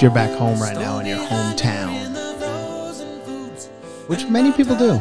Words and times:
You're 0.00 0.10
back 0.10 0.30
home 0.38 0.58
right 0.58 0.76
now 0.76 0.98
in 1.00 1.04
your 1.04 1.18
hometown, 1.18 1.92
which 4.08 4.26
many 4.28 4.50
people 4.50 4.74
do. 4.74 4.92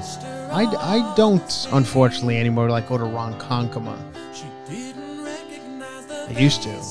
I, 0.51 0.65
I 0.77 1.13
don't, 1.15 1.67
unfortunately, 1.71 2.37
anymore. 2.37 2.69
Like 2.69 2.89
go 2.89 2.97
to 2.97 3.05
Ronkonkoma. 3.05 3.97
I 6.27 6.31
used 6.37 6.63
to. 6.63 6.81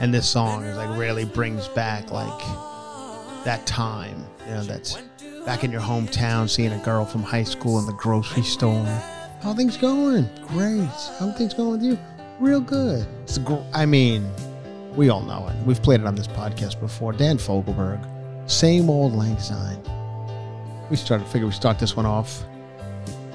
And 0.00 0.12
this 0.12 0.28
song 0.28 0.64
is 0.64 0.76
like 0.76 0.98
really 0.98 1.24
brings 1.24 1.66
back 1.68 2.10
like 2.10 2.44
that 3.44 3.66
time. 3.66 4.22
You 4.46 4.52
know, 4.52 4.64
that's 4.64 4.98
back 5.46 5.64
in 5.64 5.72
your 5.72 5.80
hometown, 5.80 6.46
seeing 6.46 6.72
a 6.72 6.84
girl 6.84 7.06
from 7.06 7.22
high 7.22 7.44
school 7.44 7.78
in 7.78 7.86
the 7.86 7.94
grocery 7.94 8.42
store. 8.42 8.84
How 9.40 9.54
things 9.54 9.78
going? 9.78 10.28
Great. 10.48 10.90
How 11.18 11.32
things 11.32 11.54
going 11.54 11.70
with 11.70 11.82
you? 11.82 11.98
Real 12.38 12.60
good. 12.60 13.06
Gr- 13.44 13.62
I 13.72 13.86
mean, 13.86 14.30
we 14.98 15.08
all 15.08 15.22
know 15.22 15.46
it. 15.48 15.56
We've 15.64 15.80
played 15.82 16.00
it 16.00 16.06
on 16.06 16.14
this 16.14 16.26
podcast 16.26 16.78
before. 16.80 17.12
Dan 17.12 17.38
Fogelberg, 17.38 18.00
same 18.50 18.90
old 18.90 19.14
Lang 19.14 19.38
Syne. 19.38 19.80
We 20.90 20.96
started 20.96 21.26
figure 21.28 21.46
we 21.46 21.52
start 21.52 21.78
this 21.78 21.96
one 21.96 22.04
off 22.06 22.42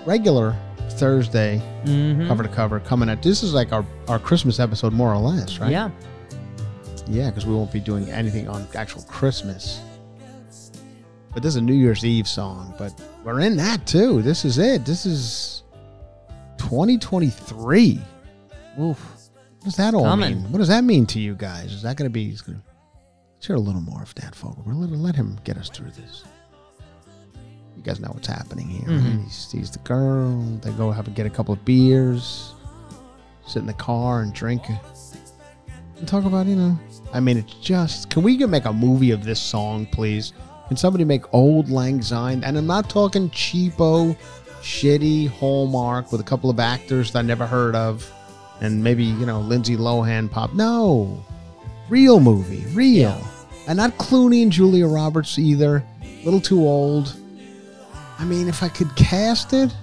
regular 0.05 0.55
Thursday, 0.91 1.61
Mm-hmm. 1.85 2.27
cover 2.27 2.43
to 2.43 2.49
cover, 2.49 2.79
coming 2.79 3.09
at 3.09 3.21
this 3.23 3.41
is 3.43 3.53
like 3.53 3.71
our 3.71 3.85
our 4.07 4.19
Christmas 4.19 4.59
episode 4.59 4.93
more 4.93 5.13
or 5.13 5.17
less, 5.17 5.57
right? 5.59 5.71
Yeah. 5.71 5.89
Yeah, 7.07 7.29
because 7.29 7.45
we 7.45 7.53
won't 7.53 7.71
be 7.71 7.79
doing 7.81 8.09
anything 8.09 8.47
on 8.47 8.65
actual 8.75 9.01
Christmas. 9.03 9.81
But 11.33 11.43
this 11.43 11.49
is 11.49 11.55
a 11.57 11.61
New 11.61 11.73
Year's 11.73 12.05
Eve 12.05 12.27
song, 12.27 12.73
but 12.77 12.93
we're 13.23 13.39
in 13.41 13.57
that 13.57 13.85
too. 13.87 14.21
This 14.21 14.45
is 14.45 14.57
it. 14.57 14.85
This 14.85 15.05
is 15.05 15.63
2023. 16.57 17.99
Oof. 18.79 19.12
What 19.63 19.67
does 19.69 19.75
that 19.77 19.93
all 19.93 20.03
Coming. 20.03 20.41
mean? 20.43 20.51
What 20.51 20.57
does 20.57 20.67
that 20.67 20.83
mean 20.83 21.05
to 21.05 21.21
you 21.21 21.35
guys? 21.35 21.71
Is 21.71 21.83
that 21.83 21.95
going 21.95 22.09
to 22.09 22.13
be? 22.13 22.25
He's 22.29 22.41
gonna, 22.41 22.61
let's 23.35 23.47
hear 23.47 23.55
a 23.55 23.59
little 23.61 23.79
more 23.79 24.03
of 24.03 24.13
Dan 24.13 24.33
Fogel. 24.33 24.61
Let, 24.67 24.89
let 24.91 25.15
him 25.15 25.39
get 25.45 25.55
us 25.55 25.69
through 25.69 25.91
this. 25.91 26.25
You 27.77 27.81
guys 27.83 28.01
know 28.01 28.09
what's 28.09 28.27
happening 28.27 28.67
here. 28.67 28.89
Mhm. 28.89 29.23
He 29.23 29.29
sees 29.29 29.71
the 29.71 29.79
girl. 29.79 30.41
They 30.61 30.71
go 30.71 30.91
have 30.91 31.07
a, 31.07 31.11
get 31.11 31.25
a 31.25 31.29
couple 31.29 31.53
of 31.53 31.63
beers, 31.63 32.53
sit 33.47 33.59
in 33.59 33.65
the 33.65 33.73
car 33.73 34.21
and 34.21 34.33
drink, 34.33 34.63
and 35.97 36.05
talk 36.09 36.25
about 36.25 36.45
you 36.45 36.57
know. 36.57 36.77
I 37.13 37.21
mean, 37.21 37.37
it's 37.37 37.53
just. 37.53 38.09
Can 38.09 38.21
we 38.21 38.35
make 38.45 38.65
a 38.65 38.73
movie 38.73 39.11
of 39.11 39.23
this 39.23 39.39
song, 39.41 39.85
please? 39.85 40.33
Can 40.67 40.75
somebody 40.75 41.05
make 41.05 41.33
old 41.33 41.69
Lang 41.69 42.01
Syne? 42.01 42.43
And 42.43 42.57
I'm 42.57 42.67
not 42.67 42.89
talking 42.89 43.29
cheapo, 43.29 44.17
shitty 44.61 45.29
Hallmark 45.29 46.11
with 46.11 46.19
a 46.19 46.23
couple 46.25 46.49
of 46.49 46.59
actors 46.59 47.13
that 47.13 47.19
I 47.19 47.21
never 47.21 47.45
heard 47.47 47.75
of, 47.75 48.11
and 48.63 48.83
maybe 48.83 49.03
you 49.03 49.25
know 49.25 49.41
Lindsay 49.41 49.77
Lohan 49.77 50.31
pop. 50.31 50.53
No, 50.53 51.23
real 51.89 52.19
movie, 52.19 52.65
real, 52.73 53.21
and 53.67 53.77
not 53.77 53.97
Clooney 53.97 54.41
and 54.41 54.51
Julia 54.51 54.87
Roberts 54.87 55.37
either. 55.37 55.83
A 56.01 56.25
little 56.25 56.41
too 56.41 56.61
old. 56.61 57.15
I 58.17 58.25
mean, 58.25 58.47
if 58.47 58.63
I 58.63 58.69
could 58.69 58.95
cast 58.95 59.53
it, 59.53 59.75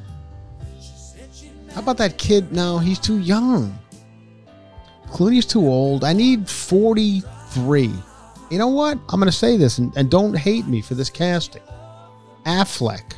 how 1.75 1.81
about 1.81 1.99
that 1.99 2.19
kid? 2.19 2.53
No, 2.53 2.79
he's 2.79 2.99
too 2.99 3.19
young. 3.19 3.79
Clooney's 5.09 5.47
too 5.47 5.67
old. 5.67 6.05
I 6.05 6.13
need 6.13 6.49
43. 6.49 7.93
You 8.51 8.59
know 8.59 8.69
what? 8.69 8.99
I'm 9.09 9.21
going 9.21 9.27
to 9.27 9.33
say 9.33 9.57
this, 9.57 9.79
and, 9.79 9.95
and 9.97 10.11
don't 10.11 10.37
hate 10.37 10.67
me 10.67 10.81
for 10.81 10.95
this 10.95 11.11
casting. 11.11 11.63
Affleck. 12.47 13.15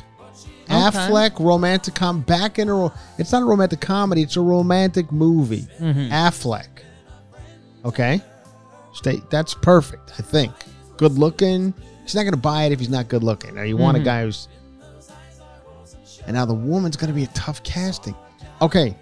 Affleck, 0.67 1.39
romantic 1.39 1.93
com, 1.95 2.21
back 2.21 2.59
in 2.59 2.69
a. 2.69 2.73
ro- 2.73 2.93
It's 3.17 3.31
not 3.31 3.41
a 3.41 3.45
romantic 3.45 3.81
comedy. 3.81 4.21
It's 4.21 4.37
a 4.37 4.41
romantic 4.41 5.11
movie. 5.11 5.67
Affleck. 5.79 6.67
Okay, 7.85 8.21
stay. 8.93 9.21
That's 9.29 9.53
perfect. 9.53 10.11
I 10.17 10.21
think. 10.21 10.53
Good 10.97 11.13
looking. 11.17 11.73
He's 12.03 12.15
not 12.15 12.23
to 12.33 12.37
buy 12.37 12.63
it 12.65 12.71
if 12.71 12.79
he's 12.79 12.89
not 12.89 13.07
good 13.07 13.23
looking. 13.23 13.55
Now 13.55 13.63
you 13.63 13.77
want 13.77 13.97
a 13.97 13.99
guy 14.01 14.23
who's. 14.23 14.47
And 16.25 16.35
now 16.35 16.45
the 16.45 16.53
woman's 16.53 16.95
to 17.09 17.13
be 17.15 17.23
a 17.25 17.27
tough 17.27 17.61
casting. 17.63 18.15
Okay. 18.61 18.95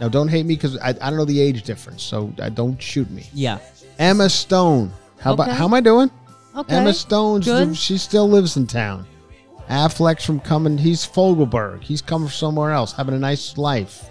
Now 0.00 0.08
don't 0.08 0.28
hate 0.28 0.44
me 0.44 0.54
because 0.56 0.76
I, 0.78 0.88
I 0.90 0.92
don't 0.92 1.16
know 1.16 1.24
the 1.24 1.40
age 1.40 1.62
difference, 1.62 2.02
so 2.02 2.32
uh, 2.38 2.48
don't 2.50 2.80
shoot 2.82 3.10
me. 3.10 3.26
Yeah. 3.32 3.58
Emma 3.98 4.28
Stone. 4.28 4.92
How 5.20 5.32
about 5.32 5.48
how 5.56 5.64
am 5.64 5.72
I 5.74 5.80
doing? 5.80 6.10
Okay. 6.56 6.74
Emma 6.76 6.92
Stone. 6.92 7.40
She 7.74 7.96
still 7.96 8.28
lives 8.28 8.56
in 8.56 8.66
town. 8.66 9.06
Affleck's 9.68 10.24
from 10.24 10.40
coming. 10.40 10.78
He's 10.78 11.06
Fogelberg. 11.06 11.82
He's 11.82 12.02
coming 12.02 12.28
from 12.28 12.34
somewhere 12.34 12.72
else, 12.72 12.92
having 12.92 13.14
a 13.14 13.18
nice 13.18 13.56
life. 13.56 14.08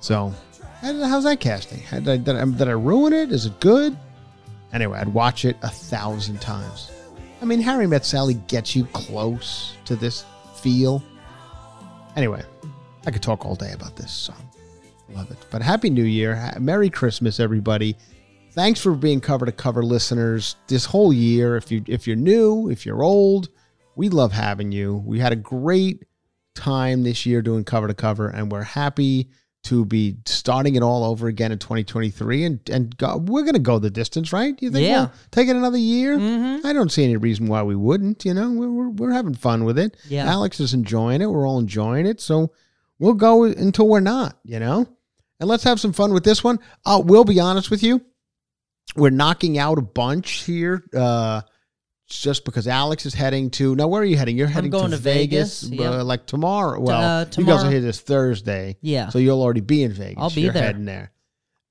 So, 0.00 0.32
how's 0.80 1.24
that 1.24 1.40
casting? 1.40 1.82
Did 1.90 2.08
I, 2.08 2.16
did, 2.16 2.36
I, 2.36 2.44
did 2.44 2.68
I 2.68 2.72
ruin 2.72 3.12
it? 3.12 3.32
Is 3.32 3.46
it 3.46 3.58
good? 3.60 3.96
Anyway, 4.72 4.98
I'd 4.98 5.08
watch 5.08 5.44
it 5.44 5.56
a 5.62 5.68
thousand 5.68 6.40
times. 6.40 6.90
I 7.40 7.44
mean, 7.44 7.60
Harry 7.60 7.86
Met 7.86 8.04
Sally 8.04 8.34
gets 8.34 8.74
you 8.74 8.84
close 8.86 9.74
to 9.84 9.96
this 9.96 10.24
feel. 10.56 11.02
Anyway, 12.16 12.42
I 13.06 13.10
could 13.10 13.22
talk 13.22 13.44
all 13.44 13.54
day 13.54 13.72
about 13.72 13.96
this 13.96 14.12
song. 14.12 14.48
Love 15.10 15.30
it. 15.30 15.38
But 15.50 15.62
Happy 15.62 15.88
New 15.88 16.04
Year. 16.04 16.52
Merry 16.58 16.90
Christmas, 16.90 17.40
everybody. 17.40 17.96
Thanks 18.52 18.80
for 18.80 18.92
being 18.92 19.20
cover 19.20 19.46
to 19.46 19.52
cover 19.52 19.82
listeners 19.82 20.56
this 20.66 20.84
whole 20.84 21.12
year. 21.12 21.56
If 21.56 21.70
you 21.70 21.82
if 21.86 22.06
you're 22.06 22.16
new, 22.16 22.70
if 22.70 22.84
you're 22.84 23.02
old, 23.02 23.48
we 23.98 24.08
love 24.08 24.30
having 24.32 24.70
you. 24.70 25.02
We 25.04 25.18
had 25.18 25.32
a 25.32 25.36
great 25.36 26.04
time 26.54 27.02
this 27.02 27.26
year 27.26 27.42
doing 27.42 27.64
cover 27.64 27.88
to 27.88 27.94
cover, 27.94 28.28
and 28.28 28.50
we're 28.50 28.62
happy 28.62 29.28
to 29.64 29.84
be 29.84 30.16
starting 30.24 30.76
it 30.76 30.84
all 30.84 31.02
over 31.02 31.26
again 31.26 31.50
in 31.50 31.58
2023. 31.58 32.44
And 32.44 32.60
and 32.70 32.96
go, 32.96 33.16
we're 33.16 33.42
gonna 33.42 33.58
go 33.58 33.80
the 33.80 33.90
distance, 33.90 34.32
right? 34.32 34.54
You 34.62 34.70
think 34.70 34.86
Yeah. 34.86 35.00
we'll 35.00 35.12
take 35.32 35.48
it 35.48 35.56
another 35.56 35.78
year? 35.78 36.16
Mhm. 36.16 36.64
I 36.64 36.72
don't 36.72 36.92
see 36.92 37.02
any 37.02 37.16
reason 37.16 37.48
why 37.48 37.64
we 37.64 37.74
wouldn't. 37.74 38.24
You 38.24 38.34
know, 38.34 38.50
we're 38.52 38.70
we're, 38.70 38.88
we're 38.90 39.12
having 39.12 39.34
fun 39.34 39.64
with 39.64 39.78
it. 39.78 39.96
Yeah. 40.08 40.30
Alex 40.30 40.60
is 40.60 40.74
enjoying 40.74 41.20
it. 41.20 41.26
We're 41.26 41.46
all 41.46 41.58
enjoying 41.58 42.06
it. 42.06 42.20
So 42.20 42.52
we'll 43.00 43.14
go 43.14 43.42
until 43.44 43.88
we're 43.88 43.98
not. 44.00 44.38
You 44.44 44.60
know, 44.60 44.86
and 45.40 45.48
let's 45.48 45.64
have 45.64 45.80
some 45.80 45.92
fun 45.92 46.12
with 46.14 46.22
this 46.22 46.44
one. 46.44 46.60
Uh, 46.86 47.02
we'll 47.04 47.24
be 47.24 47.40
honest 47.40 47.68
with 47.70 47.82
you 47.82 48.00
we're 48.96 49.10
knocking 49.10 49.58
out 49.58 49.76
a 49.76 49.82
bunch 49.82 50.44
here 50.44 50.82
uh 50.96 51.42
just 52.08 52.44
because 52.44 52.66
Alex 52.66 53.06
is 53.06 53.14
heading 53.14 53.50
to 53.50 53.76
now 53.76 53.86
where 53.86 54.02
are 54.02 54.04
you 54.04 54.16
heading? 54.16 54.36
You're 54.36 54.46
heading 54.46 54.70
going 54.70 54.90
to, 54.90 54.96
to 54.96 55.02
Vegas, 55.02 55.62
Vegas, 55.62 55.86
uh, 55.86 56.04
like 56.04 56.26
tomorrow. 56.26 56.80
Well, 56.80 57.20
uh, 57.20 57.26
you 57.36 57.44
guys 57.44 57.64
are 57.64 57.70
here 57.70 57.80
this 57.80 58.00
Thursday. 58.00 58.76
Yeah. 58.80 59.10
So 59.10 59.18
you'll 59.18 59.42
already 59.42 59.60
be 59.60 59.82
in 59.82 59.92
Vegas. 59.92 60.16
I'll 60.18 60.30
be 60.30 60.42
You're 60.42 60.52
there. 60.52 60.62
heading 60.62 60.84
there. 60.84 61.12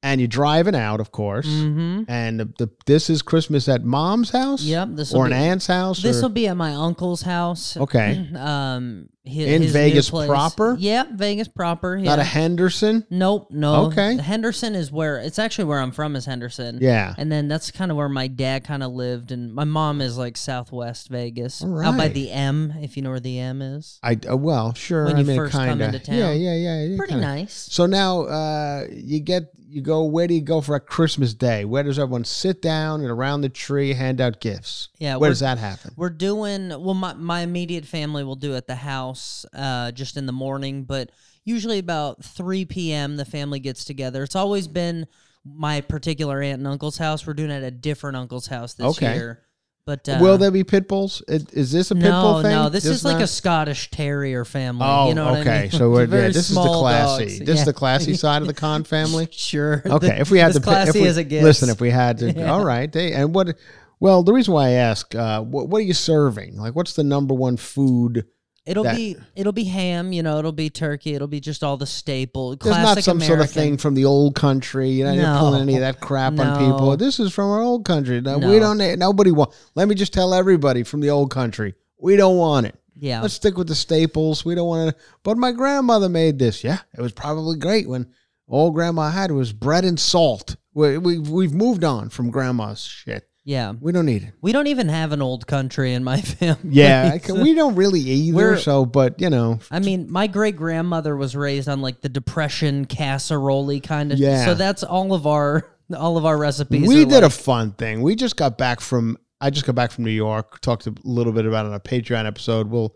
And 0.08 0.22
you're 0.22 0.28
driving 0.30 0.74
out, 0.76 1.02
of 1.02 1.12
course. 1.12 1.48
Mm-hmm. 1.48 2.04
And 2.08 2.40
the, 2.40 2.46
the 2.58 2.70
this 2.86 3.10
is 3.10 3.22
Christmas 3.22 3.68
at 3.68 3.84
mom's 3.84 4.30
house? 4.30 4.62
Yep. 4.64 4.90
This 4.94 5.14
Or 5.14 5.24
will 5.24 5.26
an 5.26 5.34
aunt's 5.34 5.68
house? 5.68 6.02
This 6.02 6.22
will 6.22 6.30
be 6.30 6.48
at 6.48 6.56
my 6.56 6.74
uncle's 6.74 7.24
house. 7.24 7.76
Okay. 7.88 8.28
Um, 8.36 9.08
his, 9.28 9.48
In 9.48 9.62
his 9.62 9.74
Vegas 9.74 10.10
proper? 10.10 10.76
Yep, 10.80 11.12
Vegas 11.14 11.48
proper. 11.48 11.98
Yeah. 11.98 12.06
Not 12.06 12.20
a 12.20 12.24
Henderson? 12.24 13.06
Nope, 13.10 13.50
no. 13.52 13.88
Okay. 13.88 14.18
Henderson 14.18 14.74
is 14.76 14.92
where 14.92 15.18
it's 15.18 15.38
actually 15.38 15.66
where 15.66 15.80
I'm 15.80 15.92
from 15.92 16.16
is 16.16 16.26
Henderson. 16.26 16.80
Yeah. 16.82 17.14
And 17.18 17.32
then 17.32 17.48
that's 17.48 17.72
kind 17.72 17.92
of 17.92 17.98
where 17.98 18.10
my 18.10 18.28
dad 18.28 18.64
kind 18.64 18.84
of 18.84 18.94
lived, 18.94 19.32
and 19.32 19.54
my 19.54 19.64
mom 19.66 20.02
is 20.02 20.18
like 20.18 20.38
Southwest 20.38 21.10
Vegas, 21.10 21.64
out 21.64 21.98
by 21.98 22.08
the 22.08 22.32
M, 22.32 22.74
if 22.82 22.96
you 22.96 23.04
know 23.04 23.10
where 23.10 23.20
the 23.20 23.40
M 23.40 23.62
is. 23.62 24.00
I 24.02 24.18
uh, 24.30 24.38
well, 24.38 24.74
sure. 24.74 25.06
When 25.06 25.18
I 25.18 25.20
you 25.20 25.26
mean, 25.26 25.38
first 25.38 25.52
come 25.52 25.68
kinda. 25.68 25.86
into 25.86 26.00
town. 26.00 26.16
Yeah, 26.16 26.32
yeah, 26.32 26.54
yeah. 26.56 26.84
yeah, 26.84 26.98
Pretty 26.98 27.14
kinda. 27.14 27.28
nice. 27.28 27.68
So 27.72 27.86
now 27.86 28.22
uh, 28.22 28.88
you 28.92 29.20
get 29.20 29.52
you 29.78 29.82
go. 29.84 30.04
Where 30.04 30.28
do 30.28 30.34
you 30.34 30.42
go 30.42 30.60
for 30.60 30.76
a 30.76 30.80
Christmas 30.82 31.34
day? 31.34 31.64
Where 31.64 31.84
does 31.84 31.98
everyone 31.98 32.26
sit 32.26 32.62
down 32.62 33.00
and 33.00 33.10
around 33.10 33.42
the 33.42 33.50
tree 33.50 33.94
hand 33.94 34.20
out 34.20 34.42
gifts? 34.42 34.90
Yeah, 34.98 35.16
where 35.16 35.30
does 35.30 35.40
that 35.40 35.58
happen? 35.58 35.94
We're 35.96 36.10
doing 36.10 36.70
well. 36.70 36.94
My 36.94 37.14
my 37.14 37.42
immediate 37.42 37.86
family 37.86 38.26
will 38.26 38.36
do 38.36 38.56
at 38.56 38.68
the 38.68 38.76
house, 38.76 39.46
uh, 39.54 39.92
just 39.92 40.18
in 40.18 40.26
the 40.26 40.34
morning. 40.34 40.84
But 40.84 41.12
usually 41.46 41.80
about 41.80 42.26
three 42.26 42.66
p.m. 42.66 43.16
the 43.16 43.24
family 43.24 43.60
gets 43.60 43.86
together. 43.86 44.24
It's 44.24 44.36
always 44.36 44.68
been 44.68 45.08
my 45.46 45.80
particular 45.80 46.42
aunt 46.42 46.60
and 46.60 46.68
uncle's 46.68 46.98
house. 46.98 47.26
We're 47.26 47.34
doing 47.34 47.52
it 47.52 47.58
at 47.58 47.64
a 47.64 47.72
different 47.72 48.18
uncle's 48.18 48.48
house 48.48 48.74
this 48.74 48.98
Okay. 48.98 49.14
year. 49.14 49.44
But 49.88 50.10
uh, 50.10 50.18
Will 50.20 50.38
there 50.38 50.52
be 50.52 50.66
pit 50.66 50.90
bulls? 50.90 51.24
Is, 51.30 51.46
is 51.52 51.72
this 51.72 51.92
a 51.92 51.96
pit 51.96 52.04
no, 52.04 52.22
bull 52.22 52.42
thing? 52.42 52.52
no. 52.52 52.68
This 52.68 52.86
is 52.86 53.06
like 53.06 53.22
a? 53.22 53.26
Scottish 53.28 53.90
Terrier 53.90 54.44
family. 54.44 54.86
Oh, 54.86 55.08
you 55.08 55.16
know 55.16 55.32
what 55.32 55.40
okay. 55.40 55.60
I 55.60 55.62
mean? 55.62 55.72
So 55.72 55.98
yeah, 56.00 56.06
this 56.06 56.50
is 56.50 56.56
the 56.56 56.62
classy. 56.62 57.24
dogs. 57.24 57.40
This 57.40 57.60
is 57.60 57.66
the 57.66 57.72
classy 57.74 58.14
side 58.26 58.42
of 58.42 58.50
the 58.50 58.54
Khan 58.54 58.84
family. 58.84 59.30
Sure. 59.32 59.82
Okay, 59.86 60.20
if 60.20 60.30
we 60.30 60.40
had 60.44 60.52
pick- 60.52 60.64
classy 60.64 60.90
if 60.90 61.04
we, 61.04 61.08
as 61.08 61.18
it 61.18 61.24
gets. 61.30 61.42
listen, 61.42 61.70
if 61.70 61.80
we 61.80 61.90
had 61.90 62.18
to, 62.18 62.34
Yeah. 62.34 62.52
all 62.52 62.66
right. 62.66 62.92
They, 62.92 63.14
and 63.14 63.34
what? 63.34 63.58
Well, 64.02 64.24
the 64.24 64.34
reason 64.34 64.54
why 64.54 64.68
I 64.68 64.72
ask, 64.72 65.16
uh, 65.16 65.42
what, 65.42 65.70
what 65.70 65.78
are 65.78 65.86
you 65.86 65.94
serving? 65.94 66.58
Like, 66.58 66.76
what's 66.76 66.94
the 66.94 67.06
number 67.06 67.34
one 67.34 67.56
food? 67.56 68.26
It'll 68.68 68.84
that- 68.84 68.96
be 68.98 69.16
it'll 69.36 69.54
be 69.54 69.64
ham, 69.64 70.12
you 70.12 70.22
know. 70.22 70.40
It'll 70.40 70.52
be 70.52 70.70
turkey. 70.70 71.16
It'll 71.16 71.28
be 71.28 71.40
just 71.40 71.64
all 71.64 71.78
the 71.78 71.86
staple. 71.88 72.56
There's 72.58 72.76
not 72.76 73.02
some 73.02 73.22
sort 73.22 73.40
of 73.40 73.50
thing 73.50 73.78
from 73.78 73.96
the 73.96 74.06
old 74.06 74.36
country. 74.36 74.90
You 74.90 75.06
know, 75.06 75.14
you're 75.14 75.24
No. 75.24 75.40
pulling 75.40 75.62
any 75.62 75.76
of 75.76 75.80
that 75.82 76.02
crap 76.02 76.38
on 76.38 76.58
people. 76.60 76.96
This 76.98 77.20
is 77.20 77.32
from 77.34 77.50
our 77.50 77.62
old 77.62 77.86
country. 77.86 78.20
No, 78.20 78.38
No. 78.38 78.50
We 78.52 78.60
don't. 78.60 78.78
Nobody 79.00 79.32
want. 79.32 79.52
Let 79.76 79.88
me 79.88 79.96
just 79.96 80.12
tell 80.14 80.34
everybody 80.34 80.84
from 80.84 81.00
the 81.00 81.10
old 81.10 81.32
country, 81.32 81.76
we 81.98 82.18
don't 82.18 82.38
want 82.38 82.66
it. 82.68 82.76
Yeah. 83.00 83.22
Let's 83.22 83.36
stick 83.36 83.58
with 83.58 83.68
the 83.68 83.76
staples. 83.76 84.44
We 84.44 84.54
don't 84.56 84.68
want 84.68 84.90
to. 84.90 85.02
But 85.24 85.38
my 85.38 85.52
grandmother 85.54 86.10
made 86.10 86.38
this. 86.38 86.64
Yeah, 86.64 86.80
it 86.98 87.02
was 87.02 87.14
probably 87.14 87.58
great 87.58 87.88
when 87.88 88.08
all 88.48 88.72
grandma 88.72 89.12
had 89.12 89.32
was 89.32 89.54
bread 89.54 89.86
and 89.86 90.00
salt. 90.00 90.56
We, 90.74 90.98
we 90.98 91.20
we've 91.20 91.54
moved 91.54 91.84
on 91.84 92.10
from 92.10 92.32
grandma's 92.32 92.82
shit. 92.84 93.30
Yeah. 93.48 93.72
We 93.80 93.94
don't 93.94 94.06
need 94.06 94.24
it. 94.24 94.34
We 94.42 94.52
don't 94.52 94.68
even 94.68 94.90
have 94.90 95.14
an 95.14 95.22
old 95.22 95.48
country 95.48 95.94
in 95.94 96.04
my 96.04 96.20
family. 96.22 96.60
Yeah, 96.70 97.12
I 97.14 97.18
can- 97.18 97.40
we 97.42 97.54
don't 97.54 97.76
really 97.76 98.02
either. 98.02 98.36
We're- 98.36 98.60
So, 98.62 98.86
but 98.86 99.22
you 99.22 99.30
know, 99.30 99.60
I 99.72 99.80
mean, 99.80 100.12
my 100.12 100.28
great 100.28 100.58
grandmother 100.58 101.16
was 101.16 101.34
raised 101.36 101.70
on 101.70 101.80
like 101.82 102.02
the 102.02 102.10
depression 102.10 102.84
casserole 102.86 103.80
kind 103.80 104.12
of. 104.12 104.20
Yeah. 104.20 104.46
So 104.46 104.54
that's 104.54 104.84
all 104.84 105.14
of 105.14 105.26
our 105.26 105.66
all 105.98 106.18
of 106.18 106.26
our 106.26 106.38
recipes. 106.38 106.86
we 106.88 107.04
are 107.04 107.06
did 107.06 107.24
a 107.24 107.30
fun 107.30 107.72
thing. 107.72 108.02
We 108.02 108.16
just 108.16 108.36
got 108.36 108.58
back 108.58 108.82
from. 108.82 109.18
I 109.40 109.50
just 109.52 109.66
got 109.66 109.76
back 109.76 109.92
from 109.92 110.04
New 110.04 110.12
York. 110.12 110.60
Talked 110.62 110.88
a 110.88 110.94
little 111.06 111.32
bit 111.32 111.46
about 111.46 111.66
it 111.66 111.70
on 111.70 111.76
a 111.76 111.80
Patreon 111.80 112.26
episode. 112.26 112.68
We'll 112.70 112.94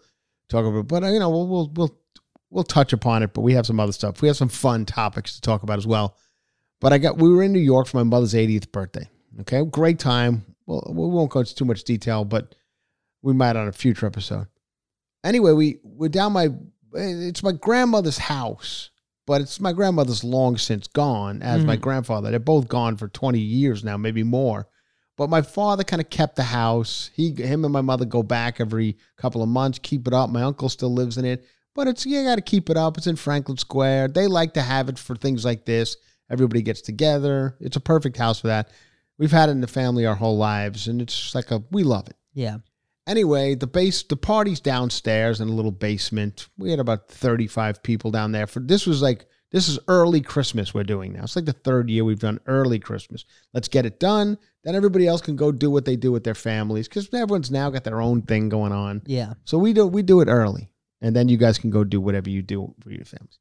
talk 0.50 0.66
about, 0.66 0.80
it, 0.80 0.88
but 0.88 1.04
uh, 1.04 1.08
you 1.08 1.20
know, 1.20 1.30
we'll 1.30 1.48
we'll 1.48 1.72
we'll 1.76 1.98
we'll 2.50 2.64
touch 2.66 2.92
upon 2.92 3.24
it. 3.24 3.34
But 3.34 3.42
we 3.42 3.54
have 3.54 3.66
some 3.66 3.80
other 3.80 3.94
stuff. 3.94 4.22
We 4.22 4.28
have 4.28 4.36
some 4.36 4.50
fun 4.50 4.86
topics 4.86 5.36
to 5.36 5.42
talk 5.42 5.64
about 5.64 5.78
as 5.78 5.88
well. 5.88 6.18
But 6.82 6.92
I 6.94 6.98
got 6.98 7.18
we 7.18 7.30
were 7.30 7.44
in 7.44 7.54
New 7.54 7.60
York 7.60 7.88
for 7.88 7.98
my 7.98 8.04
mother's 8.04 8.34
80th 8.34 8.72
birthday. 8.72 9.08
Okay, 9.40 9.64
great 9.66 10.00
time. 10.00 10.44
Well, 10.66 10.86
we 10.90 11.08
won't 11.08 11.32
go 11.32 11.40
into 11.40 11.56
too 11.56 11.66
much 11.66 11.84
detail, 11.84 12.26
but 12.26 12.54
we 13.22 13.34
might 13.34 13.56
on 13.56 13.68
a 13.68 13.72
future 13.72 14.06
episode. 14.06 14.48
Anyway, 15.24 15.52
we 15.52 15.80
we're 15.84 16.10
down 16.10 16.34
my. 16.34 16.50
It's 16.94 17.42
my 17.42 17.54
grandmother's 17.54 18.18
house, 18.18 18.90
but 19.26 19.40
it's 19.40 19.62
my 19.62 19.72
grandmother's 19.72 20.26
long 20.26 20.58
since 20.58 20.88
gone, 20.88 21.42
as 21.42 21.64
my 21.64 21.76
hmm. 21.76 21.82
grandfather. 21.82 22.32
They're 22.32 22.40
both 22.40 22.68
gone 22.68 22.98
for 22.98 23.08
20 23.08 23.40
years 23.40 23.84
now, 23.84 23.96
maybe 23.96 24.24
more. 24.24 24.68
But 25.16 25.30
my 25.30 25.42
father 25.42 25.84
kind 25.84 26.02
of 26.02 26.10
kept 26.10 26.36
the 26.36 26.44
house. 26.44 27.12
He, 27.14 27.34
him, 27.34 27.64
and 27.64 27.72
my 27.72 27.82
mother 27.82 28.06
go 28.06 28.24
back 28.24 28.60
every 28.60 28.98
couple 29.18 29.44
of 29.44 29.50
months, 29.50 29.80
keep 29.80 30.08
it 30.08 30.14
up. 30.14 30.30
My 30.30 30.42
uncle 30.42 30.68
still 30.68 30.94
lives 30.94 31.18
in 31.18 31.26
it, 31.26 31.46
but 31.76 31.88
it's 31.88 32.06
you 32.06 32.24
got 32.24 32.36
to 32.36 32.42
keep 32.42 32.70
it 32.70 32.76
up. 32.78 32.98
It's 32.98 33.08
in 33.08 33.16
Franklin 33.16 33.58
Square. 33.58 34.10
They 34.10 34.28
like 34.28 34.54
to 34.56 34.62
have 34.62 34.90
it 34.90 34.98
for 35.00 35.16
things 35.16 35.46
like 35.46 35.66
this. 35.66 35.96
Everybody 36.30 36.62
gets 36.62 36.82
together. 36.82 37.56
It's 37.60 37.76
a 37.76 37.82
perfect 37.82 38.18
house 38.18 38.42
for 38.42 38.48
that. 38.48 38.72
We've 39.22 39.32
had 39.32 39.50
it 39.50 39.52
in 39.52 39.62
the 39.62 39.68
family 39.68 40.08
our 40.08 40.16
whole 40.16 40.36
lives, 40.36 40.88
and 40.88 41.00
it's 41.00 41.36
like 41.36 41.52
a 41.52 41.62
we 41.70 41.84
love 41.84 42.08
it. 42.08 42.16
Yeah. 42.34 42.58
Anyway, 43.06 43.54
the 43.54 43.68
base 43.68 44.02
the 44.02 44.18
party's 44.18 44.60
downstairs 44.60 45.40
in 45.40 45.48
a 45.48 45.52
little 45.52 45.72
basement. 45.72 46.48
We 46.58 46.72
had 46.72 46.80
about 46.80 47.08
35 47.08 47.84
people 47.84 48.10
down 48.10 48.32
there 48.32 48.48
for 48.48 48.62
this 48.62 48.88
was 48.88 49.04
like 49.04 49.28
this 49.52 49.70
is 49.70 49.78
early 49.88 50.22
Christmas 50.22 50.74
we're 50.74 50.86
doing 50.86 51.14
now. 51.14 51.22
It's 51.22 51.36
like 51.36 51.46
the 51.46 51.54
third 51.54 51.88
year 51.88 52.04
we've 52.04 52.18
done 52.18 52.40
early 52.48 52.80
Christmas. 52.80 53.26
Let's 53.54 53.68
get 53.68 53.86
it 53.86 54.00
done. 54.00 54.40
Then 54.64 54.74
everybody 54.74 55.06
else 55.06 55.22
can 55.22 55.36
go 55.36 55.52
do 55.52 55.70
what 55.70 55.86
they 55.86 55.96
do 55.96 56.12
with 56.12 56.24
their 56.24 56.34
families 56.34 56.88
cuz 56.88 57.08
everyone's 57.14 57.52
now 57.52 57.70
got 57.70 57.84
their 57.84 58.02
own 58.02 58.24
thing 58.24 58.50
going 58.50 58.72
on. 58.72 59.04
Yeah. 59.06 59.34
So 59.46 59.60
we 59.60 59.72
do 59.72 59.86
we 59.86 60.02
do 60.02 60.22
it 60.22 60.30
early. 60.30 60.72
And 61.00 61.16
then 61.16 61.30
you 61.30 61.38
guys 61.38 61.60
can 61.60 61.70
go 61.70 61.84
do 61.84 62.02
whatever 62.02 62.32
you 62.32 62.42
do 62.42 62.74
for 62.80 62.90
your 62.90 63.06
families. 63.06 63.38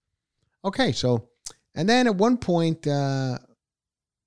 Okay, 0.63 0.93
so 0.93 1.31
and 1.75 1.89
then 1.89 2.07
at 2.07 2.17
one 2.17 2.37
point 2.37 2.87
uh 2.87 3.39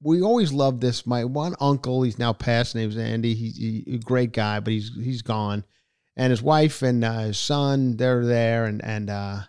we 0.04 0.22
always 0.22 0.52
loved 0.52 0.82
this. 0.82 1.06
My 1.06 1.24
one 1.26 1.56
uncle, 1.60 2.04
he's 2.04 2.20
now 2.20 2.34
passed. 2.34 2.74
His 2.74 2.76
name's 2.76 2.98
Andy. 2.98 3.34
He's 3.34 3.58
he, 3.58 3.84
a 3.96 3.98
great 3.98 4.34
guy, 4.34 4.60
but 4.60 4.74
he's 4.74 4.92
he's 4.96 5.22
gone. 5.22 5.64
And 6.16 6.30
his 6.30 6.42
wife 6.44 6.82
and 6.82 7.04
uh, 7.04 7.20
his 7.20 7.38
son, 7.40 7.98
they're 7.98 8.26
there, 8.26 8.66
and 8.66 8.84
and 8.84 9.10
uh, 9.10 9.40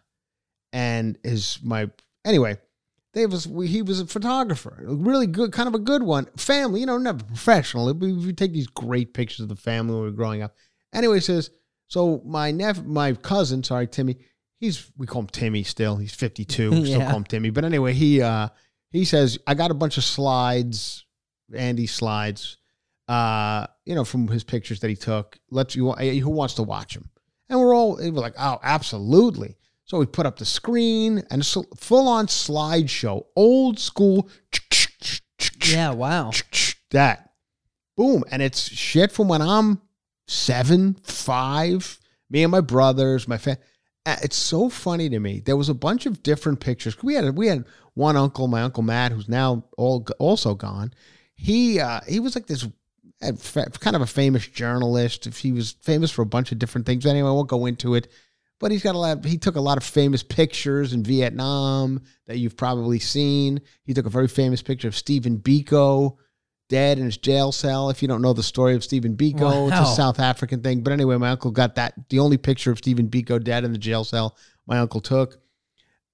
and 0.72 1.18
his 1.22 1.58
my 1.62 1.90
anyway, 2.24 2.56
they 3.12 3.26
was 3.26 3.44
he 3.44 3.82
was 3.82 4.00
a 4.00 4.06
photographer, 4.06 4.84
a 4.86 4.94
really 4.94 5.26
good, 5.26 5.52
kind 5.52 5.68
of 5.68 5.74
a 5.74 5.78
good 5.78 6.02
one. 6.02 6.26
Family, 6.36 6.80
you 6.80 6.86
know, 6.86 6.98
never 6.98 7.22
professional. 7.24 7.92
We, 7.94 8.12
we 8.12 8.32
take 8.32 8.52
these 8.52 8.66
great 8.66 9.12
pictures 9.14 9.40
of 9.40 9.48
the 9.48 9.56
family 9.56 9.94
when 9.94 10.02
we 10.04 10.10
were 10.10 10.16
growing 10.16 10.42
up. 10.42 10.54
Anyway, 10.92 11.16
he 11.16 11.20
says 11.20 11.50
so. 11.88 12.22
My 12.24 12.50
nephew, 12.50 12.84
my 12.84 13.12
cousin, 13.12 13.62
sorry, 13.62 13.86
Timmy. 13.86 14.16
He's 14.58 14.90
we 14.96 15.06
call 15.06 15.22
him 15.22 15.28
Timmy 15.28 15.64
still. 15.64 15.96
He's 15.96 16.14
fifty 16.14 16.44
two. 16.44 16.70
Still 16.70 16.86
Yeah. 17.00 17.08
call 17.08 17.18
him 17.18 17.24
Timmy. 17.24 17.50
But 17.50 17.64
anyway, 17.64 17.92
he 17.92 18.22
uh 18.22 18.48
he 18.94 19.04
says 19.04 19.38
I 19.46 19.54
got 19.54 19.70
a 19.70 19.74
bunch 19.74 19.98
of 19.98 20.04
slides, 20.04 21.04
Andy 21.52 21.86
slides, 21.86 22.58
uh, 23.08 23.66
you 23.84 23.94
know, 23.94 24.04
from 24.04 24.28
his 24.28 24.44
pictures 24.44 24.80
that 24.80 24.88
he 24.88 24.96
took. 24.96 25.36
Let's 25.50 25.74
you 25.74 25.90
who 25.92 26.30
wants 26.30 26.54
to 26.54 26.62
watch 26.62 26.94
them? 26.94 27.10
And 27.48 27.58
we're 27.58 27.74
all 27.74 27.96
we 27.96 28.10
were 28.10 28.20
like, 28.20 28.34
oh, 28.38 28.58
absolutely. 28.62 29.56
So 29.84 29.98
we 29.98 30.06
put 30.06 30.26
up 30.26 30.38
the 30.38 30.46
screen 30.46 31.22
and 31.30 31.42
a 31.42 31.76
full 31.76 32.08
on 32.08 32.26
slideshow, 32.28 33.24
old 33.36 33.78
school. 33.78 34.30
Yeah. 35.66 35.90
Wow. 35.90 36.30
That, 36.90 37.32
boom, 37.96 38.22
and 38.30 38.40
it's 38.40 38.70
shit 38.70 39.10
from 39.10 39.26
when 39.28 39.42
I'm 39.42 39.80
seven, 40.28 40.94
five, 41.02 41.98
Me 42.30 42.44
and 42.44 42.52
my 42.52 42.60
brothers, 42.60 43.26
my 43.26 43.38
family. 43.38 43.60
It's 44.06 44.36
so 44.36 44.68
funny 44.68 45.08
to 45.08 45.18
me. 45.18 45.40
There 45.40 45.56
was 45.56 45.68
a 45.68 45.74
bunch 45.74 46.06
of 46.06 46.22
different 46.22 46.60
pictures. 46.60 47.02
We 47.02 47.14
had 47.14 47.36
we 47.36 47.48
had 47.48 47.64
one 47.94 48.16
uncle, 48.16 48.48
my 48.48 48.62
uncle 48.62 48.82
Matt, 48.82 49.12
who's 49.12 49.28
now 49.28 49.64
all 49.76 50.06
also 50.18 50.54
gone. 50.54 50.92
He 51.34 51.80
uh, 51.80 52.00
he 52.08 52.20
was 52.20 52.34
like 52.34 52.46
this 52.46 52.66
kind 53.20 53.96
of 53.96 54.02
a 54.02 54.06
famous 54.06 54.46
journalist. 54.46 55.24
He 55.36 55.52
was 55.52 55.72
famous 55.82 56.10
for 56.10 56.22
a 56.22 56.26
bunch 56.26 56.52
of 56.52 56.58
different 56.58 56.86
things. 56.86 57.06
Anyway, 57.06 57.28
I 57.28 57.32
won't 57.32 57.48
go 57.48 57.66
into 57.66 57.94
it. 57.94 58.08
But 58.60 58.70
he's 58.70 58.82
got 58.82 58.94
a 58.94 58.98
lot. 58.98 59.24
he 59.24 59.36
took 59.36 59.56
a 59.56 59.60
lot 59.60 59.76
of 59.76 59.84
famous 59.84 60.22
pictures 60.22 60.92
in 60.92 61.02
Vietnam 61.02 62.02
that 62.26 62.38
you've 62.38 62.56
probably 62.56 62.98
seen. 62.98 63.60
He 63.84 63.92
took 63.94 64.06
a 64.06 64.10
very 64.10 64.28
famous 64.28 64.62
picture 64.62 64.88
of 64.88 64.96
Stephen 64.96 65.38
Biko 65.38 66.16
dead 66.68 66.98
in 66.98 67.04
his 67.04 67.16
jail 67.18 67.52
cell. 67.52 67.90
If 67.90 68.00
you 68.00 68.08
don't 68.08 68.22
know 68.22 68.32
the 68.32 68.42
story 68.42 68.74
of 68.74 68.84
Stephen 68.84 69.16
Biko, 69.16 69.68
it's 69.68 69.76
a 69.90 69.94
South 69.94 70.18
African 70.18 70.62
thing. 70.62 70.82
But 70.82 70.92
anyway, 70.92 71.16
my 71.16 71.30
uncle 71.30 71.50
got 71.50 71.74
that. 71.74 71.94
The 72.08 72.20
only 72.20 72.38
picture 72.38 72.70
of 72.70 72.78
Stephen 72.78 73.08
Biko 73.08 73.42
dead 73.42 73.64
in 73.64 73.72
the 73.72 73.78
jail 73.78 74.04
cell, 74.04 74.36
my 74.66 74.78
uncle 74.78 75.00
took. 75.00 75.38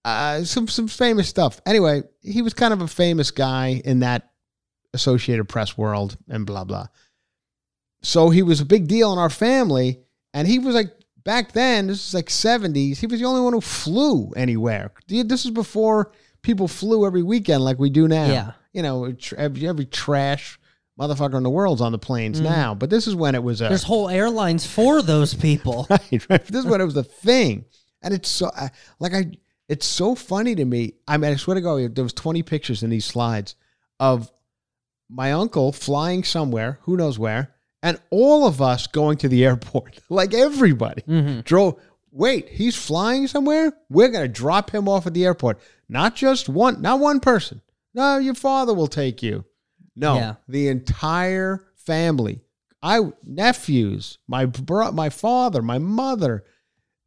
Uh, 0.05 0.45
some 0.45 0.67
some 0.69 0.89
famous 0.89 1.29
stuff. 1.29 1.61
Anyway, 1.67 2.03
he 2.23 2.43
was 2.43 2.55
kind 2.55 2.73
of 2.73 2.81
a 2.81 2.89
famous 2.89 3.31
guy 3.31 3.83
in 3.85 4.01
that 4.01 4.31
Associated 4.95 5.45
Press 5.49 5.77
world 5.77 6.17
and 6.29 6.47
blah 6.47 6.65
blah. 6.65 6.87
So 8.03 8.31
he 8.31 8.43
was 8.43 8.61
a 8.61 8.65
big 8.65 8.89
deal 8.89 9.13
in 9.13 9.19
our 9.19 9.31
family, 9.31 10.01
and 10.33 10.49
he 10.49 10.59
was 10.59 10.75
like 10.75 10.91
back 11.23 11.53
then. 11.53 11.87
This 11.87 12.09
is 12.09 12.15
like 12.15 12.31
seventies. 12.31 12.99
He 13.01 13.07
was 13.07 13.21
the 13.21 13.27
only 13.27 13.43
one 13.43 13.53
who 13.53 13.61
flew 13.61 14.31
anywhere. 14.37 14.93
This 15.07 15.45
is 15.45 15.51
before 15.51 16.13
people 16.43 16.67
flew 16.67 17.07
every 17.07 17.23
weekend 17.23 17.63
like 17.63 17.79
we 17.79 17.91
do 17.91 18.09
now. 18.09 18.27
Yeah. 18.27 18.53
you 18.73 18.83
know, 18.83 19.15
every, 19.37 19.69
every 19.69 19.85
trash 19.85 20.59
motherfucker 20.99 21.35
in 21.35 21.43
the 21.43 21.51
world's 21.51 21.81
on 21.81 21.93
the 21.93 21.99
planes 21.99 22.41
now. 22.41 22.75
But 22.75 22.91
this 22.91 23.07
is 23.07 23.15
when 23.15 23.35
it 23.35 23.43
was 23.43 23.61
a 23.61 23.69
There's 23.69 23.83
whole 23.83 24.09
airlines 24.09 24.67
for 24.67 25.03
those 25.03 25.35
people. 25.35 25.87
right, 25.91 26.27
right. 26.31 26.45
This 26.45 26.65
is 26.65 26.67
when 26.67 26.81
it 26.81 26.85
was 26.85 26.97
a 26.97 27.03
thing, 27.05 27.65
and 28.03 28.15
it's 28.15 28.29
so 28.29 28.51
I, 28.57 28.71
like 28.99 29.15
I. 29.15 29.33
It's 29.71 29.87
so 29.87 30.17
funny 30.17 30.57
to 30.57 30.65
me. 30.65 30.95
I 31.07 31.17
mean, 31.17 31.33
I 31.33 31.37
swear 31.37 31.55
to 31.55 31.61
God, 31.61 31.95
there 31.95 32.03
was 32.03 32.13
twenty 32.13 32.43
pictures 32.43 32.83
in 32.83 32.91
these 32.91 33.05
slides 33.05 33.55
of 34.01 34.31
my 35.09 35.31
uncle 35.31 35.71
flying 35.71 36.25
somewhere, 36.25 36.81
who 36.83 36.97
knows 36.97 37.21
where, 37.21 37.55
and 37.81 38.01
all 38.11 38.47
of 38.49 38.61
us 38.61 38.89
going 38.89 39.19
to 39.19 39.29
the 39.29 39.45
airport. 39.51 40.01
Like 40.09 40.35
everybody 40.35 41.03
mm-hmm. 41.03 41.41
drove. 41.41 41.81
Wait, 42.11 42.49
he's 42.49 42.77
flying 42.77 43.29
somewhere. 43.29 43.73
We're 43.89 44.09
gonna 44.09 44.27
drop 44.27 44.71
him 44.71 44.89
off 44.89 45.07
at 45.07 45.15
the 45.15 45.25
airport. 45.25 45.61
Not 45.89 46.17
just 46.17 46.49
one, 46.49 46.83
not 46.83 46.99
one 46.99 47.21
person. 47.21 47.63
No, 47.95 48.19
your 48.19 48.35
father 48.35 48.75
will 48.75 48.89
take 48.89 49.23
you. 49.23 49.45
No, 49.95 50.17
Yeah. 50.17 50.35
the 50.49 50.67
entire 50.67 51.65
family. 51.77 52.41
I 52.83 53.01
nephews, 53.25 54.19
my 54.27 54.47
bro, 54.47 54.91
my 54.91 55.11
father, 55.11 55.63
my 55.63 55.79
mother. 55.79 56.45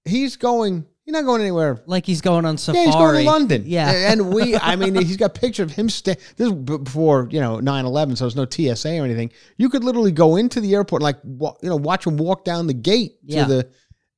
He's 0.06 0.38
going. 0.38 0.86
He's 1.06 1.12
not 1.14 1.26
going 1.26 1.42
anywhere. 1.42 1.82
Like 1.86 2.06
he's 2.06 2.22
going 2.22 2.46
on 2.46 2.58
safari. 2.58 2.80
Yeah, 2.80 2.86
he's 2.86 2.96
going 2.96 3.16
to 3.26 3.30
London. 3.32 3.64
Yeah. 3.66 4.12
and 4.12 4.34
we. 4.34 4.56
I 4.56 4.76
mean, 4.78 4.96
he's 5.06 5.18
got 5.18 5.34
picture 5.34 5.64
of 5.64 5.72
him. 5.72 5.90
Sta- 5.90 6.16
this 6.38 6.48
is 6.48 6.54
before 6.54 7.28
you 7.30 7.42
know 7.42 7.58
9-11, 7.58 8.18
so 8.18 8.24
there's 8.30 8.36
no 8.38 8.46
TSA 8.50 9.00
or 9.00 9.04
anything. 9.04 9.32
You 9.58 9.70
could 9.70 9.84
literally 9.84 10.12
go 10.14 10.38
into 10.38 10.62
the 10.62 10.74
airport, 10.76 11.02
like 11.02 11.18
wa- 11.24 11.56
you 11.62 11.70
know, 11.70 11.76
watch 11.76 12.08
him 12.08 12.16
walk 12.18 12.46
down 12.46 12.68
the 12.68 12.74
gate 12.74 13.20
to 13.30 13.36
Yeah. 13.36 13.44
the. 13.46 13.70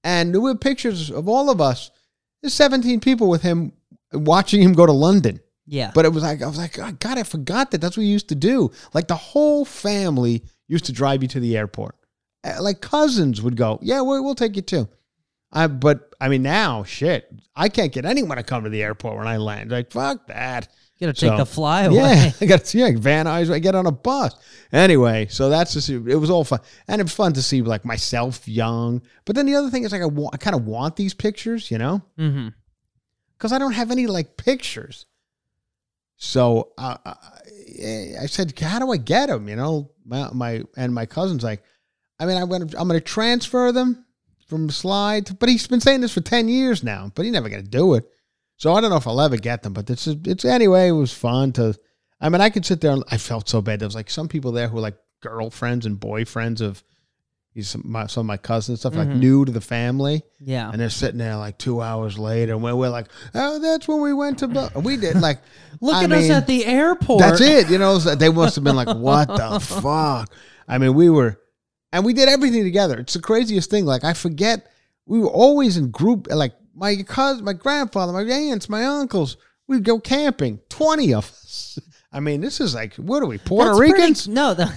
And 0.03 0.31
there 0.33 0.41
were 0.41 0.53
pictures 0.53 1.09
of 1.09 1.27
all 1.27 1.49
of 1.49 1.59
us. 1.59 1.89
There's 2.43 2.53
17 2.53 2.99
people 2.99 3.27
with 3.27 3.41
him 3.41 3.71
watching 4.13 4.61
him 4.61 4.73
go 4.73 4.85
to 4.85 4.91
London. 4.91 5.39
yeah. 5.65 5.89
But 5.95 6.05
it 6.05 6.09
was 6.13 6.21
like 6.21 6.43
I 6.43 6.47
was 6.47 6.59
like, 6.59 6.77
oh, 6.77 6.91
God, 6.99 7.17
I 7.17 7.23
forgot 7.23 7.71
that. 7.71 7.81
That's 7.81 7.97
what 7.97 8.01
we 8.01 8.07
used 8.09 8.29
to 8.29 8.35
do. 8.35 8.69
Like 8.93 9.07
the 9.07 9.15
whole 9.15 9.65
family 9.65 10.43
used 10.67 10.85
to 10.85 10.91
drive 10.91 11.23
you 11.23 11.27
to 11.29 11.39
the 11.39 11.57
airport. 11.57 11.95
Uh, 12.43 12.61
Like 12.61 12.81
cousins 12.81 13.41
would 13.41 13.55
go, 13.57 13.79
yeah, 13.81 14.01
we'll, 14.01 14.23
we'll 14.23 14.35
take 14.35 14.55
you 14.55 14.61
too. 14.61 14.87
I, 15.55 15.67
but 15.67 16.13
I 16.19 16.27
mean, 16.27 16.43
now 16.43 16.83
shit, 16.83 17.31
I 17.55 17.69
can't 17.69 17.91
get 17.93 18.03
anyone 18.05 18.35
to 18.35 18.43
come 18.43 18.65
to 18.65 18.69
the 18.69 18.83
airport 18.83 19.17
when 19.17 19.27
I 19.27 19.37
land. 19.37 19.71
Like 19.71 19.91
fuck 19.91 20.27
that. 20.27 20.67
you 20.97 21.07
gotta 21.07 21.17
take 21.17 21.29
So, 21.29 21.37
the 21.37 21.45
flyaway. 21.45 21.95
Yeah, 21.95 22.31
I 22.41 22.45
got 22.45 22.65
to 22.65 22.77
yeah, 22.77 22.91
Van 22.97 23.25
Nuys. 23.25 23.51
I 23.51 23.59
get 23.59 23.73
on 23.73 23.85
a 23.85 23.91
bus 23.91 24.35
anyway. 24.73 25.27
So 25.29 25.49
that's 25.49 25.73
just 25.73 25.89
it 25.89 25.99
was 26.17 26.29
all 26.29 26.43
fun, 26.43 26.59
and 26.89 26.99
it 26.99 27.05
was 27.05 27.13
fun 27.13 27.31
to 27.33 27.41
see 27.41 27.61
like 27.61 27.85
myself 27.85 28.47
young. 28.47 29.01
But 29.23 29.37
then 29.37 29.45
the 29.45 29.55
other 29.55 29.69
thing 29.69 29.83
is 29.83 29.93
like 29.93 30.01
I, 30.01 30.07
wa- 30.07 30.29
I 30.33 30.37
kind 30.37 30.57
of 30.57 30.65
want 30.65 30.97
these 30.97 31.13
pictures, 31.13 31.71
you 31.71 31.77
know 31.77 32.01
mm-hmm. 32.19 32.49
because 33.37 33.53
I 33.53 33.57
don't 33.57 33.73
have 33.73 33.91
any 33.91 34.07
like 34.07 34.35
pictures. 34.35 35.05
So 36.17 36.71
uh, 36.77 36.97
I, 37.05 37.13
I 38.21 38.25
said, 38.25 38.57
"How 38.59 38.79
do 38.79 38.91
I 38.91 38.97
get 38.97 39.27
them?" 39.27 39.47
You 39.47 39.55
know, 39.55 39.91
my, 40.05 40.29
my 40.33 40.63
and 40.77 40.93
my 40.93 41.05
cousin's 41.05 41.43
like, 41.43 41.63
"I 42.19 42.25
mean, 42.25 42.37
I'm 42.37 42.49
gonna 42.49 42.67
I'm 42.77 42.87
gonna 42.87 43.01
transfer 43.01 43.71
them 43.71 44.04
from 44.45 44.69
slide, 44.69 45.25
to, 45.27 45.33
but 45.33 45.49
he's 45.49 45.67
been 45.67 45.81
saying 45.81 46.01
this 46.01 46.13
for 46.13 46.21
ten 46.21 46.47
years 46.47 46.83
now, 46.83 47.11
but 47.15 47.23
he's 47.25 47.33
never 47.33 47.49
gonna 47.49 47.63
do 47.63 47.95
it. 47.95 48.05
So 48.57 48.73
I 48.73 48.81
don't 48.81 48.89
know 48.89 48.97
if 48.97 49.07
I'll 49.07 49.19
ever 49.21 49.37
get 49.37 49.63
them. 49.63 49.73
But 49.73 49.89
it's 49.89 50.07
it's 50.07 50.45
anyway. 50.45 50.87
It 50.89 50.91
was 50.93 51.13
fun 51.13 51.51
to. 51.53 51.75
I 52.21 52.29
mean, 52.29 52.41
I 52.41 52.49
could 52.49 52.65
sit 52.65 52.79
there 52.81 52.91
and 52.91 53.03
I 53.11 53.17
felt 53.17 53.49
so 53.49 53.61
bad. 53.61 53.79
There 53.79 53.87
was 53.87 53.95
like 53.95 54.09
some 54.09 54.27
people 54.29 54.51
there 54.53 54.67
who 54.67 54.75
were 54.75 54.81
like 54.81 54.97
girlfriends 55.21 55.85
and 55.85 55.99
boyfriends 55.99 56.61
of 56.61 56.81
some, 57.61 57.83
my, 57.85 58.05
some 58.07 58.21
of 58.21 58.25
my 58.25 58.35
cousins 58.37 58.69
and 58.69 58.79
stuff 58.79 58.95
like 58.95 59.07
Mhm. 59.07 59.19
new 59.19 59.45
to 59.45 59.51
the 59.51 59.61
family. 59.61 60.23
Yeah. 60.41 60.69
And 60.69 60.79
they're 60.79 60.89
sitting 60.89 61.17
there 61.17 61.37
like 61.37 61.57
two 61.57 61.81
hours 61.81 62.17
later, 62.17 62.53
and 62.53 62.61
we're, 62.61 62.75
we're 62.75 62.89
like, 62.89 63.07
"Oh, 63.33 63.59
that's 63.59 63.87
when 63.87 64.01
we 64.01 64.13
went 64.13 64.39
to." 64.39 64.71
We 64.75 64.97
did 64.97 65.21
like, 65.21 65.39
Look 65.81 65.95
I 65.95 66.03
at 66.03 66.11
us 66.11 66.29
at 66.29 66.47
the 66.47 66.65
airport. 66.65 67.19
That's 67.19 67.41
it. 67.41 67.69
You 67.69 67.77
know, 67.77 67.97
they 67.97 68.29
must 68.29 68.55
have 68.55 68.63
been 68.63 68.75
like, 68.75 68.93
"What 68.95 69.27
the 69.29 69.59
fuck?" 69.81 70.29
I 70.67 70.77
mean, 70.79 70.95
we 70.95 71.09
were, 71.09 71.39
and 71.95 72.03
we 72.03 72.11
did 72.11 72.27
everything 72.27 72.65
together. 72.65 72.99
It's 72.99 73.13
the 73.13 73.21
craziest 73.21 73.69
thing. 73.69 73.85
Like, 73.85 74.03
I 74.03 74.13
forget 74.13 74.67
we 75.05 75.19
were 75.19 75.29
always 75.29 75.77
in 75.77 75.91
group. 75.91 76.27
Like 76.29 76.53
my 76.75 76.97
cousin, 77.07 77.45
my 77.45 77.53
grandfather, 77.53 78.11
my 78.11 78.23
aunts, 78.23 78.67
my 78.67 78.83
uncles. 78.83 79.37
We'd 79.67 79.85
go 79.85 79.99
camping. 79.99 80.59
Twenty 80.69 81.13
of 81.13 81.23
us. 81.23 81.79
I 82.11 82.19
mean, 82.19 82.39
this 82.41 82.61
is 82.61 82.75
like, 82.75 82.95
what 82.95 83.23
are 83.23 83.25
we, 83.25 83.37
Puerto 83.37 83.69
That's 83.71 83.77
pretty- 83.77 83.93
Ricans? 83.93 84.27
no, 84.39 84.53
the, 84.53 84.69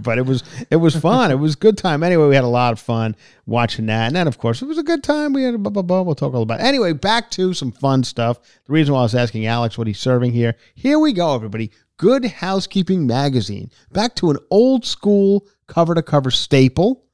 but 0.02 0.18
it 0.18 0.26
was 0.26 0.42
it 0.70 0.76
was 0.76 0.94
fun. 0.94 1.30
It 1.30 1.38
was 1.38 1.54
a 1.54 1.58
good 1.58 1.78
time. 1.78 2.02
Anyway, 2.02 2.28
we 2.28 2.34
had 2.34 2.44
a 2.44 2.48
lot 2.48 2.72
of 2.72 2.80
fun 2.80 3.16
watching 3.46 3.86
that, 3.86 4.06
and 4.08 4.16
then 4.16 4.26
of 4.26 4.36
course 4.38 4.60
it 4.60 4.66
was 4.66 4.78
a 4.78 4.82
good 4.82 5.02
time. 5.02 5.32
We 5.32 5.42
had 5.42 5.54
a 5.54 5.58
blah 5.58 5.70
blah 5.70 5.82
blah. 5.82 6.02
We'll 6.02 6.14
talk 6.14 6.34
all 6.34 6.42
about. 6.42 6.60
It. 6.60 6.64
Anyway, 6.64 6.92
back 6.92 7.30
to 7.32 7.54
some 7.54 7.72
fun 7.72 8.04
stuff. 8.04 8.40
The 8.66 8.72
reason 8.74 8.92
why 8.94 9.00
I 9.00 9.04
was 9.04 9.14
asking 9.14 9.46
Alex 9.46 9.78
what 9.78 9.86
he's 9.86 9.98
serving 9.98 10.32
here. 10.32 10.54
Here 10.74 10.98
we 10.98 11.12
go, 11.14 11.34
everybody. 11.34 11.70
Good 11.98 12.24
Housekeeping 12.24 13.06
magazine. 13.06 13.70
Back 13.92 14.14
to 14.16 14.30
an 14.30 14.38
old 14.50 14.84
school 14.84 15.46
cover 15.66 15.94
to 15.94 16.02
cover 16.02 16.30
staple. 16.30 17.04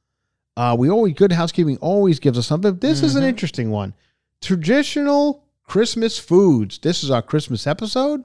Uh, 0.55 0.75
we 0.77 0.89
always 0.89 1.13
Good 1.13 1.31
Housekeeping 1.31 1.77
always 1.77 2.19
gives 2.19 2.37
us 2.37 2.47
something. 2.47 2.77
This 2.77 3.01
is 3.01 3.15
an 3.15 3.23
interesting 3.23 3.71
one. 3.71 3.93
Traditional 4.41 5.45
Christmas 5.63 6.19
foods. 6.19 6.79
This 6.79 7.03
is 7.03 7.09
our 7.09 7.21
Christmas 7.21 7.65
episode. 7.65 8.23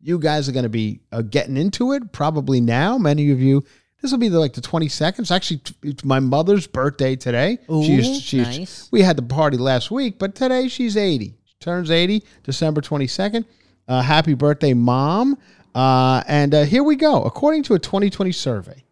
You 0.00 0.18
guys 0.18 0.48
are 0.48 0.52
going 0.52 0.64
to 0.64 0.68
be 0.68 1.00
uh, 1.12 1.22
getting 1.22 1.56
into 1.56 1.92
it 1.92 2.12
probably 2.12 2.60
now. 2.60 2.98
Many 2.98 3.30
of 3.30 3.40
you. 3.40 3.64
This 4.00 4.12
will 4.12 4.18
be 4.18 4.28
the, 4.28 4.38
like 4.38 4.52
the 4.52 4.60
22nd. 4.60 5.18
It's 5.20 5.30
actually 5.30 5.60
it's 5.82 6.04
my 6.04 6.20
mother's 6.20 6.66
birthday 6.68 7.16
today. 7.16 7.58
Ooh, 7.70 7.82
she's, 7.82 8.20
she's, 8.20 8.46
nice. 8.46 8.88
We 8.92 9.02
had 9.02 9.16
the 9.16 9.22
party 9.22 9.56
last 9.56 9.90
week, 9.90 10.18
but 10.18 10.36
today 10.36 10.68
she's 10.68 10.96
80. 10.96 11.36
She 11.44 11.54
turns 11.58 11.90
80 11.90 12.24
December 12.44 12.80
22nd. 12.80 13.44
Uh, 13.88 14.02
happy 14.02 14.34
birthday, 14.34 14.74
mom. 14.74 15.36
Uh, 15.78 16.24
and 16.26 16.54
uh, 16.54 16.64
here 16.64 16.82
we 16.82 16.96
go. 16.96 17.22
According 17.22 17.62
to 17.64 17.74
a 17.74 17.78
2020 17.78 18.32
survey, 18.32 18.84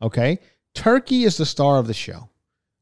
okay, 0.00 0.38
turkey 0.74 1.24
is 1.24 1.36
the 1.36 1.44
star 1.44 1.78
of 1.78 1.86
the 1.86 1.92
show 1.94 2.30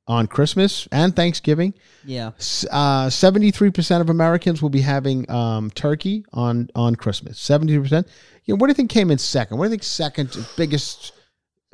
on 0.07 0.27
Christmas 0.27 0.87
and 0.93 1.15
Thanksgiving. 1.15 1.75
yeah. 2.05 2.29
Uh, 2.71 3.07
73% 3.09 4.01
of 4.01 4.09
Americans 4.09 4.63
will 4.63 4.71
be 4.71 4.81
having 4.81 5.29
um, 5.31 5.71
turkey 5.71 6.25
on, 6.33 6.71
on 6.75 6.95
Christmas. 6.95 7.39
73%. 7.41 8.07
You 8.45 8.55
know, 8.55 8.59
what 8.59 8.69
do 8.69 8.71
you 8.71 8.75
think 8.75 8.91
came 8.91 9.11
in 9.11 9.19
second? 9.19 9.59
What 9.59 9.65
do 9.65 9.69
you 9.69 9.73
think 9.73 9.83
second 9.83 10.37
biggest 10.57 11.13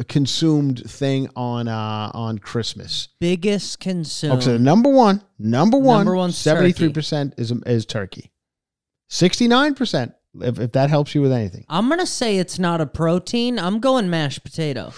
consumed 0.08 0.82
thing 0.90 1.28
on 1.36 1.68
uh, 1.68 2.10
on 2.14 2.38
Christmas? 2.38 3.08
Biggest 3.20 3.80
consumed. 3.80 4.34
Okay, 4.34 4.44
so 4.44 4.56
number 4.56 4.90
one, 4.90 5.22
number 5.38 5.78
one, 5.78 6.06
Number 6.06 6.16
one's 6.16 6.42
turkey. 6.42 6.72
73% 6.72 7.38
is 7.38 7.52
is 7.52 7.86
turkey. 7.86 8.32
69%, 9.10 10.12
if, 10.42 10.58
if 10.58 10.72
that 10.72 10.90
helps 10.90 11.14
you 11.14 11.20
with 11.22 11.32
anything. 11.32 11.64
I'm 11.68 11.88
gonna 11.88 12.06
say 12.06 12.38
it's 12.38 12.58
not 12.58 12.80
a 12.80 12.86
protein. 12.86 13.58
I'm 13.58 13.80
going 13.80 14.10
mashed 14.10 14.42
potato. 14.44 14.92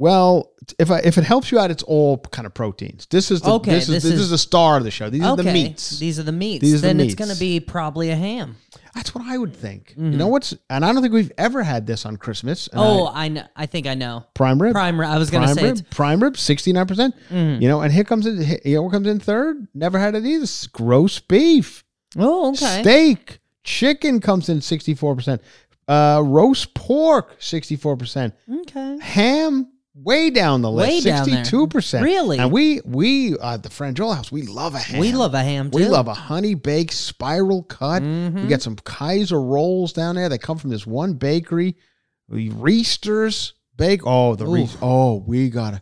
Well, 0.00 0.52
if 0.78 0.92
I, 0.92 0.98
if 1.00 1.18
it 1.18 1.24
helps 1.24 1.50
you 1.50 1.58
out, 1.58 1.72
it's 1.72 1.82
all 1.82 2.18
kind 2.18 2.46
of 2.46 2.54
proteins. 2.54 3.06
This 3.06 3.32
is 3.32 3.40
the 3.40 3.50
Okay, 3.54 3.72
this 3.72 3.88
is 3.88 3.94
this 3.94 4.02
this, 4.04 4.12
is- 4.12 4.20
is 4.20 4.30
the 4.30 4.38
star 4.38 4.76
of 4.76 4.84
the 4.84 4.92
show. 4.92 5.10
These 5.10 5.24
are 5.24 5.36
the 5.36 5.42
meats. 5.42 5.98
These 5.98 6.20
are 6.20 6.22
the 6.22 6.30
meats. 6.30 6.62
These 6.62 6.74
are 6.74 6.76
the 6.78 6.86
then 6.88 6.96
meats. 6.98 7.14
it's 7.14 7.18
gonna 7.18 7.38
be 7.38 7.58
probably 7.58 8.10
a 8.10 8.14
ham. 8.16 8.54
That's 8.94 9.12
what 9.12 9.24
I 9.26 9.36
would 9.38 9.54
think. 9.56 9.94
You 9.96 10.04
Mm-hmm. 10.04 10.18
know 10.18 10.28
what's 10.28 10.54
and 10.70 10.84
I 10.84 10.92
don't 10.92 11.02
think 11.02 11.12
we've 11.14 11.32
ever 11.36 11.64
had 11.64 11.84
this 11.86 12.06
on 12.06 12.16
Christmas. 12.16 12.68
Oh, 12.72 13.06
I- 13.06 13.24
I 13.24 13.28
know. 13.28 13.42
I 13.56 13.66
think 13.66 13.88
I 13.88 13.94
know. 13.94 14.24
prime 14.34 14.62
rib. 14.62 14.72
Prime 14.72 15.00
rib. 15.00 15.08
I 15.08 15.18
was 15.18 15.30
gonna 15.30 15.46
prime 15.46 15.56
say 15.56 15.62
rib. 15.64 15.72
it's 15.72 15.80
Mm-hmm. 15.82 15.96
Prime 15.96 16.22
rib, 16.22 16.36
sixty 16.36 16.72
nine 16.72 16.86
percent. 16.86 17.16
You 17.30 17.68
know, 17.68 17.80
and 17.80 17.92
here 17.92 18.04
comes 18.04 18.24
in. 18.26 18.40
You 18.64 18.76
know 18.76 18.82
what 18.82 18.92
comes 18.92 19.08
in 19.08 19.18
third? 19.18 19.66
Never 19.74 19.98
had 19.98 20.14
it 20.14 20.24
either. 20.24 20.44
S- 20.44 20.68
Roast 20.78 21.26
beef, 21.26 21.82
Oh, 22.16 22.50
okay. 22.50 22.82
steak, 22.82 23.40
chicken 23.68 24.20
comes 24.20 24.48
in 24.48 24.60
sixty 24.60 24.94
four 24.94 25.14
percent. 25.14 25.42
Uh, 25.86 26.22
roast 26.24 26.74
pork, 26.74 27.36
sixty 27.38 27.76
four 27.76 27.96
percent. 27.96 28.34
Okay. 28.50 28.98
Ham, 29.00 29.70
way 29.94 30.30
down 30.30 30.62
the 30.62 30.70
list. 30.70 30.88
Way 30.88 31.10
down 31.10 31.26
there. 31.28 31.36
Sixty-two 31.36 31.66
percent. 31.68 32.04
Really? 32.04 32.38
And 32.38 32.50
we 32.50 32.80
we 32.84 33.36
uh, 33.38 33.54
at 33.54 33.62
the 33.62 33.68
Franjola 33.68 34.16
House, 34.16 34.32
we 34.32 34.42
love 34.42 34.74
a 34.74 34.78
ham. 34.78 35.00
We 35.00 35.12
love 35.12 35.34
a 35.34 35.42
ham 35.42 35.70
too. 35.70 35.78
We 35.78 35.86
love 35.86 36.08
a 36.08 36.14
honey 36.14 36.54
baked 36.54 36.94
spiral 36.94 37.62
cut. 37.62 38.02
We 38.02 38.46
got 38.48 38.62
some 38.62 38.76
Kaiser 38.76 39.40
rolls 39.40 39.92
down 39.92 40.16
there. 40.16 40.28
They 40.28 40.38
come 40.38 40.58
from 40.58 40.70
this 40.70 40.86
one 40.86 41.14
bakery, 41.14 41.76
the 42.28 42.50
Bake. 43.76 44.00
Oh, 44.04 44.34
the 44.34 44.46
Rees. 44.46 44.76
Oh, 44.82 45.22
we 45.26 45.50
gotta. 45.50 45.80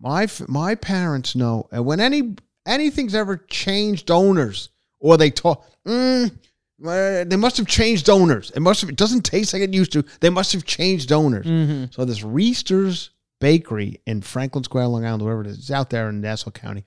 My 0.00 0.24
f- 0.24 0.48
my 0.48 0.74
parents 0.74 1.34
know, 1.34 1.68
and 1.70 1.84
when 1.84 2.00
any 2.00 2.34
anything's 2.66 3.14
ever 3.14 3.36
changed 3.36 4.10
owners 4.10 4.70
or 4.98 5.16
they 5.16 5.30
talk, 5.30 5.64
mm, 5.86 6.30
they 6.78 7.36
must 7.36 7.56
have 7.56 7.66
changed 7.66 8.10
owners. 8.10 8.50
It 8.54 8.60
must 8.60 8.80
have. 8.82 8.90
It 8.90 8.96
doesn't 8.96 9.22
taste 9.22 9.52
like 9.52 9.62
it 9.62 9.72
used 9.72 9.92
to. 9.92 10.04
They 10.20 10.30
must 10.30 10.52
have 10.52 10.64
changed 10.64 11.10
owners. 11.12 11.46
Mm-hmm. 11.46 11.86
So 11.90 12.04
this 12.04 12.22
Reister's 12.22 13.10
Bakery 13.40 14.00
in 14.06 14.22
Franklin 14.22 14.64
Square, 14.64 14.88
Long 14.88 15.04
Island, 15.04 15.22
wherever 15.22 15.42
it 15.42 15.46
is, 15.46 15.58
it's 15.58 15.70
out 15.70 15.90
there 15.90 16.08
in 16.08 16.20
Nassau 16.20 16.50
County. 16.50 16.84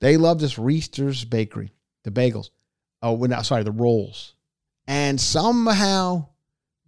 They 0.00 0.16
love 0.16 0.40
this 0.40 0.56
Reister's 0.56 1.24
Bakery, 1.24 1.72
the 2.04 2.10
bagels. 2.10 2.50
Oh, 3.02 3.12
well, 3.12 3.30
no, 3.30 3.42
sorry, 3.42 3.62
the 3.62 3.72
rolls. 3.72 4.34
And 4.86 5.20
somehow 5.20 6.28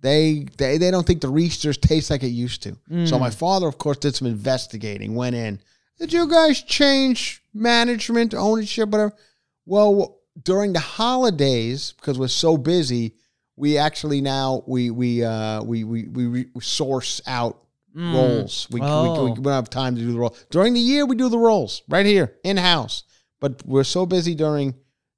they 0.00 0.46
they 0.56 0.78
they 0.78 0.90
don't 0.90 1.06
think 1.06 1.20
the 1.20 1.32
Reister's 1.32 1.78
taste 1.78 2.10
like 2.10 2.22
it 2.22 2.28
used 2.28 2.62
to. 2.62 2.76
Mm. 2.90 3.08
So 3.08 3.18
my 3.18 3.30
father, 3.30 3.66
of 3.66 3.78
course, 3.78 3.98
did 3.98 4.14
some 4.14 4.28
investigating. 4.28 5.14
Went 5.14 5.36
in. 5.36 5.60
Did 5.98 6.12
you 6.12 6.28
guys 6.28 6.62
change 6.62 7.42
management, 7.52 8.32
ownership, 8.32 8.88
whatever? 8.88 9.14
Well, 9.66 10.17
during 10.44 10.72
the 10.72 10.80
holidays, 10.80 11.94
because 11.96 12.18
we're 12.18 12.28
so 12.28 12.56
busy, 12.56 13.14
we 13.56 13.76
actually 13.78 14.20
now 14.20 14.62
we 14.66 14.90
we 14.90 15.24
uh 15.24 15.62
we 15.62 15.84
we 15.84 16.04
we, 16.08 16.26
we 16.28 16.60
source 16.60 17.20
out 17.26 17.62
rolls. 17.94 18.68
We, 18.70 18.80
we, 18.80 18.86
Oh. 18.86 19.24
we, 19.24 19.30
we 19.30 19.42
don't 19.42 19.52
have 19.52 19.70
time 19.70 19.96
to 19.96 20.00
do 20.00 20.12
the 20.12 20.18
roll 20.18 20.36
during 20.50 20.74
the 20.74 20.80
year. 20.80 21.04
We 21.06 21.16
do 21.16 21.28
the 21.28 21.38
roles 21.38 21.82
right 21.88 22.06
here 22.06 22.36
in 22.44 22.56
house, 22.56 23.02
but 23.40 23.62
we're 23.66 23.82
so 23.84 24.06
busy 24.06 24.34
during 24.36 24.74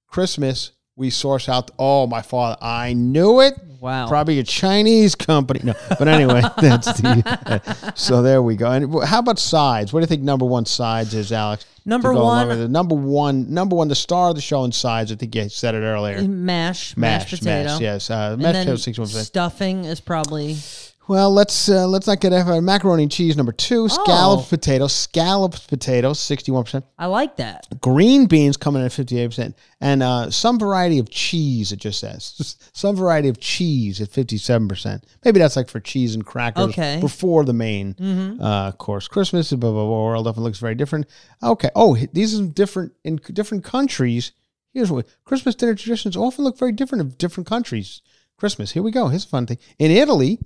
Christmas. 0.07 0.73
We 1.01 1.09
source 1.09 1.49
out. 1.49 1.71
Oh, 1.79 2.07
my 2.07 2.21
father! 2.21 2.59
I 2.61 2.93
knew 2.93 3.41
it. 3.41 3.55
Wow. 3.81 4.07
Probably 4.07 4.39
a 4.39 4.43
Chinese 4.43 5.15
company. 5.15 5.61
No, 5.65 5.73
but 5.99 6.07
anyway, 6.09 6.43
that's 6.61 6.93
the. 7.01 7.93
so 7.95 8.21
there 8.21 8.43
we 8.43 8.55
go. 8.55 8.71
And 8.71 9.03
how 9.05 9.21
about 9.21 9.39
sides? 9.39 9.95
What 9.95 10.01
do 10.01 10.03
you 10.03 10.07
think 10.09 10.21
number 10.21 10.45
one 10.45 10.67
sides 10.67 11.15
is, 11.15 11.33
Alex? 11.33 11.65
Number 11.87 12.13
one- 12.13 12.51
it. 12.51 12.69
number 12.69 12.95
one, 12.95 13.53
number 13.53 13.75
one, 13.75 13.89
the 13.89 13.95
star 13.95 14.29
of 14.29 14.35
the 14.35 14.43
show 14.43 14.65
in 14.65 14.73
sides. 14.73 15.11
I 15.11 15.15
think 15.15 15.35
you 15.35 15.49
said 15.49 15.75
it 15.75 15.79
earlier. 15.79 16.21
Mash, 16.21 16.95
Mash, 16.99 17.33
mashed 17.33 17.39
potato. 17.43 17.69
mash, 17.71 17.81
yes. 17.81 18.11
Uh, 18.11 18.37
mashed 18.39 18.69
potato, 18.69 19.05
stuffing 19.07 19.87
is 19.87 20.01
probably 20.01 20.59
Well, 21.11 21.33
let's 21.33 21.69
uh, 21.69 21.89
let's 21.89 22.07
not 22.07 22.21
get 22.21 22.33
uh, 22.33 22.61
macaroni 22.61 23.03
and 23.03 23.11
cheese 23.11 23.37
number 23.37 23.51
two. 23.51 23.89
Scalloped 23.89 24.45
Oh. 24.45 24.47
potatoes, 24.49 24.93
scalloped 24.93 25.67
potatoes, 25.67 26.21
sixty-one 26.21 26.63
percent. 26.63 26.85
I 26.97 27.07
like 27.07 27.35
that. 27.39 27.67
Green 27.81 28.27
beans 28.27 28.57
coming 28.57 28.79
in 28.79 28.87
at 28.87 28.93
fifty-eight 28.93 29.27
percent, 29.27 29.57
and 29.81 30.05
uh, 30.05 30.31
some 30.31 30.57
variety 30.57 31.01
of 31.01 31.11
cheese. 31.11 31.73
It 31.73 31.81
just 31.81 31.99
says 31.99 32.55
some 32.73 32.95
variety 32.95 33.29
of 33.29 33.41
cheese 33.41 34.01
at 34.01 34.11
fifty-seven 34.11 34.69
percent. 34.69 35.05
Maybe 35.25 35.41
that's 35.41 35.57
like 35.57 35.69
for 35.69 35.81
cheese 35.81 36.15
and 36.15 36.25
crackers 36.25 36.67
Okay. 36.69 36.83
Mm-hmm. 36.93 37.01
before 37.01 37.45
the 37.45 37.55
main 37.55 37.97
uh, 38.41 38.71
course. 38.71 39.09
Christmas, 39.09 39.51
blah 39.51 39.59
blah 39.73 39.85
blah. 39.85 40.05
World 40.05 40.27
definitely 40.27 40.45
looks 40.45 40.61
very 40.61 40.77
different. 40.77 41.07
Okay. 41.43 41.71
Oh, 41.75 41.97
these 42.13 42.39
are 42.39 42.47
different 42.47 42.93
in 43.03 43.17
different 43.17 43.65
countries. 43.65 44.31
Here's 44.73 44.93
what 44.93 45.09
Christmas 45.25 45.57
dinner 45.57 45.75
traditions 45.75 46.17
often 46.17 46.45
look 46.45 46.57
very 46.57 46.71
different 46.71 47.03
in 47.03 47.09
different 47.19 47.49
countries. 47.49 48.01
Christmas. 48.37 48.71
Here 48.71 48.83
we 48.85 48.93
go. 48.93 49.09
Here's 49.09 49.25
a 49.25 49.29
fun 49.29 49.47
thing. 49.47 49.59
In 49.81 49.91
Italy, 49.91 50.39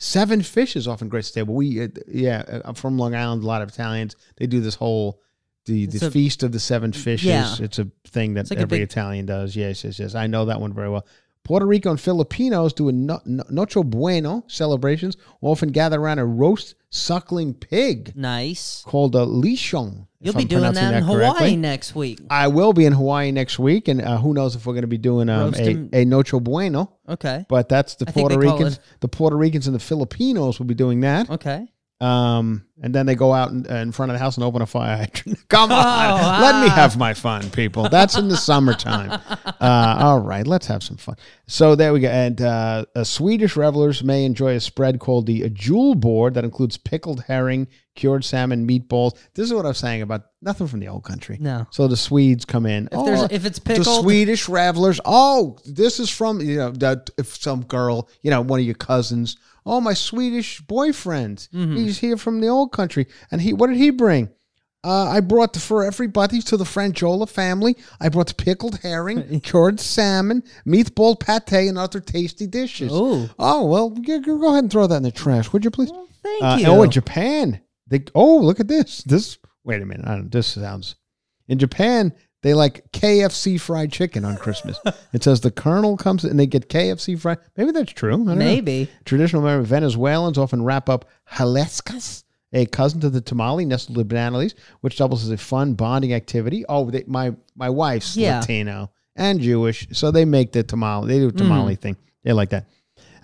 seven 0.00 0.42
fish 0.42 0.74
is 0.74 0.88
often 0.88 1.08
great 1.08 1.24
table. 1.32 1.54
We, 1.54 1.84
uh, 1.84 1.88
yeah, 2.08 2.42
uh, 2.48 2.60
I'm 2.64 2.74
from 2.74 2.98
Long 2.98 3.14
Island. 3.14 3.44
A 3.44 3.46
lot 3.46 3.62
of 3.62 3.68
Italians 3.68 4.16
they 4.36 4.46
do 4.46 4.60
this 4.60 4.74
whole 4.74 5.20
the 5.66 5.86
the 5.86 6.06
a- 6.06 6.10
feast 6.10 6.42
of 6.42 6.52
the 6.52 6.58
seven 6.58 6.92
fishes. 6.92 7.26
Yeah. 7.28 7.54
It's 7.60 7.78
a 7.78 7.86
thing 8.08 8.34
that 8.34 8.50
like 8.50 8.58
every 8.58 8.78
big- 8.78 8.90
Italian 8.90 9.26
does. 9.26 9.54
Yes, 9.54 9.84
yes, 9.84 9.98
yes. 9.98 10.14
I 10.14 10.26
know 10.26 10.46
that 10.46 10.60
one 10.60 10.72
very 10.72 10.88
well. 10.90 11.06
Puerto 11.44 11.66
Rico 11.66 11.90
and 11.90 12.00
Filipinos 12.00 12.72
do 12.72 12.88
a 12.88 12.92
no, 12.92 13.20
no, 13.24 13.42
Noche 13.50 13.76
Bueno 13.84 14.44
celebrations. 14.46 15.16
Often 15.40 15.70
gather 15.70 16.00
around 16.00 16.18
a 16.18 16.24
roast 16.24 16.74
suckling 16.90 17.54
pig 17.54 18.12
Nice. 18.14 18.82
called 18.86 19.14
a 19.14 19.24
lechon. 19.24 20.06
if 20.20 20.26
You'll 20.26 20.34
be 20.34 20.42
I'm 20.42 20.48
doing 20.48 20.60
pronouncing 20.62 20.84
that 20.84 20.94
in 20.98 21.02
Hawaii 21.04 21.20
correctly. 21.30 21.56
next 21.56 21.94
week. 21.94 22.18
I 22.28 22.48
will 22.48 22.72
be 22.72 22.84
in 22.84 22.92
Hawaii 22.92 23.32
next 23.32 23.58
week, 23.58 23.88
and 23.88 24.02
uh, 24.02 24.18
who 24.18 24.34
knows 24.34 24.54
if 24.54 24.66
we're 24.66 24.74
going 24.74 24.82
to 24.82 24.88
be 24.88 24.98
doing 24.98 25.28
um, 25.28 25.54
a, 25.56 26.00
a 26.00 26.04
Noche 26.04 26.32
Bueno. 26.32 26.92
Okay. 27.08 27.46
But 27.48 27.68
that's 27.68 27.94
the 27.94 28.04
I 28.08 28.12
think 28.12 28.28
Puerto 28.28 28.40
they 28.40 28.46
call 28.46 28.58
Ricans. 28.58 28.80
The 29.00 29.08
Puerto 29.08 29.36
Ricans 29.36 29.66
and 29.66 29.74
the 29.74 29.80
Filipinos 29.80 30.58
will 30.58 30.66
be 30.66 30.74
doing 30.74 31.00
that. 31.00 31.30
Okay. 31.30 31.66
Um, 32.00 32.64
and 32.82 32.94
then 32.94 33.04
they 33.04 33.14
go 33.14 33.34
out 33.34 33.50
in, 33.50 33.66
in 33.66 33.92
front 33.92 34.10
of 34.10 34.14
the 34.14 34.18
house 34.18 34.36
and 34.38 34.44
open 34.44 34.62
a 34.62 34.66
fire 34.66 34.96
hydrant. 34.96 35.38
Come 35.50 35.70
on, 35.70 35.84
Oh, 35.84 36.40
let 36.42 36.62
me 36.62 36.70
have 36.70 36.96
my 36.96 37.12
fun, 37.12 37.50
people. 37.50 37.90
That's 37.90 38.16
in 38.16 38.28
the 38.28 38.36
summertime. 38.36 39.20
Uh, 39.60 39.98
all 40.00 40.20
right, 40.20 40.46
let's 40.46 40.66
have 40.66 40.82
some 40.82 40.96
fun. 40.96 41.14
So 41.46 41.74
there 41.74 41.92
we 41.92 42.00
go. 42.00 42.08
And 42.08 42.40
uh, 42.40 42.86
uh, 42.96 43.04
Swedish 43.04 43.56
revelers 43.56 44.02
may 44.02 44.24
enjoy 44.24 44.54
a 44.54 44.60
spread 44.60 44.98
called 45.00 45.26
the 45.26 45.42
julbord 45.50 46.32
that 46.34 46.44
includes 46.44 46.78
pickled 46.78 47.22
herring, 47.24 47.68
cured 47.94 48.24
salmon, 48.24 48.66
meatballs. 48.66 49.18
This 49.34 49.46
is 49.46 49.52
what 49.52 49.66
I 49.66 49.68
was 49.68 49.76
saying 49.78 50.00
about 50.00 50.22
nothing 50.40 50.66
from 50.66 50.80
the 50.80 50.88
old 50.88 51.04
country. 51.04 51.36
No. 51.38 51.66
So 51.70 51.88
the 51.88 51.96
Swedes 51.96 52.46
come 52.46 52.64
in. 52.64 52.88
If 52.90 53.04
there's- 53.04 53.28
if 53.30 53.44
it's 53.44 53.58
The 53.58 53.74
pickled- 53.74 54.02
Swedish 54.04 54.48
revelers. 54.48 54.98
Oh, 55.04 55.58
this 55.66 56.00
is 56.00 56.08
from 56.08 56.40
you 56.40 56.56
know 56.56 56.70
that 56.70 57.10
if 57.18 57.36
some 57.36 57.62
girl, 57.64 58.08
you 58.22 58.30
know, 58.30 58.40
one 58.40 58.60
of 58.60 58.64
your 58.64 58.74
cousins. 58.76 59.36
Oh, 59.66 59.80
my 59.80 59.94
Swedish 59.94 60.60
boyfriend. 60.62 61.48
Mm-hmm. 61.54 61.76
He's 61.76 61.98
here 61.98 62.16
from 62.16 62.40
the 62.40 62.48
old 62.48 62.72
country, 62.72 63.06
and 63.30 63.40
he 63.40 63.52
what 63.52 63.68
did 63.68 63.76
he 63.76 63.90
bring? 63.90 64.30
Uh, 64.82 65.04
I 65.10 65.20
brought 65.20 65.52
the, 65.52 65.60
for 65.60 65.84
everybody 65.84 66.40
to 66.40 66.56
the 66.56 66.64
Franjola 66.64 67.28
family. 67.28 67.76
I 68.00 68.08
brought 68.08 68.28
the 68.28 68.34
pickled 68.34 68.78
herring, 68.80 69.40
cured 69.44 69.78
salmon, 69.78 70.42
meatball 70.66 71.20
pate, 71.20 71.68
and 71.68 71.76
other 71.76 72.00
tasty 72.00 72.46
dishes. 72.46 72.90
Ooh. 72.90 73.28
Oh 73.38 73.66
well, 73.66 73.90
go 73.90 74.14
ahead 74.52 74.64
and 74.64 74.72
throw 74.72 74.86
that 74.86 74.96
in 74.96 75.02
the 75.02 75.10
trash, 75.10 75.52
would 75.52 75.64
you 75.64 75.70
please? 75.70 75.92
Thank 76.22 76.42
Uh, 76.42 76.56
you. 76.58 76.66
Oh, 76.68 76.82
in 76.82 76.90
Japan, 76.90 77.60
they 77.88 78.04
oh 78.14 78.38
look 78.38 78.58
at 78.60 78.68
this. 78.68 79.02
This 79.04 79.36
wait 79.64 79.82
a 79.82 79.86
minute. 79.86 80.06
I 80.06 80.14
don't, 80.16 80.32
this 80.32 80.46
sounds 80.46 80.96
in 81.46 81.58
Japan. 81.58 82.14
They 82.42 82.54
like 82.54 82.90
KFC 82.92 83.60
fried 83.60 83.92
chicken 83.92 84.24
on 84.24 84.36
Christmas. 84.36 84.78
it 85.12 85.22
says 85.22 85.40
the 85.42 85.50
Colonel 85.50 85.96
comes 85.96 86.24
and 86.24 86.38
they 86.40 86.46
get 86.46 86.68
KFC 86.70 87.18
fried. 87.20 87.38
Maybe 87.56 87.70
that's 87.72 87.92
true. 87.92 88.14
I 88.14 88.16
don't 88.16 88.24
know. 88.26 88.34
Maybe. 88.36 88.88
Traditional 89.04 89.42
American 89.42 89.66
Venezuelans 89.66 90.38
often 90.38 90.62
wrap 90.64 90.88
up 90.88 91.04
hallacas, 91.30 92.24
a 92.52 92.66
cousin 92.66 93.00
to 93.00 93.10
the 93.10 93.20
tamale 93.20 93.64
nestled 93.64 93.96
with 93.96 94.08
banana 94.08 94.38
leaves, 94.38 94.54
which 94.80 94.96
doubles 94.96 95.22
as 95.24 95.30
a 95.30 95.36
fun 95.36 95.74
bonding 95.74 96.12
activity. 96.14 96.64
Oh, 96.68 96.90
they, 96.90 97.04
my 97.06 97.34
my 97.54 97.68
wife's 97.68 98.16
Yeah. 98.16 98.40
Latino 98.40 98.90
and 99.16 99.40
Jewish, 99.40 99.86
so 99.92 100.10
they 100.10 100.24
make 100.24 100.52
the 100.52 100.62
tamale. 100.62 101.08
They 101.08 101.18
do 101.18 101.28
a 101.28 101.32
tamale 101.32 101.76
Mm. 101.76 101.80
thing. 101.80 101.96
They 102.24 102.32
like 102.32 102.50
that. 102.50 102.66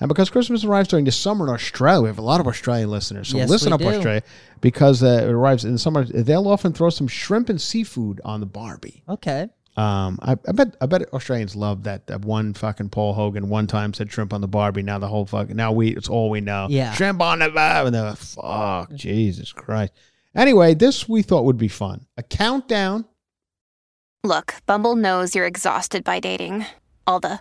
And 0.01 0.09
because 0.09 0.29
Christmas 0.31 0.65
arrives 0.65 0.89
during 0.89 1.05
the 1.05 1.13
summer 1.13 1.47
in 1.47 1.53
Australia, 1.55 2.03
we 2.03 2.09
have 2.09 2.19
a 2.19 2.23
lot 2.23 2.41
of 2.41 2.47
Australian 2.47 2.91
listeners. 2.91 3.29
So 3.29 3.39
Yes, 3.39 3.49
listen 3.49 3.73
up, 3.73 3.81
do. 3.81 3.89
Australia, 3.89 4.23
because 4.61 5.03
uh, 5.03 5.23
it 5.23 5.31
arrives 5.31 5.65
in 5.65 5.73
the 5.73 5.79
summer. 5.79 6.05
They'll 6.05 6.49
often 6.49 6.73
throw 6.73 6.91
some 6.91 7.09
shrimp 7.09 7.49
and 7.49 7.61
seafood 7.61 8.21
on 8.25 8.41
the 8.41 8.47
Barbie. 8.47 9.03
Okay. 9.09 9.49
Um, 9.77 10.19
I, 10.23 10.33
I 10.33 10.53
bet 10.53 10.75
I 10.81 10.87
bet 10.87 11.13
Australians 11.13 11.55
love 11.55 11.83
that. 11.85 12.07
That 12.07 12.25
one 12.25 12.55
fucking 12.55 12.89
Paul 12.89 13.13
Hogan 13.13 13.49
one 13.51 13.67
time 13.67 13.93
said 13.93 14.11
shrimp 14.11 14.33
on 14.33 14.41
the 14.41 14.49
Barbie. 14.49 14.83
Now 14.83 14.99
the 14.99 15.09
whole 15.09 15.27
fucking 15.27 15.55
now 15.55 15.73
we 15.73 15.95
it's 15.95 16.09
all 16.09 16.31
we 16.31 16.41
know. 16.41 16.67
Yeah. 16.71 16.93
shrimp 16.95 17.21
on 17.21 17.41
the 17.41 17.51
Barbie. 17.51 17.89
And 17.89 17.95
they're 17.95 18.03
like, 18.05 18.17
fuck, 18.17 18.95
Jesus 18.95 19.53
Christ. 19.53 19.93
Anyway, 20.35 20.75
this 20.75 21.09
we 21.09 21.23
thought 21.23 21.45
would 21.45 21.59
be 21.59 21.69
fun. 21.69 22.07
A 22.17 22.23
countdown. 22.23 23.05
Look, 24.25 24.55
Bumble 24.67 24.97
knows 24.97 25.35
you're 25.35 25.47
exhausted 25.47 26.05
by 26.05 26.21
dating. 26.21 26.67
All 27.07 27.21
the 27.21 27.41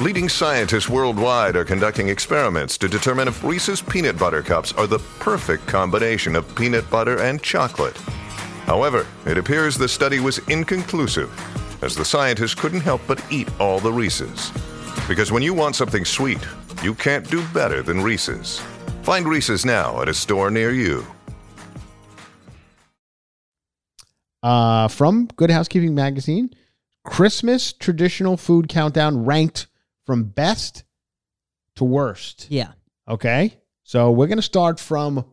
leading 0.00 0.28
scientists 0.28 0.88
worldwide 0.88 1.56
are 1.56 1.64
conducting 1.64 2.08
experiments 2.08 2.78
to 2.78 2.88
determine 2.88 3.28
if 3.28 3.42
Reese's 3.42 3.82
Peanut 3.82 4.18
Butter 4.18 4.42
Cups 4.42 4.72
are 4.72 4.86
the 4.86 4.98
perfect 5.18 5.66
combination 5.66 6.36
of 6.36 6.54
peanut 6.54 6.88
butter 6.88 7.20
and 7.20 7.42
chocolate. 7.42 7.96
However, 8.66 9.06
it 9.26 9.38
appears 9.38 9.76
the 9.76 9.88
study 9.88 10.20
was 10.20 10.38
inconclusive, 10.48 11.30
as 11.82 11.94
the 11.94 12.04
scientists 12.04 12.54
couldn't 12.54 12.80
help 12.80 13.00
but 13.06 13.24
eat 13.30 13.48
all 13.60 13.80
the 13.80 13.92
Reese's. 13.92 14.52
Because 15.08 15.32
when 15.32 15.42
you 15.42 15.54
want 15.54 15.74
something 15.74 16.04
sweet, 16.04 16.46
you 16.82 16.94
can't 16.94 17.28
do 17.28 17.44
better 17.48 17.82
than 17.82 18.00
Reese's. 18.00 18.60
Find 19.02 19.26
Reese's 19.26 19.64
now 19.64 20.00
at 20.02 20.08
a 20.08 20.14
store 20.14 20.50
near 20.50 20.72
you. 20.72 21.04
uh, 24.42 24.88
from 24.88 25.26
Good 25.36 25.50
Housekeeping 25.50 25.94
Magazine. 25.94 26.50
Christmas 27.04 27.72
traditional 27.72 28.36
food 28.36 28.68
countdown 28.68 29.24
ranked 29.24 29.66
from 30.08 30.24
best 30.24 30.84
to 31.76 31.84
worst. 31.84 32.46
Yeah. 32.48 32.72
Okay. 33.06 33.58
So 33.82 34.10
we're 34.10 34.26
going 34.26 34.38
to 34.38 34.42
start 34.42 34.80
from 34.80 35.26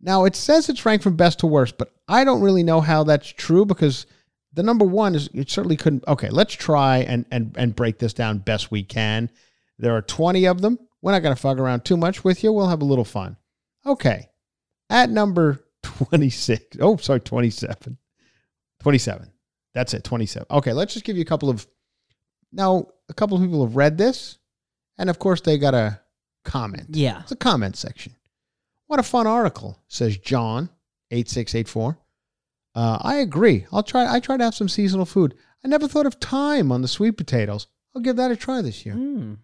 now. 0.00 0.24
It 0.24 0.34
says 0.34 0.70
it's 0.70 0.86
ranked 0.86 1.02
from 1.02 1.16
best 1.16 1.40
to 1.40 1.46
worst, 1.46 1.76
but 1.76 1.92
I 2.08 2.24
don't 2.24 2.40
really 2.40 2.62
know 2.62 2.80
how 2.80 3.04
that's 3.04 3.28
true 3.28 3.66
because 3.66 4.06
the 4.54 4.62
number 4.62 4.86
one 4.86 5.14
is 5.14 5.28
it 5.34 5.50
certainly 5.50 5.76
couldn't. 5.76 6.02
Okay, 6.08 6.30
let's 6.30 6.54
try 6.54 7.00
and 7.00 7.26
and 7.30 7.54
and 7.58 7.76
break 7.76 7.98
this 7.98 8.14
down 8.14 8.38
best 8.38 8.70
we 8.70 8.82
can. 8.82 9.30
There 9.78 9.94
are 9.94 10.00
twenty 10.00 10.46
of 10.46 10.62
them. 10.62 10.78
We're 11.02 11.12
not 11.12 11.20
going 11.20 11.36
to 11.36 11.40
fuck 11.40 11.58
around 11.58 11.84
too 11.84 11.98
much 11.98 12.24
with 12.24 12.42
you. 12.42 12.54
We'll 12.54 12.70
have 12.70 12.80
a 12.80 12.86
little 12.86 13.04
fun. 13.04 13.36
Okay. 13.84 14.30
At 14.88 15.10
number 15.10 15.62
twenty 15.82 16.30
six. 16.30 16.78
Oh, 16.80 16.96
sorry, 16.96 17.20
twenty 17.20 17.50
seven. 17.50 17.98
Twenty 18.80 18.96
seven. 18.96 19.30
That's 19.74 19.92
it. 19.92 20.04
Twenty 20.04 20.24
seven. 20.24 20.46
Okay. 20.50 20.72
Let's 20.72 20.94
just 20.94 21.04
give 21.04 21.16
you 21.16 21.22
a 21.22 21.26
couple 21.26 21.50
of. 21.50 21.66
Now, 22.50 22.86
a 23.08 23.14
couple 23.14 23.36
of 23.36 23.42
people 23.42 23.64
have 23.64 23.76
read 23.76 23.98
this, 23.98 24.38
and 24.98 25.10
of 25.10 25.18
course 25.18 25.40
they 25.40 25.58
got 25.58 25.74
a 25.74 26.00
comment. 26.44 26.88
Yeah. 26.90 27.20
It's 27.20 27.32
a 27.32 27.36
comment 27.36 27.76
section. 27.76 28.14
What 28.86 29.00
a 29.00 29.02
fun 29.02 29.26
article, 29.26 29.78
says 29.88 30.16
John, 30.18 30.68
8684. 31.10 31.98
Uh, 32.74 32.98
I 33.00 33.16
agree. 33.16 33.66
I'll 33.72 33.82
try 33.82 34.12
I 34.12 34.20
try 34.20 34.36
to 34.36 34.44
have 34.44 34.54
some 34.54 34.68
seasonal 34.68 35.06
food. 35.06 35.34
I 35.64 35.68
never 35.68 35.88
thought 35.88 36.06
of 36.06 36.14
thyme 36.14 36.70
on 36.70 36.82
the 36.82 36.88
sweet 36.88 37.16
potatoes. 37.16 37.66
I'll 37.94 38.02
give 38.02 38.16
that 38.16 38.30
a 38.30 38.36
try 38.36 38.60
this 38.60 38.84
year. 38.84 38.94
Mm. 38.94 39.38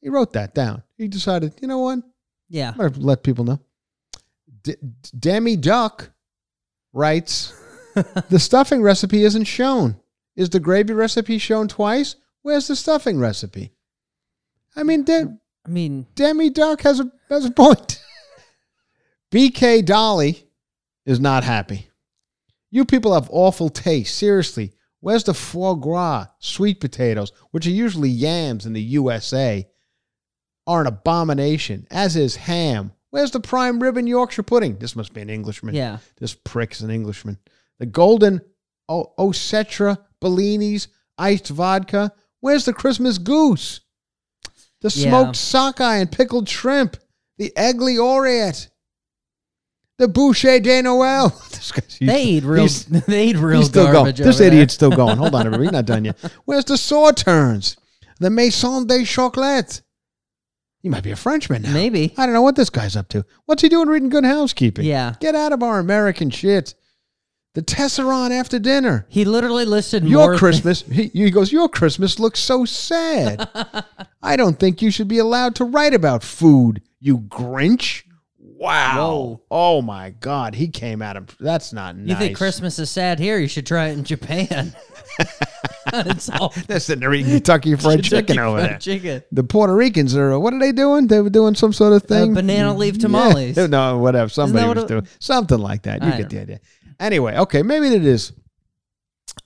He 0.00 0.08
wrote 0.08 0.32
that 0.32 0.54
down. 0.54 0.82
He 0.98 1.08
decided, 1.08 1.54
you 1.62 1.68
know 1.68 1.78
what? 1.78 2.00
Yeah. 2.48 2.70
I'm 2.70 2.76
going 2.76 2.92
to 2.92 3.00
let 3.00 3.22
people 3.22 3.44
know. 3.44 3.60
D- 4.62 4.76
Demi 5.18 5.56
Duck 5.56 6.10
writes 6.92 7.54
The 8.28 8.38
stuffing 8.38 8.82
recipe 8.82 9.24
isn't 9.24 9.44
shown. 9.44 9.96
Is 10.34 10.50
the 10.50 10.60
gravy 10.60 10.92
recipe 10.92 11.38
shown 11.38 11.68
twice? 11.68 12.16
Where's 12.46 12.68
the 12.68 12.76
stuffing 12.76 13.18
recipe? 13.18 13.72
I 14.76 14.84
mean, 14.84 15.02
De- 15.02 15.36
I 15.66 15.68
mean, 15.68 16.06
Demi 16.14 16.48
Duck 16.50 16.82
has 16.82 17.00
a 17.00 17.10
has 17.28 17.44
a 17.44 17.50
point. 17.50 18.00
BK 19.32 19.84
Dolly 19.84 20.48
is 21.04 21.18
not 21.18 21.42
happy. 21.42 21.88
You 22.70 22.84
people 22.84 23.14
have 23.14 23.28
awful 23.32 23.68
taste. 23.68 24.14
Seriously, 24.16 24.72
where's 25.00 25.24
the 25.24 25.34
foie 25.34 25.74
gras, 25.74 26.26
sweet 26.38 26.78
potatoes, 26.78 27.32
which 27.50 27.66
are 27.66 27.70
usually 27.70 28.10
yams 28.10 28.64
in 28.64 28.74
the 28.74 28.80
USA, 28.80 29.68
are 30.68 30.80
an 30.80 30.86
abomination, 30.86 31.88
as 31.90 32.14
is 32.14 32.36
ham. 32.36 32.92
Where's 33.10 33.32
the 33.32 33.40
prime 33.40 33.82
rib 33.82 33.96
and 33.96 34.08
Yorkshire 34.08 34.44
pudding? 34.44 34.78
This 34.78 34.94
must 34.94 35.12
be 35.12 35.20
an 35.20 35.30
Englishman. 35.30 35.74
yeah. 35.74 35.98
This 36.18 36.34
prick 36.34 36.70
is 36.74 36.82
an 36.82 36.92
Englishman. 36.92 37.38
The 37.80 37.86
golden 37.86 38.40
o- 38.88 39.12
Osetra 39.18 39.98
Bellinis 40.22 40.86
iced 41.18 41.48
vodka. 41.48 42.12
Where's 42.40 42.64
the 42.64 42.72
Christmas 42.72 43.18
goose? 43.18 43.80
The 44.82 44.92
Yeah. 44.94 45.08
smoked 45.10 45.36
sockeye 45.36 45.96
and 45.96 46.10
pickled 46.12 46.48
shrimp. 46.48 46.96
The 47.38 47.52
egly 47.56 48.02
Orient. 48.02 48.68
The 49.98 50.08
boucher 50.08 50.60
de 50.60 50.82
Noël. 50.82 51.32
They 52.06 52.22
eat 52.24 52.44
real. 52.44 52.66
They 53.06 53.28
eat 53.28 53.36
real 53.38 53.62
still 53.62 53.90
garbage. 53.90 54.18
going. 54.18 54.26
This 54.28 54.40
idiot's 54.40 54.74
still 54.74 54.90
going. 54.90 55.16
Hold 55.16 55.34
on, 55.34 55.46
everybody. 55.46 55.70
Not 55.70 55.86
done 55.86 56.04
yet. 56.04 56.16
Where's 56.44 56.66
the 56.66 56.74
sauternes? 56.74 57.76
The 58.20 58.28
Maison 58.30 58.86
des 58.86 59.04
Chocolats. 59.04 59.80
He 60.82 60.88
might 60.90 61.02
be 61.02 61.10
a 61.10 61.16
Frenchman 61.16 61.62
now. 61.62 61.72
Maybe. 61.72 62.14
I 62.18 62.26
don't 62.26 62.34
know 62.34 62.42
what 62.42 62.54
this 62.56 62.70
guy's 62.70 62.94
up 62.96 63.08
to. 63.08 63.24
What's 63.46 63.62
he 63.62 63.68
doing 63.70 63.88
reading 63.88 64.10
Good 64.10 64.24
Housekeeping? 64.24 64.84
Yeah. 64.84 65.14
Get 65.20 65.34
out 65.34 65.52
of 65.52 65.62
our 65.62 65.78
American 65.78 66.28
shit. 66.30 66.74
The 67.56 67.62
Tesseron 67.62 68.32
after 68.32 68.58
dinner. 68.58 69.06
He 69.08 69.24
literally 69.24 69.64
listed 69.64 70.06
Your 70.06 70.36
Christmas. 70.36 70.82
He, 70.82 71.04
he 71.06 71.30
goes, 71.30 71.50
Your 71.50 71.70
Christmas 71.70 72.18
looks 72.18 72.38
so 72.38 72.66
sad. 72.66 73.48
I 74.22 74.36
don't 74.36 74.60
think 74.60 74.82
you 74.82 74.90
should 74.90 75.08
be 75.08 75.16
allowed 75.16 75.54
to 75.54 75.64
write 75.64 75.94
about 75.94 76.22
food, 76.22 76.82
you 77.00 77.16
Grinch. 77.16 78.02
Wow. 78.38 78.96
Whoa. 78.96 79.42
Oh 79.50 79.80
my 79.80 80.10
God. 80.10 80.54
He 80.54 80.68
came 80.68 81.00
at 81.00 81.16
him. 81.16 81.28
That's 81.40 81.72
not 81.72 81.96
nice. 81.96 82.10
You 82.10 82.16
think 82.16 82.36
Christmas 82.36 82.78
is 82.78 82.90
sad 82.90 83.18
here? 83.18 83.38
You 83.38 83.48
should 83.48 83.66
try 83.66 83.88
it 83.88 83.92
in 83.92 84.04
Japan. 84.04 84.74
it's 85.94 86.28
all 86.28 86.52
They're 86.66 86.80
sitting 86.80 87.00
there 87.00 87.14
eating 87.14 87.32
Kentucky 87.32 87.74
Fried 87.76 88.02
Chicken 88.04 88.38
over 88.38 88.58
Fried 88.58 88.70
there. 88.72 88.78
Chicken. 88.78 89.22
The 89.32 89.44
Puerto 89.44 89.74
Ricans 89.74 90.16
are, 90.16 90.38
what 90.38 90.52
are 90.52 90.58
they 90.58 90.72
doing? 90.72 91.06
They 91.06 91.20
were 91.20 91.30
doing 91.30 91.54
some 91.54 91.72
sort 91.72 91.92
of 91.92 92.02
uh, 92.04 92.06
thing. 92.06 92.34
banana 92.34 92.74
leaf 92.74 92.96
Yeah. 92.96 93.00
tamales. 93.02 93.56
No, 93.56 93.98
whatever. 93.98 94.28
Somebody 94.28 94.66
what 94.66 94.76
was 94.76 94.84
it- 94.84 94.88
doing 94.88 95.08
something 95.20 95.58
like 95.58 95.82
that. 95.82 96.02
You 96.02 96.08
I 96.08 96.16
get 96.18 96.30
the 96.30 96.40
idea. 96.40 96.60
Anyway, 97.00 97.36
okay, 97.36 97.62
maybe 97.62 97.88
it 97.88 98.04
is. 98.04 98.32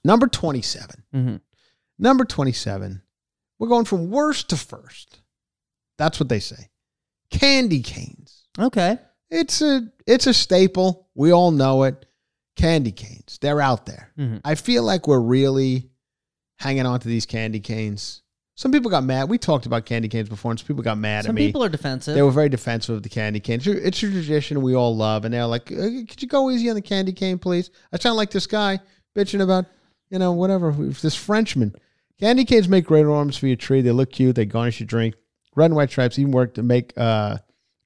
Number 0.05 0.27
27. 0.27 1.05
Mhm. 1.15 1.41
Number 1.99 2.25
27. 2.25 3.03
We're 3.59 3.69
going 3.69 3.85
from 3.85 4.11
worst 4.11 4.49
to 4.51 4.57
first. 4.57 5.21
That's 5.99 6.19
what 6.19 6.29
they 6.29 6.41
say. 6.41 6.71
Candy 7.31 7.83
canes. 7.83 8.45
Okay. 8.59 8.99
It's 9.31 9.61
a 9.63 9.93
it's 10.07 10.27
a 10.27 10.35
staple. 10.35 11.09
We 11.15 11.33
all 11.33 11.51
know 11.51 11.85
it. 11.85 12.07
Candy 12.57 12.93
canes. 12.93 13.39
They're 13.41 13.61
out 13.61 13.87
there. 13.87 14.13
Mhm. 14.19 14.41
I 14.45 14.55
feel 14.55 14.83
like 14.83 15.07
we're 15.07 15.21
really 15.21 15.91
hanging 16.57 16.87
on 16.87 17.01
to 17.01 17.09
these 17.09 17.27
candy 17.27 17.61
canes. 17.61 18.23
Some 18.61 18.73
people 18.73 18.91
got 18.91 19.05
mad. 19.05 19.31
We 19.31 19.39
talked 19.39 19.65
about 19.65 19.87
candy 19.87 20.07
canes 20.07 20.29
before, 20.29 20.51
and 20.51 20.61
some 20.61 20.67
people 20.67 20.83
got 20.83 20.99
mad 20.99 21.25
Some 21.25 21.31
at 21.31 21.35
me. 21.35 21.45
Some 21.45 21.49
people 21.49 21.65
are 21.65 21.71
defensive. 21.71 22.15
They 22.15 22.21
were 22.21 22.31
very 22.31 22.51
defensive 22.51 22.95
of 22.95 23.03
the 23.03 23.09
candy 23.09 23.41
cane. 23.41 23.55
It's 23.55 23.67
a, 23.67 23.87
it's 23.87 23.99
tradition 23.99 24.61
we 24.61 24.75
all 24.75 24.95
love, 24.95 25.25
and 25.25 25.33
they're 25.33 25.47
like, 25.47 25.73
"Uh, 25.73 26.05
"Could 26.07 26.21
you 26.21 26.29
go 26.29 26.51
easy 26.51 26.69
on 26.69 26.75
the 26.75 26.83
candy 26.83 27.13
cane, 27.13 27.39
please?" 27.39 27.71
I 27.91 27.99
sound 27.99 28.19
like 28.19 28.31
this 28.31 28.47
guy 28.47 28.81
bitching 29.17 29.41
about, 29.41 29.65
you 30.11 30.19
know, 30.19 30.33
whatever. 30.33 30.73
This 30.73 31.15
Frenchman. 31.17 31.75
Candy 32.19 32.45
canes 32.45 32.69
make 32.69 32.85
great 32.85 33.07
ornaments 33.07 33.39
for 33.39 33.47
your 33.47 33.57
tree. 33.57 33.81
They 33.81 33.93
look 33.93 34.13
cute. 34.13 34.37
They 34.37 34.45
garnish 34.45 34.79
your 34.79 34.87
drink. 34.87 35.15
Red 35.57 35.65
and 35.71 35.75
white 35.75 35.89
stripes 35.89 36.19
even 36.19 36.33
work 36.33 36.53
to 36.57 36.63
make. 36.63 36.93
uh 36.99 37.39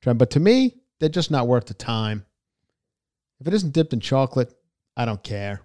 trim. 0.03 0.19
But 0.19 0.31
to 0.31 0.41
me, 0.41 0.75
they're 0.99 1.09
just 1.09 1.31
not 1.31 1.47
worth 1.47 1.67
the 1.67 1.75
time. 1.75 2.27
If 3.39 3.47
it 3.47 3.55
isn't 3.55 3.73
dipped 3.73 3.93
in 3.93 4.01
chocolate, 4.01 4.53
I 4.97 5.05
don't 5.05 5.23
care. 5.23 5.61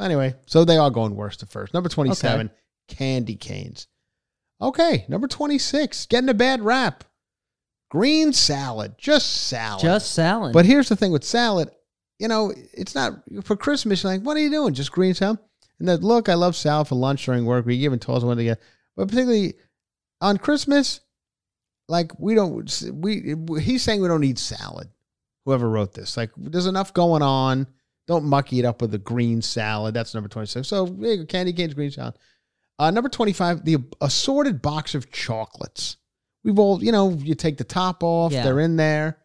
Anyway, 0.00 0.36
so 0.46 0.64
they 0.64 0.78
are 0.78 0.88
going 0.88 1.16
worse 1.16 1.36
to 1.36 1.46
first. 1.46 1.74
Number 1.74 1.90
twenty-seven, 1.90 2.50
candy 2.88 3.36
canes. 3.36 3.88
Okay, 4.60 5.04
number 5.08 5.28
26, 5.28 6.06
getting 6.06 6.28
a 6.28 6.34
bad 6.34 6.60
rap. 6.60 7.04
Green 7.90 8.32
salad, 8.32 8.94
just 8.98 9.46
salad. 9.48 9.80
Just 9.80 10.12
salad. 10.12 10.52
But 10.52 10.66
here's 10.66 10.88
the 10.88 10.96
thing 10.96 11.12
with 11.12 11.24
salad, 11.24 11.70
you 12.18 12.28
know, 12.28 12.52
it's 12.72 12.94
not 12.94 13.14
for 13.44 13.56
Christmas. 13.56 14.02
You're 14.02 14.12
like, 14.12 14.22
what 14.22 14.36
are 14.36 14.40
you 14.40 14.50
doing? 14.50 14.74
Just 14.74 14.92
green 14.92 15.14
salad? 15.14 15.38
And 15.78 15.88
then, 15.88 16.00
look, 16.00 16.28
I 16.28 16.34
love 16.34 16.56
salad 16.56 16.88
for 16.88 16.96
lunch 16.96 17.24
during 17.24 17.44
work. 17.44 17.64
We 17.64 17.76
even 17.76 17.98
toss 17.98 18.24
one 18.24 18.36
together. 18.36 18.60
But 18.96 19.08
particularly 19.08 19.54
on 20.20 20.38
Christmas, 20.38 21.00
like 21.88 22.18
we 22.18 22.34
don't, 22.34 22.82
we 22.92 23.34
he's 23.60 23.82
saying 23.82 24.02
we 24.02 24.08
don't 24.08 24.20
need 24.20 24.38
salad. 24.38 24.88
Whoever 25.44 25.70
wrote 25.70 25.94
this, 25.94 26.16
like, 26.16 26.30
there's 26.36 26.66
enough 26.66 26.92
going 26.92 27.22
on. 27.22 27.66
Don't 28.06 28.24
mucky 28.24 28.58
it 28.58 28.64
up 28.64 28.82
with 28.82 28.92
a 28.94 28.98
green 28.98 29.40
salad. 29.40 29.94
That's 29.94 30.14
number 30.14 30.28
26. 30.28 30.66
So, 30.66 30.86
there 30.86 31.12
you 31.12 31.16
go, 31.18 31.26
candy 31.26 31.52
canes, 31.52 31.74
green 31.74 31.90
salad. 31.90 32.18
Uh, 32.78 32.90
number 32.90 33.08
25, 33.08 33.64
the 33.64 33.76
assorted 34.00 34.62
box 34.62 34.94
of 34.94 35.10
chocolates. 35.10 35.96
We've 36.44 36.58
all, 36.58 36.82
you 36.82 36.92
know, 36.92 37.10
you 37.10 37.34
take 37.34 37.58
the 37.58 37.64
top 37.64 38.02
off, 38.02 38.32
Yeah. 38.32 38.44
they're 38.44 38.60
in 38.60 38.76
there. 38.76 39.18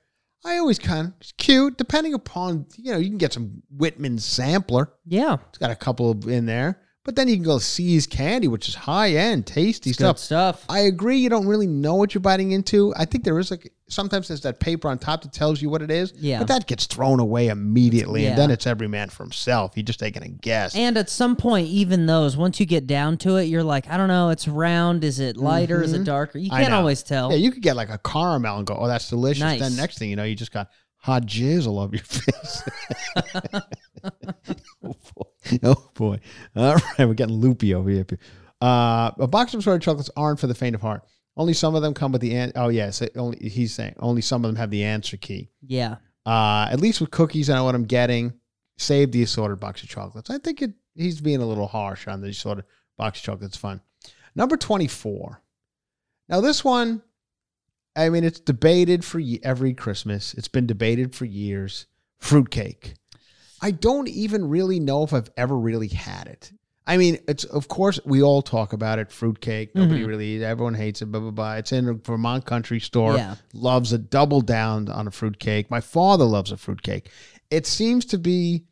I 0.45 0.57
always 0.57 0.79
kind 0.79 1.07
of, 1.07 1.13
it's 1.21 1.31
cute, 1.33 1.77
depending 1.77 2.13
upon, 2.13 2.65
you 2.77 2.91
know, 2.91 2.97
you 2.97 3.07
can 3.09 3.17
get 3.17 3.31
some 3.31 3.61
Whitman 3.69 4.17
sampler. 4.17 4.91
yeah. 5.05 5.37
It's 5.49 5.57
got 5.57 5.71
a 5.71 5.75
couple 5.75 6.11
of 6.11 6.27
in 6.27 6.45
there. 6.45 6.81
But 7.05 7.17
then 7.17 7.27
you 7.27 7.35
can 7.35 7.43
go 7.43 7.59
See's 7.59 8.07
Candy, 8.07 8.47
which 8.47 8.69
is 8.69 8.75
high 8.75 9.11
end, 9.11 9.45
tasty 9.45 9.89
It's 9.89 9.99
stuff. 9.99 10.15
good 10.15 10.21
stuff. 10.21 10.65
I 10.69 10.79
agree. 10.81 11.17
You 11.17 11.27
don't 11.27 11.45
really 11.47 11.67
know 11.67 11.95
what 11.95 12.13
you're 12.13 12.21
biting 12.21 12.53
into. 12.53 12.93
I 12.95 13.03
think 13.03 13.25
there 13.25 13.37
is 13.39 13.51
like 13.51 13.73
sometimes 13.89 14.29
there's 14.29 14.39
that 14.41 14.61
paper 14.61 14.87
on 14.87 14.97
top 14.99 15.21
that 15.23 15.33
tells 15.33 15.61
you 15.61 15.69
what 15.69 15.81
it 15.81 15.91
is. 15.91 16.13
Yeah. 16.15 16.39
But 16.39 16.47
that 16.47 16.65
gets 16.65 16.85
thrown 16.85 17.19
away 17.19 17.49
immediately, 17.49 18.23
Yeah. 18.23 18.29
and 18.29 18.37
then 18.37 18.51
it's 18.51 18.65
every 18.65 18.87
man 18.87 19.09
for 19.09 19.23
himself. 19.23 19.73
You're 19.75 19.83
just 19.83 19.99
taking 19.99 20.23
a 20.23 20.29
guess. 20.29 20.77
And 20.77 20.97
at 20.97 21.09
some 21.09 21.35
point, 21.35 21.67
even 21.67 22.05
those, 22.05 22.37
once 22.37 22.61
you 22.61 22.65
get 22.65 22.87
down 22.87 23.17
to 23.17 23.35
it, 23.35 23.43
you're 23.43 23.63
like, 23.63 23.89
I 23.89 23.97
don't 23.97 24.07
know, 24.07 24.29
it's 24.29 24.47
round. 24.47 25.03
Is 25.03 25.19
it 25.19 25.35
lighter? 25.35 25.83
Is 25.83 25.91
it 25.91 26.05
darker? 26.05 26.37
You 26.37 26.49
Mm-hmm. 26.51 26.61
Can't 26.61 26.73
always 26.73 27.03
tell. 27.03 27.31
Yeah, 27.31 27.37
you 27.37 27.51
could 27.51 27.63
get 27.63 27.75
like 27.75 27.89
a 27.89 27.97
caramel 27.97 28.59
and 28.59 28.65
go, 28.65 28.77
"Oh, 28.79 28.87
that's 28.87 29.09
delicious." 29.09 29.41
Nice. 29.41 29.59
Then 29.59 29.75
next 29.75 29.97
thing 29.97 30.09
you 30.09 30.15
know, 30.15 30.23
you 30.23 30.35
just 30.35 30.53
got 30.53 30.69
hot 30.97 31.23
jizz 31.25 31.67
all 31.67 31.79
over 31.79 31.97
your 31.97 32.05
face. 32.05 32.63
oh 35.63 35.89
boy! 35.93 36.19
All 36.55 36.75
right, 36.75 36.99
we're 37.07 37.13
getting 37.13 37.35
loopy 37.39 37.73
over 37.73 37.89
here. 37.89 38.05
Uh, 38.61 39.11
a 39.19 39.27
box 39.27 39.53
of 39.53 39.59
assorted 39.59 39.81
chocolates 39.81 40.09
aren't 40.15 40.39
for 40.39 40.47
the 40.47 40.55
faint 40.55 40.75
of 40.75 40.81
heart. 40.81 41.03
Only 41.35 41.53
some 41.53 41.75
of 41.75 41.81
them 41.81 41.93
come 41.93 42.11
with 42.11 42.21
the 42.21 42.35
an- 42.35 42.53
oh 42.55 42.69
yes, 42.69 43.01
it 43.01 43.13
only 43.17 43.49
he's 43.49 43.73
saying 43.73 43.95
only 43.99 44.21
some 44.21 44.45
of 44.45 44.49
them 44.49 44.55
have 44.57 44.69
the 44.69 44.83
answer 44.83 45.17
key. 45.17 45.49
yeah. 45.61 45.97
Uh, 46.25 46.69
at 46.71 46.79
least 46.79 47.01
with 47.01 47.11
cookies, 47.11 47.49
I 47.49 47.55
know 47.55 47.65
what 47.65 47.75
I'm 47.75 47.83
getting. 47.83 48.31
Save 48.77 49.11
the 49.11 49.23
assorted 49.23 49.59
box 49.59 49.83
of 49.83 49.89
chocolates. 49.89 50.29
I 50.29 50.37
think 50.37 50.61
it, 50.61 50.71
he's 50.95 51.19
being 51.19 51.41
a 51.41 51.45
little 51.45 51.67
harsh 51.67 52.07
on 52.07 52.21
the 52.21 52.29
assorted 52.29 52.63
box 52.97 53.19
of 53.19 53.25
chocolates. 53.25 53.57
Fun. 53.57 53.81
Number 54.33 54.55
24. 54.55 55.41
Now, 56.29 56.39
this 56.39 56.63
one, 56.63 57.01
I 57.95 58.07
mean, 58.07 58.23
it's 58.23 58.39
debated 58.39 59.03
for 59.03 59.21
every 59.43 59.73
Christmas. 59.73 60.33
It's 60.35 60.47
been 60.47 60.65
debated 60.65 61.13
for 61.13 61.25
years. 61.25 61.87
Fruitcake. 62.19 62.93
I 63.63 63.71
don't 63.71 64.09
even 64.09 64.49
really 64.49 64.79
know 64.79 65.03
if 65.03 65.13
I've 65.13 65.29
ever 65.37 65.57
really 65.57 65.87
had 65.87 66.27
it. 66.27 66.51
I 66.85 66.97
mean, 66.97 67.17
it's 67.29 67.45
of 67.45 67.69
course 67.69 67.97
we 68.03 68.21
all 68.21 68.41
talk 68.41 68.73
about 68.73 68.99
it. 68.99 69.09
Fruitcake, 69.09 69.73
nobody 69.73 70.03
Mhm. 70.03 70.07
really, 70.07 70.43
everyone 70.43 70.73
hates 70.73 71.01
it. 71.01 71.05
Blah 71.05 71.21
blah 71.21 71.31
blah. 71.31 71.53
It's 71.55 71.71
in 71.71 71.87
a 71.87 71.93
Vermont 71.93 72.45
country 72.45 72.81
store. 72.81 73.15
Yeah. 73.15 73.35
Loves 73.53 73.93
a 73.93 73.97
double 73.97 74.41
down 74.41 74.89
on 74.89 75.07
a 75.07 75.11
fruitcake. 75.11 75.71
My 75.71 75.79
father 75.79 76.25
loves 76.25 76.51
a 76.51 76.57
fruitcake. 76.57 77.09
It 77.49 77.65
seems 77.65 78.03
to 78.07 78.17
be 78.17 78.65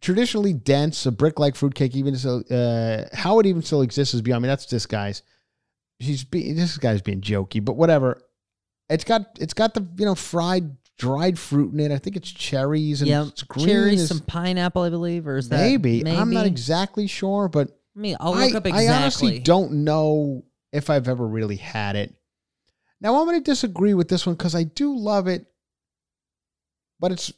traditionally 0.00 0.54
dense, 0.54 1.04
a 1.06 1.12
brick-like 1.12 1.54
fruitcake. 1.54 1.94
Even 1.94 2.16
so, 2.16 2.40
uh, 2.50 3.14
how 3.14 3.38
it 3.40 3.46
even 3.46 3.60
still 3.62 3.82
exists 3.82 4.14
is 4.14 4.22
beyond 4.22 4.42
me. 4.42 4.48
That's 4.48 4.64
this 4.66 4.86
guy's. 4.86 5.20
He's 5.98 6.24
being 6.24 6.56
this 6.56 6.78
guy's 6.78 7.02
being 7.02 7.20
jokey, 7.20 7.62
but 7.62 7.76
whatever. 7.76 8.22
It's 8.88 9.04
got 9.04 9.36
it's 9.38 9.54
got 9.54 9.74
the 9.74 9.86
you 9.98 10.06
know 10.06 10.14
fried 10.14 10.76
dried 10.98 11.38
fruit 11.38 11.72
in 11.72 11.80
it. 11.80 11.92
I 11.92 11.98
think 11.98 12.16
it's 12.16 12.30
cherries 12.30 13.00
and 13.00 13.10
yeah, 13.10 13.26
it's 13.26 13.42
green. 13.42 13.66
cherries, 13.66 14.08
some 14.08 14.20
pineapple, 14.20 14.82
I 14.82 14.90
believe, 14.90 15.26
or 15.26 15.36
is 15.36 15.48
that 15.48 15.60
maybe. 15.60 16.06
I'm 16.06 16.30
not 16.30 16.46
exactly 16.46 17.06
sure, 17.06 17.48
but 17.48 17.68
I 17.96 18.00
mean, 18.00 18.16
I'll 18.20 18.34
I, 18.34 18.46
look 18.46 18.54
up 18.54 18.66
I 18.72 18.88
honestly 18.88 19.38
don't 19.38 19.84
know 19.84 20.44
if 20.72 20.90
I've 20.90 21.08
ever 21.08 21.26
really 21.26 21.56
had 21.56 21.96
it. 21.96 22.14
Now 23.00 23.16
I'm 23.16 23.26
going 23.26 23.38
to 23.38 23.44
disagree 23.44 23.94
with 23.94 24.08
this 24.08 24.26
one 24.26 24.34
because 24.34 24.54
I 24.54 24.64
do 24.64 24.96
love 24.96 25.26
it, 25.28 25.46
but 27.00 27.12
it's 27.12 27.32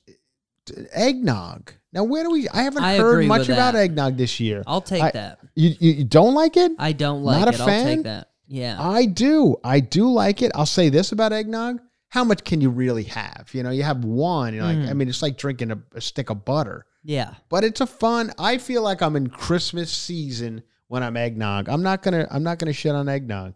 eggnog. 0.92 1.73
Now 1.92 2.05
where 2.05 2.25
do 2.25 2.31
we? 2.31 2.49
I 2.49 2.62
haven't 2.62 2.85
I 2.85 2.99
heard 2.99 3.27
much 3.27 3.49
about 3.49 3.75
eggnog 3.75 4.16
this 4.16 4.38
year. 4.38 4.62
I'll 4.66 4.81
take 4.81 5.03
I- 5.03 5.11
that. 5.12 5.38
You, 5.55 5.75
you 5.81 6.05
don't 6.05 6.35
like 6.35 6.57
it? 6.57 6.73
I 6.79 6.92
don't 6.92 7.23
like 7.23 7.38
Not 7.40 7.49
a 7.49 7.53
it. 7.53 7.61
I'll 7.61 7.85
take 7.85 8.03
that. 8.05 8.31
Yeah. 8.47 8.77
I 8.79 9.07
do. 9.07 9.57
I 9.64 9.81
do 9.81 10.12
like 10.12 10.42
it. 10.42 10.53
I'll 10.55 10.66
say 10.66 10.88
this 10.88 11.12
about 11.12 11.33
eggnog. 11.33 11.81
How 12.09 12.25
much 12.25 12.45
can 12.45 12.61
you 12.61 12.71
really 12.71 13.03
have? 13.05 13.51
You 13.53 13.62
know, 13.62 13.71
you 13.71 13.83
have 13.83 14.05
one. 14.05 14.55
You 14.55 14.61
know, 14.61 14.66
like, 14.66 14.77
Mm. 14.79 14.90
I 14.90 14.92
mean, 14.95 15.09
it's 15.09 15.23
like 15.23 15.37
drinking 15.37 15.73
a, 15.73 15.79
a 15.95 16.01
stick 16.01 16.31
of 16.31 16.45
butter. 16.45 16.87
yeah. 17.03 17.35
But 17.49 17.64
it's 17.64 17.81
a 17.81 17.87
fun. 17.87 18.33
I 18.38 18.59
feel 18.59 18.83
like 18.83 19.03
I'm 19.03 19.16
in 19.16 19.29
Christmas 19.29 19.90
season 19.92 20.62
when 20.88 21.03
I'm 21.03 21.16
eggnog. 21.16 21.69
I'm 21.69 21.83
not 21.83 22.03
gonna. 22.03 22.27
I'm 22.31 22.42
not 22.42 22.59
gonna 22.59 22.73
shit 22.73 22.92
on 22.95 23.09
eggnog. 23.09 23.55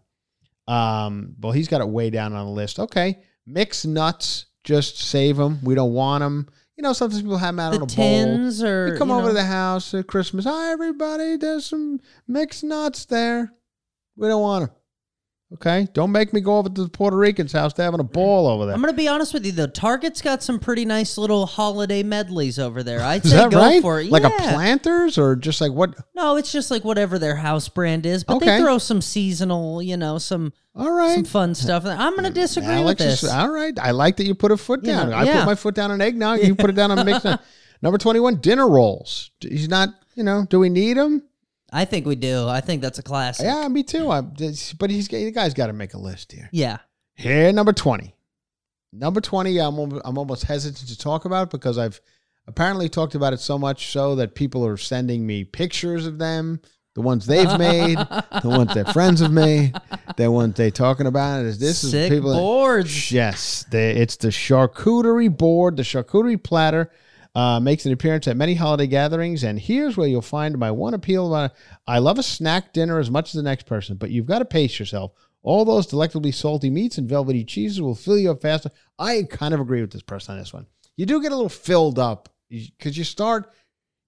Um. 0.67 1.35
Well, 1.39 1.51
he's 1.51 1.67
got 1.67 1.81
it 1.81 1.87
way 1.89 2.09
down 2.09 2.33
on 2.33 2.45
the 2.45 2.51
list. 2.51 2.79
Okay. 2.79 3.19
Mixed 3.45 3.87
nuts. 3.87 4.45
Just 4.63 4.99
save 4.99 5.37
them. 5.37 5.59
We 5.63 5.73
don't 5.73 5.93
want 5.93 6.21
them. 6.21 6.47
You 6.77 6.83
know, 6.83 6.93
sometimes 6.93 7.21
people 7.21 7.37
have 7.37 7.55
them 7.55 7.59
out 7.59 7.71
The 7.71 7.77
on 7.77 7.83
a 7.83 7.85
bowl. 7.87 7.95
tins 7.95 8.63
or 8.63 8.89
You 8.93 8.97
come 8.97 9.11
over 9.11 9.27
to 9.29 9.33
the 9.33 9.43
house 9.43 9.93
at 9.93 10.07
Christmas. 10.07 10.45
Hi, 10.45 10.71
everybody. 10.71 11.35
There's 11.37 11.65
some 11.65 11.99
mixed 12.27 12.63
nuts 12.63 13.05
there. 13.05 13.53
We 14.15 14.27
don't 14.27 14.41
want 14.41 14.67
them. 14.67 14.75
Okay. 15.53 15.85
Don't 15.93 16.13
make 16.13 16.31
me 16.31 16.39
go 16.39 16.57
over 16.59 16.69
to 16.69 16.83
the 16.83 16.89
Puerto 16.89 17.17
Rican's 17.17 17.51
house. 17.51 17.73
They're 17.73 17.83
having 17.83 17.99
a 17.99 18.03
ball 18.03 18.47
over 18.47 18.65
there. 18.65 18.73
I'm 18.73 18.79
gonna 18.79 18.93
be 18.93 19.09
honest 19.09 19.33
with 19.33 19.45
you 19.45 19.51
though. 19.51 19.67
Target's 19.67 20.21
got 20.21 20.41
some 20.41 20.59
pretty 20.59 20.85
nice 20.85 21.17
little 21.17 21.45
holiday 21.45 22.03
medleys 22.03 22.57
over 22.57 22.83
there. 22.83 23.01
I'd 23.01 23.25
Is 23.25 23.31
say 23.31 23.37
that 23.37 23.51
go 23.51 23.57
right? 23.59 23.81
for 23.81 23.99
it. 23.99 24.09
Like 24.09 24.23
a 24.23 24.29
Yeah. 24.29 24.53
planters 24.53 25.17
or 25.17 25.35
just 25.35 25.59
like 25.59 25.73
what? 25.73 25.93
No, 26.15 26.37
it's 26.37 26.53
just 26.53 26.71
like 26.71 26.85
whatever 26.85 27.19
their 27.19 27.35
house 27.35 27.67
brand 27.67 28.05
is, 28.05 28.23
but 28.23 28.37
Okay. 28.37 28.45
they 28.45 28.59
throw 28.61 28.77
some 28.77 29.01
seasonal, 29.01 29.81
you 29.81 29.97
know, 29.97 30.17
some 30.19 30.53
All 30.73 30.89
right. 30.91 31.15
some 31.15 31.25
fun 31.25 31.53
stuff. 31.53 31.83
I'm 31.85 32.15
gonna 32.15 32.29
disagree 32.29 32.69
with 32.69 32.77
Alex 32.77 33.01
is- 33.01 33.21
this. 33.21 33.31
all 33.31 33.49
right. 33.51 33.77
I 33.77 33.91
like 33.91 34.15
that 34.17 34.25
you 34.25 34.35
put 34.35 34.51
a 34.53 34.57
foot 34.57 34.83
down. 34.83 35.09
know, 35.09 35.17
I 35.17 35.23
yeah. 35.23 35.39
put 35.39 35.45
my 35.47 35.55
foot 35.55 35.75
down 35.75 35.91
on 35.91 35.99
eggnog. 35.99 36.39
You 36.43 36.55
put 36.55 36.69
it 36.69 36.77
down 36.77 36.91
on 36.91 37.05
mixed 37.05 37.25
nut. 37.25 37.41
Number 37.81 37.97
21, 37.97 38.35
dinner 38.37 38.69
rolls. 38.69 39.31
He's 39.41 39.67
not, 39.67 39.89
you 40.15 40.23
know, 40.23 40.45
do 40.49 40.59
we 40.59 40.69
need 40.69 40.97
them? 40.97 41.23
I 41.71 41.85
think 41.85 42.05
we 42.05 42.15
do. 42.15 42.47
I 42.47 42.61
think 42.61 42.81
that's 42.81 42.99
a 42.99 43.03
classic. 43.03 43.45
Yeah, 43.45 43.67
me 43.67 43.83
too. 43.83 44.11
I, 44.11 44.21
but 44.21 44.89
he's 44.89 45.07
the 45.07 45.31
guy's 45.31 45.53
got 45.53 45.67
to 45.67 45.73
make 45.73 45.93
a 45.93 45.97
list 45.97 46.31
here. 46.31 46.49
Yeah. 46.51 46.79
Here, 47.15 47.51
number 47.53 47.71
20. 47.71 48.13
Number 48.93 49.21
20, 49.21 49.57
I'm, 49.59 49.77
I'm 50.03 50.17
almost 50.17 50.43
hesitant 50.43 50.89
to 50.89 50.97
talk 50.97 51.23
about 51.23 51.49
because 51.49 51.77
I've 51.77 52.01
apparently 52.45 52.89
talked 52.89 53.15
about 53.15 53.31
it 53.31 53.39
so 53.39 53.57
much 53.57 53.87
so 53.87 54.15
that 54.15 54.35
people 54.35 54.65
are 54.65 54.75
sending 54.75 55.25
me 55.25 55.45
pictures 55.45 56.05
of 56.05 56.19
them, 56.19 56.59
the 56.95 57.01
ones 57.01 57.25
they've 57.25 57.57
made, 57.57 57.97
the 57.97 58.49
ones 58.49 58.73
their 58.73 58.85
friends 58.93 59.21
have 59.21 59.31
made, 59.31 59.73
the 60.17 60.29
ones 60.29 60.55
they 60.55 60.71
talking 60.71 61.07
about. 61.07 61.45
Is 61.45 61.57
This 61.57 61.85
is 61.85 62.09
people. 62.09 62.33
boards. 62.33 63.13
Yes, 63.13 63.65
the, 63.71 63.79
it's 63.79 64.17
the 64.17 64.27
charcuterie 64.27 65.35
board, 65.35 65.77
the 65.77 65.83
charcuterie 65.83 66.43
platter. 66.43 66.91
Uh, 67.33 67.61
makes 67.61 67.85
an 67.85 67.93
appearance 67.93 68.27
at 68.27 68.35
many 68.35 68.55
holiday 68.55 68.87
gatherings, 68.87 69.41
and 69.45 69.57
here's 69.57 69.95
where 69.95 70.05
you'll 70.07 70.21
find 70.21 70.57
my 70.57 70.69
one 70.69 70.93
appeal 70.93 71.27
about 71.33 71.51
I 71.87 71.99
love 71.99 72.19
a 72.19 72.23
snack 72.23 72.73
dinner 72.73 72.99
as 72.99 73.09
much 73.09 73.27
as 73.29 73.33
the 73.33 73.41
next 73.43 73.65
person, 73.65 73.95
but 73.95 74.09
you've 74.11 74.25
got 74.25 74.39
to 74.39 74.45
pace 74.45 74.77
yourself. 74.79 75.13
All 75.41 75.63
those 75.63 75.87
delectably 75.87 76.33
salty 76.33 76.69
meats 76.69 76.97
and 76.97 77.07
velvety 77.07 77.45
cheeses 77.45 77.79
will 77.81 77.95
fill 77.95 78.17
you 78.17 78.31
up 78.31 78.41
faster. 78.41 78.69
I 78.99 79.23
kind 79.29 79.53
of 79.53 79.61
agree 79.61 79.79
with 79.79 79.91
this 79.91 80.01
person 80.01 80.33
on 80.33 80.39
this 80.39 80.51
one. 80.53 80.65
You 80.97 81.05
do 81.05 81.21
get 81.21 81.31
a 81.31 81.35
little 81.35 81.47
filled 81.49 81.97
up 81.99 82.27
because 82.49 82.97
you 82.97 83.05
start, 83.05 83.49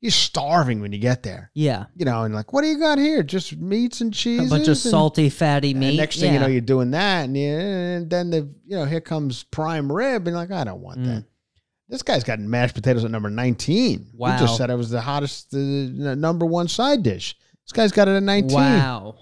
you're 0.02 0.12
starving 0.12 0.82
when 0.82 0.92
you 0.92 1.00
get 1.00 1.24
there. 1.24 1.50
Yeah. 1.54 1.86
You 1.96 2.04
know, 2.04 2.24
and 2.24 2.36
like, 2.36 2.52
what 2.52 2.62
do 2.64 2.68
you 2.68 2.78
got 2.78 2.98
here? 3.00 3.24
Just 3.24 3.56
meats 3.56 4.02
and 4.02 4.14
cheese. 4.14 4.48
A 4.48 4.50
bunch 4.50 4.64
of 4.64 4.68
and- 4.72 4.78
salty, 4.78 5.30
fatty 5.30 5.72
and 5.72 5.80
meat. 5.80 5.96
next 5.96 6.20
thing 6.20 6.34
you 6.34 6.40
know, 6.42 6.48
you're 6.48 6.60
doing 6.60 6.92
that, 6.92 7.24
and, 7.24 7.38
you, 7.38 7.48
and 7.54 8.10
then 8.10 8.32
the 8.32 8.50
you 8.68 8.76
know 8.76 8.84
here 8.84 9.00
comes 9.02 9.44
prime 9.46 9.90
rib, 9.90 10.28
and 10.28 10.36
like 10.36 10.52
I 10.52 10.66
don't 10.66 10.82
want 10.82 11.00
Mm. 11.00 11.06
that. 11.06 11.24
This 11.94 12.02
guy's 12.02 12.24
got 12.24 12.40
mashed 12.40 12.74
potatoes 12.74 13.06
at 13.06 13.12
number 13.12 13.30
19. 13.30 14.00
We 14.14 14.18
Wow. 14.18 14.36
just 14.40 14.58
said 14.58 14.72
it 14.72 14.76
was 14.76 14.90
the 14.90 15.00
hottest, 15.00 15.54
uh, 15.54 15.58
number 15.58 16.44
one 16.44 16.68
side 16.68 17.04
dish. 17.04 17.36
This 17.68 17.72
guy's 17.72 17.92
got 17.92 18.08
it 18.08 18.16
at 18.16 18.24
19. 18.24 18.56
Wow. 18.58 19.16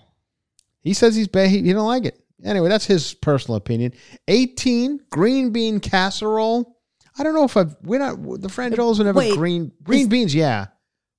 He 0.79 0.93
says 0.93 1.13
he's 1.13 1.27
bad. 1.27 1.49
He, 1.49 1.62
he 1.62 1.73
don't 1.73 1.86
like 1.86 2.05
it. 2.05 2.17
Anyway, 2.45 2.69
that's 2.69 2.86
his 2.86 3.13
personal 3.13 3.57
opinion. 3.57 3.91
18, 4.29 5.01
green 5.10 5.49
bean 5.51 5.81
casserole. 5.81 6.77
I 7.19 7.23
don't 7.23 7.36
know 7.36 7.43
if 7.43 7.57
I've, 7.57 7.75
we're 7.84 7.99
not, 7.99 8.15
the 8.41 8.47
Franjolas 8.47 9.01
are 9.01 9.03
never 9.03 9.19
Wait, 9.19 9.36
green, 9.36 9.73
green 9.84 10.03
is- 10.03 10.07
beans, 10.07 10.34
yeah. 10.34 10.67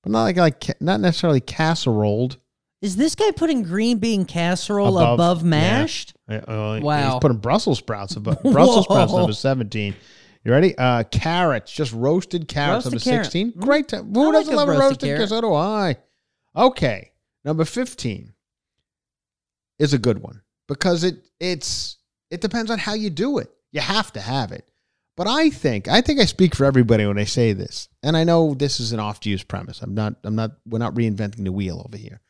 But 0.02 0.12
not 0.12 0.22
like, 0.22 0.36
like, 0.38 0.80
not 0.80 1.00
necessarily 1.00 1.42
casseroled. 1.42 2.38
Is 2.80 2.96
this 2.96 3.14
guy 3.14 3.30
putting 3.30 3.62
green 3.62 3.98
bean 3.98 4.24
casserole 4.24 4.96
Above, 4.96 5.14
above, 5.14 5.44
mashed? 5.44 6.14
Uh, 6.28 6.80
Wow. 6.82 7.10
He's 7.12 7.20
putting 7.20 7.36
Brussels 7.36 7.76
sprouts 7.76 8.16
above 8.16 8.42
Brussels 8.42 8.86
sprouts 8.86 9.12
number 9.12 9.34
17. 9.34 9.94
You 10.44 10.52
ready? 10.52 10.76
Uh, 10.76 11.05
carrots, 11.05 11.72
just 11.72 11.92
roasted 11.92 12.48
carrots 12.48 12.87
Roasted 12.87 12.92
number 12.92 13.05
carrot. 13.05 13.26
16. 13.26 13.52
Mm. 13.52 13.57
Great. 13.61 13.88
Time. 13.88 14.12
Who 14.12 14.28
I 14.28 14.33
doesn't 14.33 14.52
a 14.52 14.57
love 14.57 14.68
a 14.68 14.72
roasted 14.72 14.85
roasted 14.85 15.07
carrot? 15.07 15.18
carrot. 15.18 15.28
So 15.31 15.40
do 15.40 15.55
I. 15.55 15.96
Okay. 16.57 17.12
Number 17.44 17.64
15 17.64 18.33
is 19.78 19.92
a 19.92 19.98
good 19.98 20.22
one 20.22 20.42
because 20.68 21.05
it 21.05 21.28
it's 21.40 21.98
it 22.31 22.40
depends 22.40 22.70
on 22.70 22.78
how 22.78 22.94
you 22.94 23.11
do 23.11 23.38
it. 23.38 23.50
You 23.72 23.81
have 23.81 24.12
to 24.14 24.20
have 24.20 24.52
it. 24.52 24.68
But 25.16 25.26
I 25.26 25.50
think 25.50 25.88
I 25.88 26.00
think 26.00 26.20
I 26.20 26.24
speak 26.24 26.55
for 26.55 26.64
everybody 26.64 27.07
when 27.07 27.18
I 27.18 27.24
say 27.24 27.52
this. 27.52 27.88
And 28.02 28.16
I 28.16 28.24
know 28.24 28.55
this 28.55 28.81
is 28.81 28.92
an 28.92 29.00
oft-used 29.00 29.46
premise. 29.48 29.83
I'm 29.83 29.94
not 29.94 30.14
I'm 30.24 30.35
not 30.35 30.52
we're 30.66 30.78
not 30.78 30.94
reinventing 30.94 31.44
the 31.44 31.52
wheel 31.52 31.83
over 31.85 31.96
here. 31.96 32.20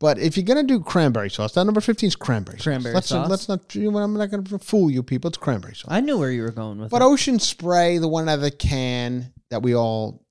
But 0.00 0.18
if 0.18 0.36
you're 0.36 0.46
gonna 0.46 0.62
do 0.64 0.80
cranberry 0.80 1.30
sauce, 1.30 1.52
that 1.52 1.64
number 1.64 1.80
15 1.80 2.08
is 2.08 2.16
cranberry 2.16 2.56
sauce. 2.58 2.64
Cranberry 2.64 2.94
let's, 2.94 3.08
sauce. 3.08 3.28
Let's 3.28 3.48
not. 3.48 3.60
I'm 3.76 4.14
not 4.14 4.30
gonna 4.30 4.58
fool 4.58 4.90
you 4.90 5.02
people. 5.02 5.28
It's 5.28 5.36
cranberry 5.38 5.74
sauce. 5.74 5.90
I 5.92 6.00
knew 6.00 6.18
where 6.18 6.32
you 6.32 6.42
were 6.42 6.50
going 6.50 6.78
with. 6.80 6.90
But 6.90 7.02
it. 7.02 7.04
Ocean 7.04 7.38
Spray, 7.38 7.98
the 7.98 8.08
one 8.08 8.28
out 8.28 8.36
of 8.36 8.40
the 8.40 8.50
can 8.50 9.32
that 9.50 9.62
we 9.62 9.74
all, 9.74 10.24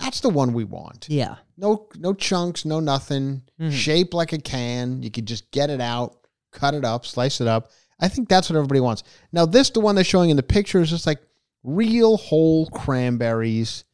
that's 0.00 0.20
the 0.20 0.28
one 0.28 0.52
we 0.52 0.64
want. 0.64 1.06
yeah. 1.08 1.36
No, 1.56 1.86
no 1.96 2.12
chunks, 2.12 2.64
no 2.64 2.80
nothing. 2.80 3.42
Mhm. 3.60 3.70
Shaped 3.70 4.14
like 4.14 4.32
a 4.32 4.38
can. 4.38 5.02
You 5.04 5.12
could 5.12 5.26
just 5.26 5.48
get 5.52 5.70
it 5.70 5.80
out, 5.80 6.16
cut 6.50 6.74
it 6.74 6.84
up, 6.84 7.06
slice 7.06 7.40
it 7.40 7.46
up. 7.46 7.70
I 8.00 8.08
think 8.08 8.28
that's 8.28 8.50
what 8.50 8.56
everybody 8.56 8.80
wants. 8.80 9.04
Now, 9.30 9.46
this, 9.46 9.70
the 9.70 9.78
one 9.78 9.94
they're 9.94 10.02
showing 10.02 10.30
in 10.30 10.36
the 10.36 10.42
picture, 10.42 10.80
is 10.80 10.90
just 10.90 11.06
like 11.06 11.20
real 11.62 12.16
whole 12.16 12.66
cranberries. 12.70 13.84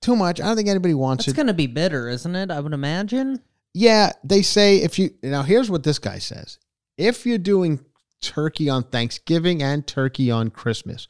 Too 0.00 0.16
much. 0.16 0.40
I 0.40 0.46
don't 0.46 0.56
think 0.56 0.68
anybody 0.68 0.94
wants 0.94 1.22
It's 1.22 1.28
it. 1.28 1.30
It's 1.32 1.36
going 1.36 1.48
to 1.48 1.52
be 1.52 1.66
bitter, 1.66 2.08
isn't 2.08 2.34
it? 2.34 2.50
I 2.50 2.60
would 2.60 2.72
imagine. 2.72 3.40
Yeah, 3.74 4.12
they 4.22 4.42
say 4.42 4.78
if 4.78 4.98
you 4.98 5.10
now 5.22 5.42
here's 5.42 5.70
what 5.70 5.82
this 5.82 5.98
guy 5.98 6.18
says. 6.18 6.58
If 6.96 7.26
you're 7.26 7.38
doing 7.38 7.80
turkey 8.22 8.70
on 8.70 8.84
Thanksgiving 8.84 9.62
and 9.62 9.86
turkey 9.86 10.30
on 10.30 10.50
Christmas, 10.50 11.08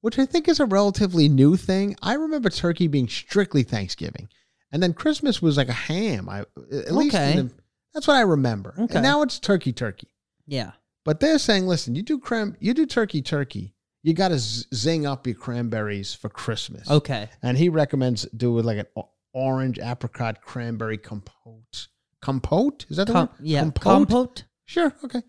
which 0.00 0.18
I 0.18 0.26
think 0.26 0.48
is 0.48 0.58
a 0.60 0.64
relatively 0.66 1.28
new 1.28 1.56
thing. 1.56 1.96
I 2.02 2.14
remember 2.14 2.50
turkey 2.50 2.88
being 2.88 3.08
strictly 3.08 3.62
Thanksgiving. 3.62 4.28
And 4.72 4.82
then 4.82 4.92
Christmas 4.92 5.40
was 5.40 5.56
like 5.56 5.68
a 5.68 5.72
ham. 5.72 6.28
I 6.28 6.40
at 6.72 6.92
least 6.92 7.14
in 7.14 7.48
the- 7.48 7.54
that's 7.94 8.06
what 8.06 8.16
I 8.16 8.20
remember. 8.22 8.74
Okay. 8.78 8.94
And 8.96 9.02
now 9.02 9.22
it's 9.22 9.38
turkey 9.38 9.72
turkey. 9.72 10.08
Yeah. 10.46 10.72
But 11.04 11.20
they're 11.20 11.38
saying, 11.38 11.66
listen, 11.66 11.94
you 11.94 12.02
do 12.02 12.18
cram 12.18 12.56
you 12.60 12.74
do 12.74 12.86
turkey 12.86 13.22
turkey. 13.22 13.74
You 14.02 14.14
got 14.14 14.28
to 14.28 14.38
z- 14.38 14.66
zing 14.74 15.06
up 15.06 15.26
your 15.26 15.36
cranberries 15.36 16.14
for 16.14 16.28
Christmas. 16.28 16.88
Okay. 16.90 17.28
And 17.42 17.56
he 17.58 17.68
recommends 17.68 18.22
do 18.36 18.52
with 18.52 18.64
like 18.64 18.78
an 18.78 19.04
orange 19.32 19.78
apricot 19.78 20.42
cranberry 20.42 20.98
compote. 20.98 21.88
Compote? 22.20 22.86
Is 22.88 22.96
that 22.96 23.06
the 23.06 23.12
Com- 23.12 23.28
word? 23.28 23.36
yeah. 23.40 23.60
Compote? 23.60 23.82
Compote. 23.82 24.44
Sure. 24.66 24.92
Okay. 25.04 25.22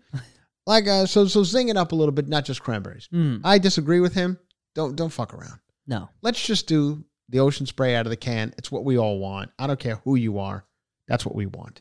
like 0.66 0.86
uh, 0.86 1.06
so 1.06 1.26
so 1.26 1.42
zing 1.44 1.68
it 1.68 1.76
up 1.76 1.92
a 1.92 1.94
little 1.96 2.12
bit, 2.12 2.28
not 2.28 2.44
just 2.44 2.62
cranberries. 2.62 3.08
Mm. 3.12 3.40
I 3.44 3.58
disagree 3.58 4.00
with 4.00 4.14
him. 4.14 4.38
Don't 4.74 4.96
don't 4.96 5.10
fuck 5.10 5.32
around. 5.34 5.60
No. 5.86 6.08
Let's 6.22 6.44
just 6.44 6.66
do 6.66 7.04
the 7.28 7.40
ocean 7.40 7.66
spray 7.66 7.94
out 7.94 8.06
of 8.06 8.10
the 8.10 8.16
can. 8.16 8.52
It's 8.58 8.70
what 8.72 8.84
we 8.84 8.98
all 8.98 9.18
want. 9.18 9.50
I 9.58 9.66
don't 9.66 9.78
care 9.80 9.96
who 10.04 10.16
you 10.16 10.38
are. 10.38 10.64
That's 11.08 11.24
what 11.24 11.34
we 11.34 11.46
want. 11.46 11.80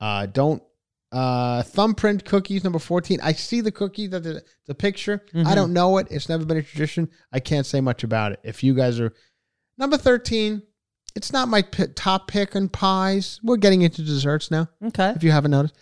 Uh, 0.00 0.26
don't 0.26 0.62
uh, 1.12 1.62
thumbprint 1.62 2.24
cookies 2.24 2.64
number 2.64 2.78
14. 2.78 3.20
I 3.22 3.32
see 3.32 3.60
the 3.60 3.70
cookie 3.72 4.06
that 4.06 4.22
the, 4.22 4.42
the 4.66 4.74
picture. 4.74 5.22
I 5.34 5.38
Mhm. 5.38 5.54
don't 5.54 5.72
know 5.74 5.98
it. 5.98 6.06
It's 6.10 6.28
never 6.28 6.44
been 6.46 6.56
a 6.56 6.62
tradition. 6.62 7.10
I 7.32 7.38
can't 7.40 7.66
say 7.66 7.80
much 7.82 8.02
about 8.02 8.32
it. 8.32 8.40
If 8.44 8.62
you 8.64 8.72
guys 8.74 8.98
are 8.98 9.12
number 9.76 9.98
13, 9.98 10.62
it's 11.14 11.32
not 11.32 11.48
my 11.48 11.62
p- 11.62 11.86
top 11.94 12.28
pick 12.28 12.54
in 12.54 12.68
pies. 12.68 13.40
We're 13.42 13.56
getting 13.56 13.82
into 13.82 14.02
desserts 14.02 14.50
now. 14.50 14.68
Okay. 14.84 15.10
If 15.16 15.22
you 15.22 15.30
haven't 15.30 15.50
noticed, 15.52 15.76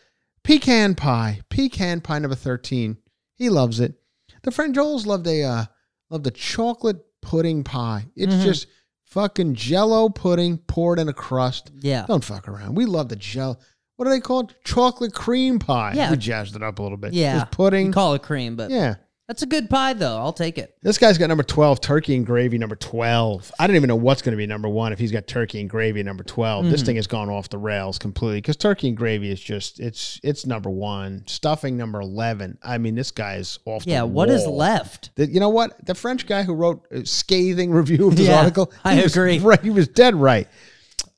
pecan 0.45 0.95
pie, 0.95 1.41
pecan 1.49 2.01
pie 2.01 2.19
number 2.19 2.35
thirteen. 2.37 2.97
He 3.37 3.49
loves 3.49 3.81
it. 3.81 3.95
The 4.43 4.51
Franjolas 4.51 5.07
loved 5.07 5.27
a 5.27 5.43
uh, 5.43 5.65
loved 6.11 6.27
a 6.27 6.31
chocolate 6.31 6.99
pudding 7.23 7.65
pie. 7.65 8.07
It's 8.17 8.35
Mhm. 8.35 8.43
just 8.45 8.67
fucking 9.05 9.55
Jello 9.55 10.09
pudding 10.09 10.59
poured 10.59 10.99
in 10.99 11.09
a 11.09 11.13
crust. 11.13 11.71
Yeah. 11.81 12.07
Don't 12.07 12.25
fuck 12.25 12.49
around. 12.49 12.75
We 12.77 12.85
love 12.87 13.09
the 13.09 13.17
Jello. 13.17 13.59
What 13.97 14.07
are 14.09 14.11
they 14.11 14.21
called? 14.21 14.55
Chocolate 14.65 15.13
cream 15.13 15.59
pie. 15.59 15.93
Yeah. 15.95 16.11
We 16.11 16.17
jazzed 16.17 16.57
it 16.57 16.63
up 16.63 16.79
a 16.79 16.83
little 16.83 16.97
bit. 16.97 17.13
Yeah. 17.13 17.41
Just 17.41 17.51
pudding. 17.53 17.87
You 17.89 17.93
call 17.93 18.15
it 18.15 18.23
cream, 18.23 18.57
but 18.57 18.71
yeah. 18.71 18.95
That's 19.31 19.43
a 19.43 19.47
good 19.47 19.71
pie 19.71 19.93
though. 19.93 20.17
I'll 20.19 20.33
take 20.33 20.59
it. 20.59 20.77
This 20.83 20.99
guy's 20.99 21.17
got 21.19 21.29
number 21.29 21.45
12, 21.45 21.81
turkey 21.81 22.17
and 22.17 22.27
gravy, 22.27 22.59
number 22.59 22.75
12. 22.75 23.53
I 23.61 23.69
don't 23.69 23.77
even 23.77 23.87
know 23.87 23.95
what's 23.95 24.23
going 24.23 24.33
to 24.33 24.37
be 24.37 24.45
number 24.47 24.69
one 24.69 24.93
if 24.93 24.99
he's 24.99 25.13
got 25.13 25.29
turkey 25.29 25.61
and 25.61 25.71
gravy 25.71 26.03
number 26.03 26.25
12. 26.25 26.69
This 26.69 26.83
Mhm. 26.83 26.87
thing 26.87 26.97
has 26.97 27.07
gone 27.07 27.29
off 27.31 27.49
the 27.49 27.59
rails 27.59 27.97
completely 27.97 28.39
because 28.39 28.57
turkey 28.57 28.89
and 28.89 28.97
gravy 28.97 29.31
is 29.31 29.41
just, 29.41 29.79
it's 29.79 30.19
it's 30.25 30.47
number 30.47 30.69
one. 30.69 31.23
Stuffing, 31.27 31.77
number 31.77 32.01
11. 32.01 32.59
I 32.63 32.79
mean, 32.79 32.97
this 32.97 33.13
guy's 33.13 33.61
off 33.67 33.87
Yeah, 33.87 34.03
what 34.03 34.29
is 34.31 34.45
left? 34.47 35.11
The- 35.15 35.31
you 35.31 35.39
know 35.39 35.49
what? 35.51 35.87
The 35.87 35.95
French 35.95 36.27
guy 36.27 36.43
who 36.43 36.53
wrote 36.53 36.85
a 36.91 37.07
scathing 37.07 37.71
review 37.71 38.09
of 38.09 38.17
this 38.17 38.27
Yeah, 38.27 38.39
article, 38.41 38.73
I 38.85 38.95
agree. 39.03 39.39
Right, 39.39 39.63
he 39.63 39.71
was 39.71 39.87
dead 39.87 40.17
right. 40.17 40.49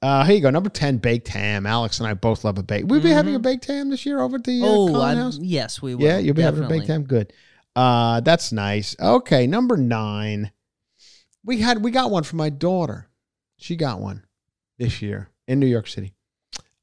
Uh, 0.03 0.25
here 0.25 0.35
you 0.35 0.42
go. 0.42 0.51
Number 0.51 0.68
10, 0.68 0.98
baked 0.98 1.29
ham. 1.29 1.64
Alex 1.64 1.98
and 2.01 2.09
I 2.09 2.14
both 2.14 2.44
love 2.44 2.59
a 2.59 2.62
baked. 2.62 2.88
We'll 2.88 3.01
be 3.01 3.11
having 3.11 3.37
a 3.37 3.38
baked 3.38 3.66
ham 3.66 3.88
this 3.88 4.05
year 4.05 4.20
over 4.20 4.37
at 4.37 4.44
the 4.44 4.61
uh, 4.61 4.64
Mm-hmm. 4.66 4.96
oh, 4.96 5.01
House. 5.01 5.38
yes, 5.40 5.81
we 5.81 5.94
will. 5.94 6.03
Yeah, 6.05 6.18
you'll 6.18 6.35
be 6.35 6.42
having 6.42 6.64
a 6.64 6.68
baked 6.68 6.88
ham. 6.88 7.05
Good. 7.05 7.33
Uh, 7.75 8.21
that's 8.21 8.53
nice. 8.53 8.95
Okay, 9.01 9.47
number 9.47 9.77
nine. 9.77 10.53
We 11.45 11.61
had 11.61 11.83
we 11.83 11.91
got 11.91 12.11
one 12.11 12.23
for 12.23 12.37
my 12.37 12.51
daughter. 12.51 13.09
She 13.57 13.77
got 13.77 14.01
one 14.01 14.25
this 14.79 15.01
year 15.03 15.31
in 15.47 15.61
New 15.61 15.67
York 15.67 15.87
City. 15.87 16.15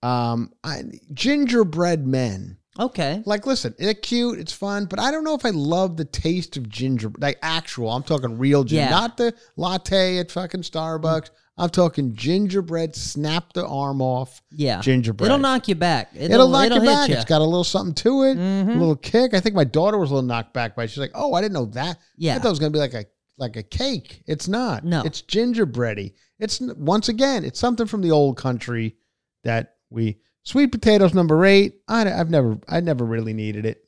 Um, 0.01 0.53
I, 0.63 0.83
gingerbread 1.13 2.07
men. 2.07 2.57
Okay. 2.77 3.23
Like, 3.25 3.45
listen, 3.45 3.73
they're 3.79 3.93
cute, 3.93 4.39
it's 4.39 4.53
fun, 4.53 4.85
but 4.85 4.99
I 4.99 5.11
don't 5.11 5.23
know 5.23 5.33
if 5.35 5.45
I 5.45 5.49
love 5.49 5.97
the 5.97 6.05
taste 6.05 6.55
of 6.57 6.69
ginger, 6.69 7.11
like 7.17 7.37
actual. 7.41 7.89
I'm 7.89 8.03
talking 8.03 8.37
real 8.37 8.63
ginger, 8.63 8.83
Yeah. 8.85 8.89
not 8.91 9.17
the 9.17 9.33
latte 9.57 10.19
at 10.19 10.31
fucking 10.31 10.61
Starbucks. 10.61 11.29
I'm 11.57 11.69
talking 11.69 12.13
gingerbread. 12.15 12.95
Snap 12.95 13.51
the 13.51 13.67
arm 13.67 14.01
off. 14.01 14.41
Yeah. 14.49 14.79
gingerbread. 14.79 15.25
It'll 15.27 15.39
knock 15.39 15.67
you 15.67 15.75
back. 15.75 16.11
It'll, 16.15 16.33
It'll, 16.33 16.47
knock 16.49 16.67
it'll 16.67 16.77
you 16.79 16.85
back. 16.85 17.09
ya. 17.09 17.15
It's 17.15 17.25
got 17.25 17.41
a 17.41 17.43
little 17.43 17.65
something 17.65 17.95
to 17.95 18.23
it, 18.23 18.37
Mhm. 18.37 18.69
a 18.75 18.79
little 18.79 18.95
kick. 18.95 19.33
I 19.33 19.41
think 19.41 19.55
my 19.55 19.65
daughter 19.65 19.97
was 19.97 20.09
a 20.09 20.13
little 20.13 20.27
knocked 20.27 20.53
back 20.53 20.73
by. 20.75 20.83
it. 20.85 20.87
She's 20.89 20.99
like, 20.99 21.11
"Oh, 21.15 21.33
I 21.33 21.41
didn't 21.41 21.53
know 21.55 21.65
that. 21.65 21.97
Yeah, 22.15 22.35
I 22.35 22.39
thought 22.39 22.47
it 22.47 22.51
was 22.51 22.59
gonna 22.59 22.71
be 22.71 22.79
like 22.79 22.93
a 22.93 23.05
like 23.37 23.55
a 23.57 23.63
cake. 23.63 24.21
It's 24.27 24.47
not. 24.49 24.83
No. 24.85 25.01
it's 25.05 25.21
gingerbready. 25.21 26.13
It's 26.39 26.61
once 26.77 27.07
again, 27.09 27.43
it's 27.45 27.59
something 27.59 27.87
from 27.87 28.01
the 28.01 28.11
old 28.11 28.37
country 28.37 28.95
that 29.43 29.75
we 29.89 30.19
sweet 30.49 30.71
potatoes 30.71 31.13
number 31.13 31.45
eight. 31.45 31.75
I, 31.87 32.11
I've 32.11 32.29
never 32.29 32.57
I 32.67 32.79
never 32.79 33.05
really 33.05 33.33
needed 33.33 33.65
it. 33.65 33.85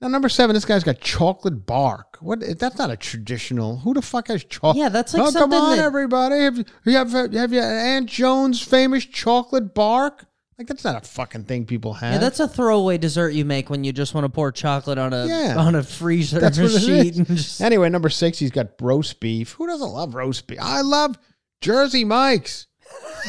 Now 0.00 0.08
number 0.08 0.28
seven, 0.28 0.52
this 0.54 0.64
guy's 0.66 0.84
got 0.84 1.00
chocolate 1.00 1.64
bark. 1.64 2.18
What? 2.20 2.40
That's 2.58 2.76
not 2.78 2.90
a 2.90 2.96
traditional. 2.96 3.78
Who 3.78 3.94
the 3.94 4.02
fuck 4.02 4.28
has 4.28 4.44
chocolate? 4.44 4.76
Yeah, 4.76 4.88
that's 4.90 5.14
like 5.14 5.22
oh, 5.28 5.32
come 5.32 5.52
on, 5.54 5.76
that- 5.76 5.84
everybody. 5.84 6.40
Have 6.40 6.58
you 6.58 6.96
have 6.96 7.12
have 7.12 7.52
you 7.52 7.60
Aunt 7.60 8.08
Jones' 8.08 8.60
famous 8.60 9.04
chocolate 9.06 9.74
bark? 9.74 10.26
Like 10.58 10.68
that's 10.68 10.84
not 10.84 11.02
a 11.02 11.08
fucking 11.08 11.44
thing 11.44 11.64
people 11.64 11.94
have. 11.94 12.12
Yeah, 12.14 12.18
that's 12.18 12.38
a 12.38 12.46
throwaway 12.46 12.96
dessert 12.98 13.30
you 13.30 13.44
make 13.44 13.70
when 13.70 13.82
you 13.82 13.92
just 13.92 14.14
want 14.14 14.24
to 14.24 14.28
pour 14.28 14.52
chocolate 14.52 14.98
on 14.98 15.12
a 15.12 15.26
Yeah. 15.26 15.54
on 15.56 15.74
a 15.74 15.82
freezer 15.82 16.38
That's 16.38 16.58
what 16.58 16.70
it 16.72 16.80
sheet. 16.80 17.12
is. 17.12 17.18
And 17.18 17.26
just, 17.26 17.60
Anyway, 17.60 17.88
number 17.88 18.08
six, 18.08 18.38
he's 18.38 18.52
got 18.52 18.68
roast 18.80 19.18
beef. 19.18 19.52
Who 19.52 19.66
doesn't 19.66 19.88
love 19.90 20.14
roast 20.14 20.46
beef? 20.46 20.58
I 20.60 20.82
love 20.82 21.16
Jersey 21.60 22.04
Mike's. 22.04 22.66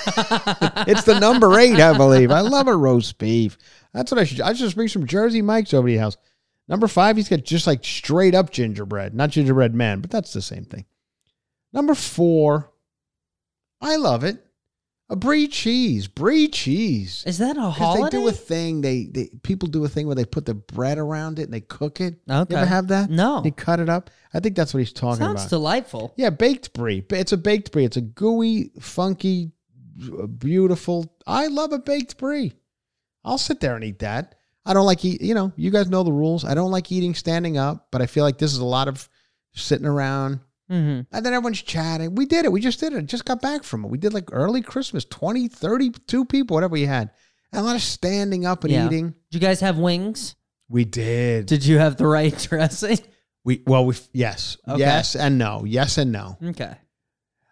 it's 0.87 1.03
the 1.03 1.17
number 1.19 1.57
eight, 1.59 1.79
I 1.79 1.95
believe. 1.95 2.31
I 2.31 2.41
love 2.41 2.67
a 2.67 2.75
roast 2.75 3.17
beef. 3.17 3.57
That's 3.93 4.11
what 4.11 4.19
I 4.19 4.23
should. 4.25 4.41
I 4.41 4.49
should 4.49 4.65
just 4.65 4.75
bring 4.75 4.87
some 4.87 5.07
Jersey 5.07 5.41
Mike's 5.41 5.73
over 5.73 5.87
to 5.87 5.93
your 5.93 6.01
house. 6.01 6.17
Number 6.67 6.87
five, 6.87 7.15
he's 7.15 7.29
got 7.29 7.43
just 7.43 7.67
like 7.67 7.83
straight 7.83 8.35
up 8.35 8.49
gingerbread, 8.49 9.13
not 9.13 9.29
gingerbread 9.29 9.73
man, 9.75 10.01
but 10.01 10.09
that's 10.09 10.33
the 10.33 10.41
same 10.41 10.65
thing. 10.65 10.85
Number 11.71 11.93
four, 11.93 12.71
I 13.81 13.97
love 13.97 14.23
it. 14.23 14.41
A 15.07 15.15
brie 15.15 15.47
cheese, 15.47 16.07
brie 16.07 16.47
cheese. 16.47 17.23
is 17.27 17.37
that 17.37 17.57
a 17.57 17.69
holiday? 17.69 18.05
They 18.05 18.23
do 18.23 18.27
a 18.27 18.31
thing. 18.31 18.81
They, 18.81 19.05
they 19.05 19.29
people 19.43 19.69
do 19.69 19.85
a 19.85 19.87
thing 19.87 20.07
where 20.07 20.15
they 20.15 20.25
put 20.25 20.47
the 20.47 20.55
bread 20.55 20.97
around 20.97 21.37
it 21.37 21.43
and 21.43 21.53
they 21.53 21.61
cook 21.61 22.01
it. 22.01 22.15
Okay. 22.27 22.55
You 22.55 22.57
ever 22.57 22.65
have 22.65 22.87
that? 22.87 23.11
No. 23.11 23.41
They 23.41 23.51
cut 23.51 23.79
it 23.79 23.87
up. 23.87 24.09
I 24.33 24.39
think 24.39 24.55
that's 24.55 24.73
what 24.73 24.79
he's 24.79 24.91
talking 24.91 25.17
Sounds 25.19 25.41
about. 25.41 25.49
delightful. 25.51 26.13
yeah, 26.17 26.31
baked 26.31 26.73
brie. 26.73 27.05
It's 27.11 27.31
a 27.33 27.37
baked 27.37 27.71
brie. 27.71 27.85
It's 27.85 27.97
a 27.97 28.01
gooey, 28.01 28.71
funky, 28.79 29.51
beautiful. 30.37 31.15
I 31.25 31.47
love 31.47 31.71
a 31.73 31.79
baked 31.79 32.17
brie. 32.17 32.53
I'll 33.23 33.37
sit 33.37 33.59
there 33.59 33.75
and 33.75 33.83
eat 33.83 33.99
that. 33.99 34.35
I 34.65 34.73
don't 34.73 34.85
like 34.85 35.03
eat. 35.05 35.21
You 35.21 35.33
know, 35.35 35.51
you 35.55 35.71
guys 35.71 35.87
know 35.89 36.03
the 36.03 36.11
rules. 36.11 36.43
I 36.45 36.53
don't 36.53 36.71
like 36.71 36.91
eating 36.91 37.13
standing 37.13 37.57
up, 37.57 37.87
but 37.91 38.01
I 38.01 38.05
feel 38.07 38.23
like 38.23 38.37
this 38.37 38.51
is 38.53 38.59
a 38.59 38.65
lot 38.65 38.87
of 38.87 39.07
sitting 39.53 39.85
around. 39.85 40.39
hmm 40.67 41.01
And 41.11 41.25
then 41.25 41.33
everyone's 41.33 41.61
chatting. 41.61 42.15
We 42.15 42.25
did 42.25 42.45
it. 42.45 42.51
We 42.51 42.61
just 42.61 42.79
did 42.79 42.93
it. 42.93 43.05
Just 43.05 43.25
got 43.25 43.41
back 43.41 43.63
from 43.63 43.85
it. 43.85 43.89
We 43.91 43.97
did 43.97 44.13
like 44.13 44.29
early 44.31 44.61
Christmas, 44.61 45.05
20, 45.05 45.47
32 45.47 46.25
people, 46.25 46.55
whatever 46.55 46.73
we 46.73 46.85
had. 46.85 47.11
And 47.51 47.61
a 47.61 47.63
lot 47.63 47.75
of 47.75 47.81
standing 47.83 48.45
up 48.45 48.63
and 48.63 48.73
Yeah. 48.73 48.87
eating. 48.87 49.09
Did 49.31 49.33
you 49.33 49.39
guys 49.39 49.59
have 49.61 49.77
wings? 49.77 50.35
We 50.67 50.83
did. 50.83 51.45
Did 51.45 51.63
you 51.65 51.77
have 51.77 51.95
the 51.97 52.07
right 52.07 52.35
dressing? 52.49 52.97
We 53.43 53.61
well, 53.67 53.85
we 53.85 53.95
yes, 54.11 54.57
Okay. 54.67 54.79
yes, 54.79 55.15
and 55.15 55.37
no, 55.37 55.63
yes 55.65 55.99
and 55.99 56.11
no. 56.11 56.35
Okay. 56.43 56.75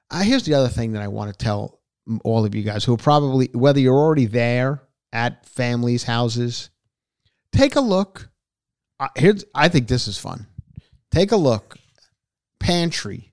Uh, 0.09 0.23
here's 0.23 0.43
the 0.43 0.55
other 0.55 0.67
thing 0.69 0.93
that 0.93 1.03
I 1.03 1.07
want 1.07 1.31
to 1.31 1.37
tell 1.37 1.81
all 2.23 2.45
of 2.45 2.53
you 2.55 2.63
guys 2.63 2.83
who 2.83 2.93
are 2.93 2.97
probably 2.97 3.49
whether 3.53 3.79
you're 3.79 3.97
already 3.97 4.25
there 4.25 4.83
at 5.11 5.45
families' 5.45 6.03
houses, 6.03 6.69
take 7.51 7.75
a 7.75 7.81
look. 7.81 8.29
Uh, 8.99 9.07
here's 9.15 9.45
I 9.55 9.69
think 9.69 9.87
this 9.87 10.07
is 10.07 10.17
fun. 10.17 10.47
Take 11.11 11.31
a 11.31 11.37
look. 11.37 11.77
Pantry. 12.59 13.31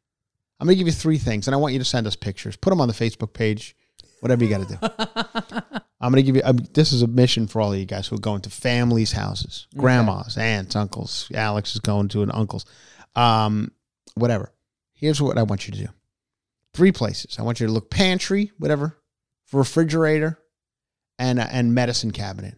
I'm 0.58 0.66
gonna 0.66 0.76
give 0.76 0.86
you 0.86 0.92
three 0.92 1.18
things, 1.18 1.48
and 1.48 1.54
I 1.54 1.58
want 1.58 1.72
you 1.72 1.78
to 1.78 1.84
send 1.84 2.06
us 2.06 2.16
pictures. 2.16 2.56
Put 2.56 2.70
them 2.70 2.80
on 2.80 2.88
the 2.88 2.94
Facebook 2.94 3.32
page. 3.32 3.76
Whatever 4.20 4.44
you 4.44 4.50
got 4.50 4.68
to 4.68 4.76
do. 4.76 5.70
I'm 6.00 6.12
gonna 6.12 6.22
give 6.22 6.36
you. 6.36 6.42
Um, 6.44 6.58
this 6.74 6.92
is 6.92 7.00
a 7.00 7.06
mission 7.06 7.46
for 7.46 7.62
all 7.62 7.72
of 7.72 7.78
you 7.78 7.86
guys 7.86 8.06
who 8.06 8.16
are 8.16 8.20
going 8.20 8.42
to 8.42 8.50
families' 8.50 9.12
houses, 9.12 9.66
grandmas, 9.76 10.36
aunts, 10.36 10.76
uncles. 10.76 11.30
Alex 11.34 11.74
is 11.74 11.80
going 11.80 12.08
to 12.08 12.22
an 12.22 12.30
uncle's. 12.30 12.66
Um, 13.16 13.72
whatever. 14.14 14.52
Here's 14.92 15.22
what 15.22 15.38
I 15.38 15.42
want 15.42 15.66
you 15.66 15.72
to 15.72 15.86
do. 15.86 15.88
Three 16.74 16.92
places. 16.92 17.36
I 17.38 17.42
want 17.42 17.60
you 17.60 17.66
to 17.66 17.72
look 17.72 17.90
pantry, 17.90 18.52
whatever, 18.58 18.96
refrigerator, 19.52 20.38
and 21.18 21.38
uh, 21.38 21.46
and 21.50 21.74
medicine 21.74 22.10
cabinet. 22.12 22.54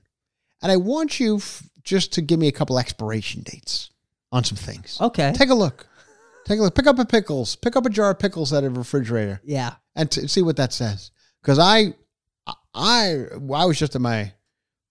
And 0.62 0.70
I 0.70 0.76
want 0.76 1.18
you 1.18 1.36
f- 1.36 1.62
just 1.82 2.12
to 2.14 2.22
give 2.22 2.38
me 2.38 2.48
a 2.48 2.52
couple 2.52 2.78
expiration 2.78 3.42
dates 3.42 3.90
on 4.30 4.44
some 4.44 4.56
things. 4.56 4.98
Okay. 5.00 5.32
Take 5.34 5.50
a 5.50 5.54
look. 5.54 5.86
Take 6.44 6.58
a 6.58 6.62
look. 6.62 6.74
Pick 6.74 6.86
up 6.86 6.98
a 6.98 7.04
pickles. 7.04 7.56
Pick 7.56 7.74
up 7.76 7.86
a 7.86 7.90
jar 7.90 8.10
of 8.10 8.18
pickles 8.18 8.52
out 8.52 8.64
of 8.64 8.74
the 8.74 8.78
refrigerator 8.78 9.40
Yeah. 9.44 9.74
and 9.96 10.10
t- 10.10 10.26
see 10.28 10.42
what 10.42 10.56
that 10.56 10.72
says. 10.72 11.10
Because 11.40 11.58
I, 11.58 11.94
I, 12.46 12.54
I 12.74 13.64
was 13.66 13.78
just 13.78 13.94
at 13.94 14.00
my 14.00 14.32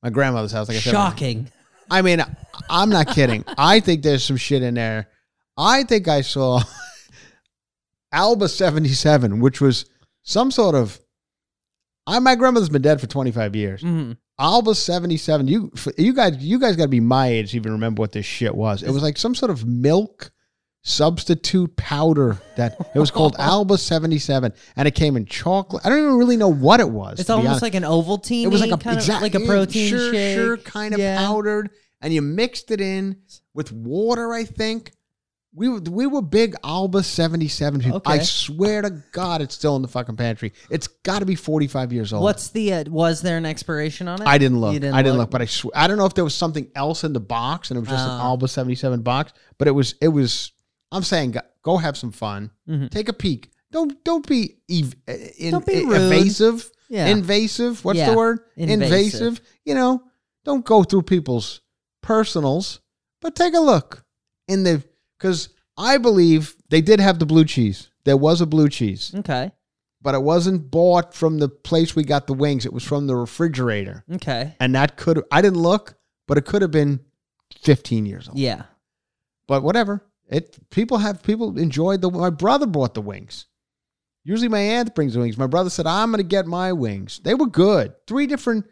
my 0.04 0.10
grandmother's 0.10 0.52
house. 0.52 0.68
Like 0.68 0.78
I 0.78 0.82
said, 0.82 0.92
Shocking. 0.92 1.50
I 1.90 2.02
mean, 2.02 2.24
I'm 2.70 2.90
not 2.90 3.08
kidding. 3.08 3.44
I 3.58 3.80
think 3.82 4.02
there's 4.02 4.24
some 4.24 4.38
shit 4.38 4.64
in 4.64 4.74
there. 4.74 5.10
I 5.58 5.84
think 5.84 6.08
I 6.08 6.22
saw 6.22 6.62
Alba 8.12 8.50
77, 8.50 9.40
which 9.40 9.62
was 9.62 9.86
some 10.24 10.52
sort 10.52 10.76
of. 10.76 11.00
I 12.08 12.20
my 12.20 12.36
grandmother's 12.36 12.70
been 12.70 12.82
dead 12.82 13.00
for 13.00 13.08
25 13.08 13.56
years. 13.56 13.82
hmm 13.82 14.14
Alba 14.40 14.74
77. 14.74 15.48
You 15.48 15.72
you 15.98 16.14
guys 16.14 16.38
you 16.38 16.60
guys 16.60 16.76
got 16.76 16.84
to 16.84 16.90
be 16.90 17.00
my 17.00 17.28
age 17.28 17.52
to 17.52 17.58
even 17.58 17.74
remember 17.74 18.00
what 18.02 18.12
this 18.12 18.26
shit 18.26 18.56
was. 18.56 18.82
It 18.84 18.90
was 18.92 19.04
like 19.04 19.18
some 19.18 19.36
sort 19.36 19.52
of 19.52 19.66
milk 19.66 20.32
substitute 20.84 21.76
powder 21.78 22.42
that 22.58 22.76
it 22.96 23.00
was 23.00 23.12
called 23.12 23.36
Alba 23.40 23.78
77 23.78 24.52
and 24.76 24.88
it 24.88 24.96
came 24.96 25.16
in 25.16 25.26
chocolate. 25.28 25.86
I 25.86 25.90
don't 25.90 26.00
even 26.00 26.18
really 26.18 26.38
know 26.38 26.52
what 26.52 26.80
it 26.80 26.90
was. 26.90 27.20
It's 27.20 27.30
almost 27.30 27.62
like 27.62 27.76
an 27.76 27.84
Ovaltine. 27.84 28.44
It 28.44 28.48
was 28.48 28.62
like 28.62 28.72
a 28.72 28.78
kind 28.78 28.98
exact- 28.98 29.18
of 29.18 29.22
like 29.22 29.36
a 29.36 29.46
protein 29.46 29.90
sure, 29.90 30.12
shake. 30.12 30.38
sure, 30.38 30.58
kind 30.58 30.96
of 30.96 31.00
Yeah. 31.00 31.18
powdered, 31.18 31.70
and 32.02 32.12
you 32.12 32.24
mixed 32.24 32.72
it 32.72 32.82
in 32.82 33.18
with 33.54 33.72
water. 33.72 34.34
I 34.34 34.44
think 34.44 34.92
we 35.54 35.68
were, 35.68 35.80
we 35.82 36.08
were 36.08 36.22
big 36.22 36.56
Alba 36.64 37.04
seventy 37.04 37.48
seven 37.50 37.82
people. 37.82 38.02
I 38.06 38.20
swear 38.20 38.82
to 38.82 38.90
God, 39.12 39.42
it's 39.42 39.54
still 39.56 39.76
in 39.76 39.82
the 39.82 39.88
fucking 39.88 40.16
pantry. 40.16 40.54
It's 40.70 40.88
got 40.88 41.20
to 41.20 41.26
be 41.26 41.36
forty 41.36 41.68
five 41.68 41.92
years 41.92 42.14
old. 42.14 42.24
What's 42.24 42.50
the? 42.50 42.74
Uh, 42.74 42.84
was 42.88 43.22
there 43.22 43.38
an 43.38 43.46
expiration 43.46 44.08
on 44.08 44.22
it? 44.22 44.28
I 44.28 44.38
didn't 44.38 44.60
look. 44.62 44.74
You 44.82 44.92
I 44.92 45.02
didn't 45.02 45.18
look, 45.18 45.30
but 45.32 45.42
I 45.42 45.46
swear 45.46 45.72
I 45.76 45.88
don't 45.88 45.98
know 45.98 46.06
if 46.06 46.14
there 46.14 46.24
was 46.24 46.36
something 46.36 46.70
else 46.76 47.04
in 47.04 47.12
the 47.14 47.20
box 47.20 47.70
and 47.70 47.78
it 47.78 47.82
was 47.82 47.90
just 47.90 48.04
an 48.06 48.12
Oh. 48.12 48.24
Alba 48.24 48.48
seventy 48.48 48.76
seven 48.76 49.02
box. 49.02 49.34
But 49.58 49.68
it 49.68 49.72
was 49.72 49.96
it 50.02 50.08
was. 50.08 50.52
I'm 50.94 51.04
saying 51.04 51.32
go, 51.32 51.42
go 51.64 51.78
have 51.78 51.98
some 51.98 52.12
fun. 52.12 52.52
Mhm. 52.70 52.90
Take 52.90 53.10
a 53.10 53.14
peek. 53.14 53.52
Don't 53.72 54.02
don't 54.04 54.26
be 54.28 54.58
ev- 54.70 54.96
uh, 55.08 55.14
in, 55.38 55.52
Don't 55.52 55.66
be 55.66 55.74
evasive. 55.74 56.70
Yeah. 56.90 57.08
Invasive. 57.08 57.84
What's 57.86 58.00
Yeah. 58.00 58.12
the 58.12 58.18
word? 58.18 58.40
Invasive. 58.58 59.40
You 59.66 59.76
know, 59.76 60.04
don't 60.44 60.66
go 60.66 60.84
through 60.84 61.04
people's 61.04 61.62
personals, 62.02 62.80
but 63.22 63.36
take 63.36 63.54
a 63.54 63.60
look 63.60 64.04
in 64.48 64.64
the 64.64 64.84
because 65.22 65.50
I 65.78 65.98
believe 65.98 66.56
they 66.70 66.82
did 66.82 67.00
have 67.00 67.20
the 67.20 67.26
blue 67.26 67.46
cheese. 67.46 67.90
There 68.06 68.18
was 68.18 68.42
a 68.42 68.48
blue 68.48 68.70
cheese. 68.70 69.14
Okay. 69.16 69.52
but 70.02 70.16
it 70.16 70.24
wasn't 70.24 70.72
bought 70.72 71.14
from 71.14 71.38
the 71.38 71.48
place 71.48 71.96
we 71.96 72.04
got 72.04 72.26
the 72.26 72.34
wings. 72.34 72.66
It 72.66 72.74
was 72.74 72.84
from 72.84 73.06
the 73.06 73.16
refrigerator. 73.16 74.04
Okay. 74.14 74.56
And 74.60 74.74
that 74.74 74.98
could 74.98 75.24
I 75.32 75.42
didn't 75.44 75.60
look, 75.60 75.94
but 76.28 76.40
it 76.40 76.46
could 76.46 76.64
have 76.64 76.72
been 76.72 77.02
15 77.62 78.08
years 78.08 78.28
old. 78.28 78.40
Yeah. 78.40 78.64
But 79.48 79.62
whatever. 79.62 80.04
It 80.28 80.58
people 80.72 80.98
have 80.98 81.22
people 81.22 81.58
enjoyed 81.60 82.02
the 82.02 82.10
my 82.10 82.32
brother 82.32 82.66
bought 82.66 82.96
the 82.96 83.02
wings. 83.02 83.46
Usually 84.24 84.50
my 84.50 84.60
aunt 84.60 84.96
brings 84.96 85.14
the 85.14 85.20
wings. 85.20 85.38
My 85.38 85.48
brother 85.48 85.70
said, 85.70 85.86
I'm 85.86 86.10
gonna 86.12 86.24
get 86.24 86.48
my 86.48 86.74
wings. 86.74 87.20
They 87.24 87.36
were 87.36 87.48
good. 87.48 87.94
Three 88.08 88.26
different 88.28 88.66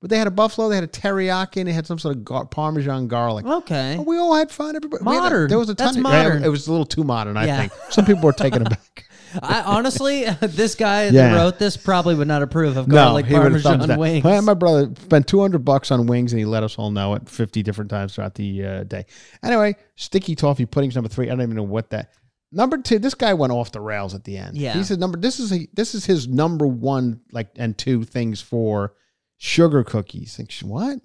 but 0.00 0.10
they 0.10 0.18
had 0.18 0.26
a 0.26 0.30
buffalo, 0.30 0.68
they 0.68 0.74
had 0.76 0.84
a 0.84 0.88
teriyaki, 0.88 1.56
and 1.58 1.68
they 1.68 1.72
had 1.72 1.86
some 1.86 1.98
sort 1.98 2.16
of 2.16 2.24
gar- 2.24 2.46
parmesan 2.46 3.08
garlic. 3.08 3.44
Okay. 3.46 3.94
But 3.96 4.06
we 4.06 4.16
all 4.18 4.34
had 4.34 4.50
fun. 4.50 4.76
Everybody 4.76 5.02
we 5.04 5.12
had 5.12 5.18
a- 5.18 5.22
Modern. 5.22 5.48
there 5.48 5.58
was 5.58 5.68
a 5.68 5.74
ton 5.74 5.86
That's 5.86 5.96
of, 5.96 6.02
modern. 6.02 6.44
it 6.44 6.48
was 6.48 6.66
a 6.68 6.70
little 6.70 6.86
too 6.86 7.04
modern, 7.04 7.36
I 7.36 7.46
Yeah. 7.46 7.58
think. 7.60 7.72
Some 7.90 8.04
people 8.06 8.22
were 8.22 8.32
taken 8.32 8.62
aback. 8.66 9.04
I 9.42 9.60
honestly, 9.62 10.24
this 10.40 10.74
guy 10.74 11.04
Yeah. 11.06 11.10
that 11.10 11.36
wrote 11.36 11.58
this 11.58 11.76
probably 11.76 12.14
would 12.14 12.28
not 12.28 12.42
approve 12.42 12.76
of 12.76 12.88
No, 12.88 12.94
garlic 12.94 13.26
he 13.26 13.34
would 13.34 13.42
have 13.42 13.52
thumbs 13.52 13.62
parmesan 13.64 13.88
down. 13.88 13.98
wings. 13.98 14.24
Well, 14.24 14.40
My 14.42 14.54
brother 14.54 14.90
spent 15.02 15.26
200 15.26 15.64
bucks 15.64 15.90
on 15.90 16.06
wings 16.06 16.32
and 16.32 16.38
he 16.38 16.44
let 16.46 16.62
us 16.62 16.78
all 16.78 16.90
know 16.90 17.14
it 17.14 17.28
50 17.28 17.62
different 17.62 17.90
times 17.90 18.14
throughout 18.14 18.36
the 18.36 18.64
uh, 18.64 18.84
day. 18.84 19.04
Anyway, 19.42 19.76
sticky 19.96 20.34
toffee 20.34 20.64
pudding's 20.64 20.94
number 20.94 21.08
three. 21.10 21.26
I 21.26 21.30
don't 21.30 21.42
even 21.42 21.56
know 21.56 21.62
what 21.62 21.90
that. 21.90 22.12
Number 22.50 22.78
two, 22.78 22.98
this 22.98 23.12
guy 23.12 23.34
went 23.34 23.52
off 23.52 23.72
the 23.72 23.80
rails 23.80 24.14
at 24.14 24.24
the 24.24 24.38
end. 24.38 24.56
Yeah. 24.56 24.72
He 24.72 24.82
said 24.82 24.98
number 24.98 25.18
this 25.18 25.38
is 25.40 25.52
a, 25.52 25.68
this 25.74 25.94
is 25.94 26.06
his 26.06 26.26
number 26.28 26.66
one 26.66 27.20
like 27.30 27.48
and 27.56 27.76
two 27.76 28.04
things 28.04 28.40
for 28.40 28.94
sugar 29.38 29.82
cookies. 29.84 30.38
Like 30.38 30.52
what? 30.62 30.98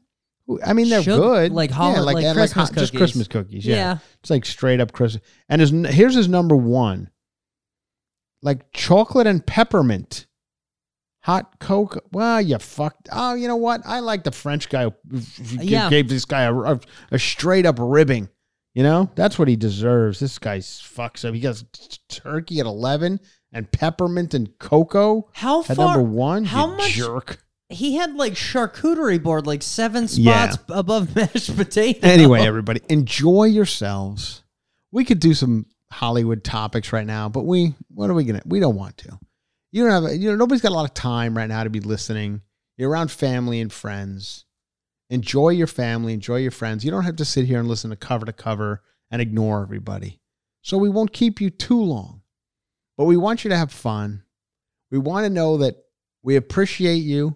I 0.65 0.73
mean, 0.73 0.89
they're 0.89 1.01
Sugar- 1.01 1.21
good. 1.21 1.51
like 1.53 1.71
hol- 1.71 2.03
like 2.03 2.23
and 2.25 2.35
Christmas 2.35 2.69
hot- 2.69 2.77
just 2.77 2.91
cookies. 2.91 2.97
Christmas 2.99 3.27
cookies. 3.29 3.65
Yeah. 3.65 3.75
Yeah. 3.75 3.97
it's 4.19 4.29
like 4.29 4.45
straight 4.45 4.81
up 4.81 4.91
Christmas. 4.91 5.23
And 5.47 5.61
his 5.61 5.71
here's 5.95 6.15
his 6.15 6.27
number 6.27 6.55
one, 6.55 7.09
like 8.41 8.71
chocolate 8.73 9.27
and 9.27 9.45
peppermint. 9.45 10.27
Hot 11.21 11.57
cocoa. 11.61 12.01
Well, 12.11 12.41
you 12.41 12.57
fucked. 12.57 13.07
Oh, 13.09 13.33
you 13.33 13.47
know 13.47 13.55
what? 13.55 13.81
I 13.85 13.99
like 14.01 14.25
the 14.25 14.31
French 14.33 14.67
guy 14.67 14.83
who 14.83 14.93
who 15.09 15.19
g- 15.19 15.57
Yeah. 15.67 15.89
gave 15.89 16.09
this 16.09 16.25
guy 16.25 16.41
a, 16.41 16.53
a, 16.53 16.79
a 17.11 17.19
straight 17.19 17.65
up 17.65 17.77
ribbing. 17.79 18.27
You 18.73 18.83
know, 18.83 19.09
that's 19.15 19.39
what 19.39 19.47
he 19.47 19.55
deserves. 19.55 20.19
This 20.19 20.37
guy's 20.39 20.67
fucks 20.67 21.23
up. 21.23 21.33
He 21.35 21.39
got 21.39 21.63
t- 21.71 21.99
turkey 22.09 22.59
at 22.59 22.65
11 22.65 23.19
and 23.53 23.71
peppermint 23.71 24.33
and 24.33 24.49
cocoa 24.59 25.29
How 25.31 25.61
at 25.61 25.77
far? 25.77 25.95
number 25.95 26.01
one. 26.03 26.43
How 26.43 26.71
you 26.71 26.75
much? 26.77 26.91
jerk. 26.91 27.43
He 27.73 27.95
had 27.95 28.15
like 28.15 28.33
charcuterie 28.33 29.21
board, 29.21 29.45
like 29.47 29.61
seven 29.63 30.07
Yeah. 30.11 30.49
spots 30.49 30.63
above 30.69 31.15
mashed 31.15 31.55
potato. 31.55 31.99
Anyway, 32.07 32.41
everybody, 32.41 32.81
enjoy 32.89 33.45
yourselves. 33.45 34.43
We 34.91 35.05
could 35.05 35.19
do 35.19 35.33
some 35.33 35.65
Hollywood 35.91 36.43
topics 36.43 36.93
right 36.93 37.05
now, 37.05 37.29
but 37.29 37.45
we, 37.45 37.73
what 37.89 38.09
are 38.09 38.13
we 38.13 38.23
gonna? 38.23 38.41
We 38.45 38.59
don't 38.59 38.75
want 38.75 38.97
to. 38.99 39.19
You 39.71 39.83
don't 39.87 40.03
have, 40.03 40.15
you 40.15 40.29
know, 40.29 40.35
nobody's 40.35 40.61
got 40.61 40.71
a 40.71 40.75
lot 40.75 40.85
of 40.85 40.93
time 40.93 41.35
right 41.35 41.47
now 41.49 41.63
to 41.63 41.69
be 41.69 41.79
listening. 41.79 42.41
You're 42.77 42.89
around 42.89 43.11
family 43.11 43.59
and 43.59 43.71
friends. 43.73 44.45
Enjoy 45.09 45.49
your 45.49 45.67
family, 45.67 46.13
enjoy 46.13 46.37
your 46.37 46.51
friends. 46.51 46.83
You 46.83 46.91
don't 46.91 47.03
have 47.03 47.17
to 47.17 47.25
sit 47.25 47.45
here 47.45 47.59
and 47.59 47.67
listen 47.67 47.89
to 47.91 47.95
cover 47.95 48.25
to 48.25 48.33
cover 48.33 48.81
and 49.11 49.21
ignore 49.21 49.61
everybody. 49.61 50.19
So 50.61 50.77
we 50.77 50.89
won't 50.89 51.13
keep 51.13 51.41
you 51.41 51.49
too 51.49 51.81
long, 51.81 52.21
but 52.97 53.05
we 53.05 53.17
want 53.17 53.43
you 53.43 53.49
to 53.49 53.57
have 53.57 53.71
fun. 53.71 54.23
We 54.91 54.97
want 54.97 55.25
to 55.25 55.29
know 55.29 55.57
that 55.57 55.75
we 56.23 56.35
appreciate 56.35 57.03
you. 57.03 57.35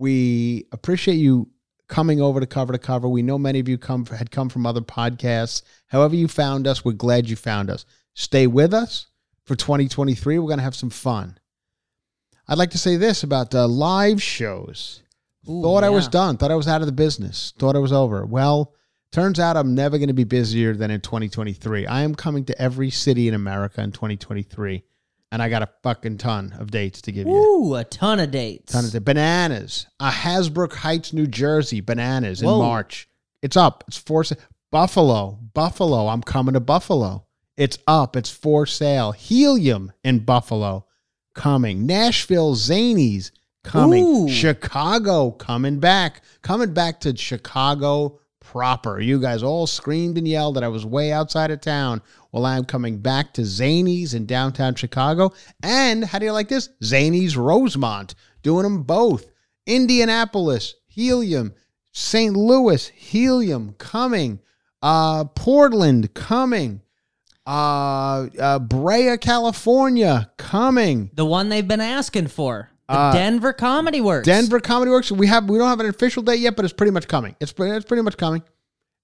We 0.00 0.66
appreciate 0.72 1.16
you 1.16 1.50
coming 1.86 2.22
over 2.22 2.40
to 2.40 2.46
cover 2.46 2.72
to 2.72 2.78
cover. 2.78 3.06
We 3.06 3.20
know 3.20 3.38
many 3.38 3.60
of 3.60 3.68
you 3.68 3.76
come 3.76 4.06
had 4.06 4.30
come 4.30 4.48
from 4.48 4.64
other 4.64 4.80
podcasts. 4.80 5.60
However 5.88 6.16
you 6.16 6.26
found 6.26 6.66
us, 6.66 6.82
we're 6.82 6.92
glad 6.92 7.28
you 7.28 7.36
found 7.36 7.68
us. 7.68 7.84
Stay 8.14 8.46
with 8.46 8.72
us 8.72 9.08
for 9.44 9.54
2023. 9.54 10.38
We're 10.38 10.46
going 10.46 10.56
to 10.56 10.64
have 10.64 10.74
some 10.74 10.88
fun. 10.88 11.38
I'd 12.48 12.56
like 12.56 12.70
to 12.70 12.78
say 12.78 12.96
this 12.96 13.24
about 13.24 13.54
uh, 13.54 13.68
live 13.68 14.22
shows. 14.22 15.02
Ooh, 15.46 15.60
thought 15.60 15.84
I 15.84 15.90
was 15.90 16.08
done. 16.08 16.38
Thought 16.38 16.50
I 16.50 16.56
was 16.56 16.66
out 16.66 16.80
of 16.80 16.86
the 16.86 16.92
business. 16.92 17.52
Thought 17.58 17.76
it 17.76 17.80
was 17.80 17.92
over. 17.92 18.24
Well, 18.24 18.72
turns 19.12 19.38
out 19.38 19.58
I'm 19.58 19.74
never 19.74 19.98
going 19.98 20.08
to 20.08 20.14
be 20.14 20.24
busier 20.24 20.74
than 20.74 20.90
in 20.90 21.02
2023. 21.02 21.86
I 21.86 22.00
am 22.00 22.14
coming 22.14 22.46
to 22.46 22.58
every 22.58 22.88
city 22.88 23.28
in 23.28 23.34
America 23.34 23.82
in 23.82 23.92
2023, 23.92 24.82
and 25.32 25.42
I 25.42 25.48
got 25.48 25.62
a 25.62 25.68
fucking 25.82 26.18
ton 26.18 26.54
of 26.58 26.70
dates 26.70 27.02
to 27.02 27.12
give 27.12 27.26
you. 27.26 27.34
Ooh, 27.34 27.74
a 27.74 27.84
ton 27.84 28.20
of 28.20 28.30
dates. 28.30 28.72
Ton 28.72 28.84
of 28.84 29.04
bananas. 29.04 29.86
Uh, 29.98 30.10
Hasbrouck 30.10 30.72
Heights, 30.74 31.12
New 31.12 31.26
Jersey. 31.26 31.80
Bananas 31.80 32.42
in 32.42 32.48
March. 32.48 33.08
It's 33.42 33.56
up. 33.56 33.84
It's 33.88 33.96
for 33.96 34.24
sale. 34.24 34.38
Buffalo. 34.72 35.38
Buffalo. 35.54 36.08
I'm 36.08 36.22
coming 36.22 36.54
to 36.54 36.60
Buffalo. 36.60 37.26
It's 37.56 37.78
up. 37.86 38.16
It's 38.16 38.30
for 38.30 38.66
sale. 38.66 39.12
Helium 39.12 39.92
in 40.04 40.20
Buffalo 40.20 40.86
coming. 41.34 41.86
Nashville 41.86 42.54
Zanies 42.54 43.30
coming. 43.64 44.04
Ooh. 44.04 44.28
Chicago 44.28 45.30
coming 45.30 45.78
back. 45.78 46.22
Coming 46.42 46.72
back 46.72 47.00
to 47.00 47.16
Chicago 47.16 48.20
proper. 48.40 49.00
You 49.00 49.20
guys 49.20 49.42
all 49.42 49.66
screamed 49.66 50.18
and 50.18 50.26
yelled 50.26 50.56
that 50.56 50.64
I 50.64 50.68
was 50.68 50.84
way 50.84 51.12
outside 51.12 51.50
of 51.50 51.60
town. 51.60 52.02
Well, 52.32 52.46
I'm 52.46 52.64
coming 52.64 52.98
back 52.98 53.32
to 53.34 53.42
Zanies 53.42 54.14
in 54.14 54.26
downtown 54.26 54.74
Chicago. 54.74 55.32
And 55.62 56.04
how 56.04 56.18
do 56.18 56.26
you 56.26 56.32
like 56.32 56.48
this? 56.48 56.70
Zanies 56.82 57.36
Rosemont. 57.36 58.14
Doing 58.42 58.64
them 58.64 58.82
both. 58.82 59.26
Indianapolis, 59.66 60.74
Helium. 60.88 61.54
St. 61.92 62.36
Louis, 62.36 62.88
Helium 62.88 63.74
coming. 63.78 64.40
Uh, 64.82 65.24
Portland 65.24 66.14
coming. 66.14 66.80
Uh, 67.46 68.28
uh, 68.40 68.58
Brea, 68.58 69.16
California 69.18 70.30
coming. 70.36 71.10
The 71.14 71.24
one 71.24 71.48
they've 71.48 71.66
been 71.66 71.80
asking 71.80 72.28
for. 72.28 72.70
Uh, 72.90 73.12
Denver 73.12 73.52
Comedy 73.52 74.00
Works. 74.00 74.26
Denver 74.26 74.60
Comedy 74.60 74.90
Works. 74.90 75.12
We 75.12 75.26
have 75.28 75.48
we 75.48 75.58
don't 75.58 75.68
have 75.68 75.80
an 75.80 75.86
official 75.86 76.22
date 76.22 76.40
yet, 76.40 76.56
but 76.56 76.64
it's 76.64 76.74
pretty 76.74 76.90
much 76.90 77.06
coming. 77.08 77.36
It's 77.40 77.52
it's 77.56 77.84
pretty 77.86 78.02
much 78.02 78.16
coming. 78.16 78.42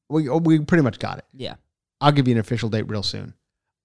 We 0.09 0.29
we 0.29 0.59
pretty 0.61 0.83
much 0.83 0.99
got 0.99 1.19
it. 1.19 1.25
Yeah. 1.33 1.55
I'll 2.01 2.13
give 2.13 2.29
you 2.29 2.35
an 2.35 2.41
official 2.41 2.69
date 2.69 2.89
real 2.89 3.03
soon. 3.03 3.35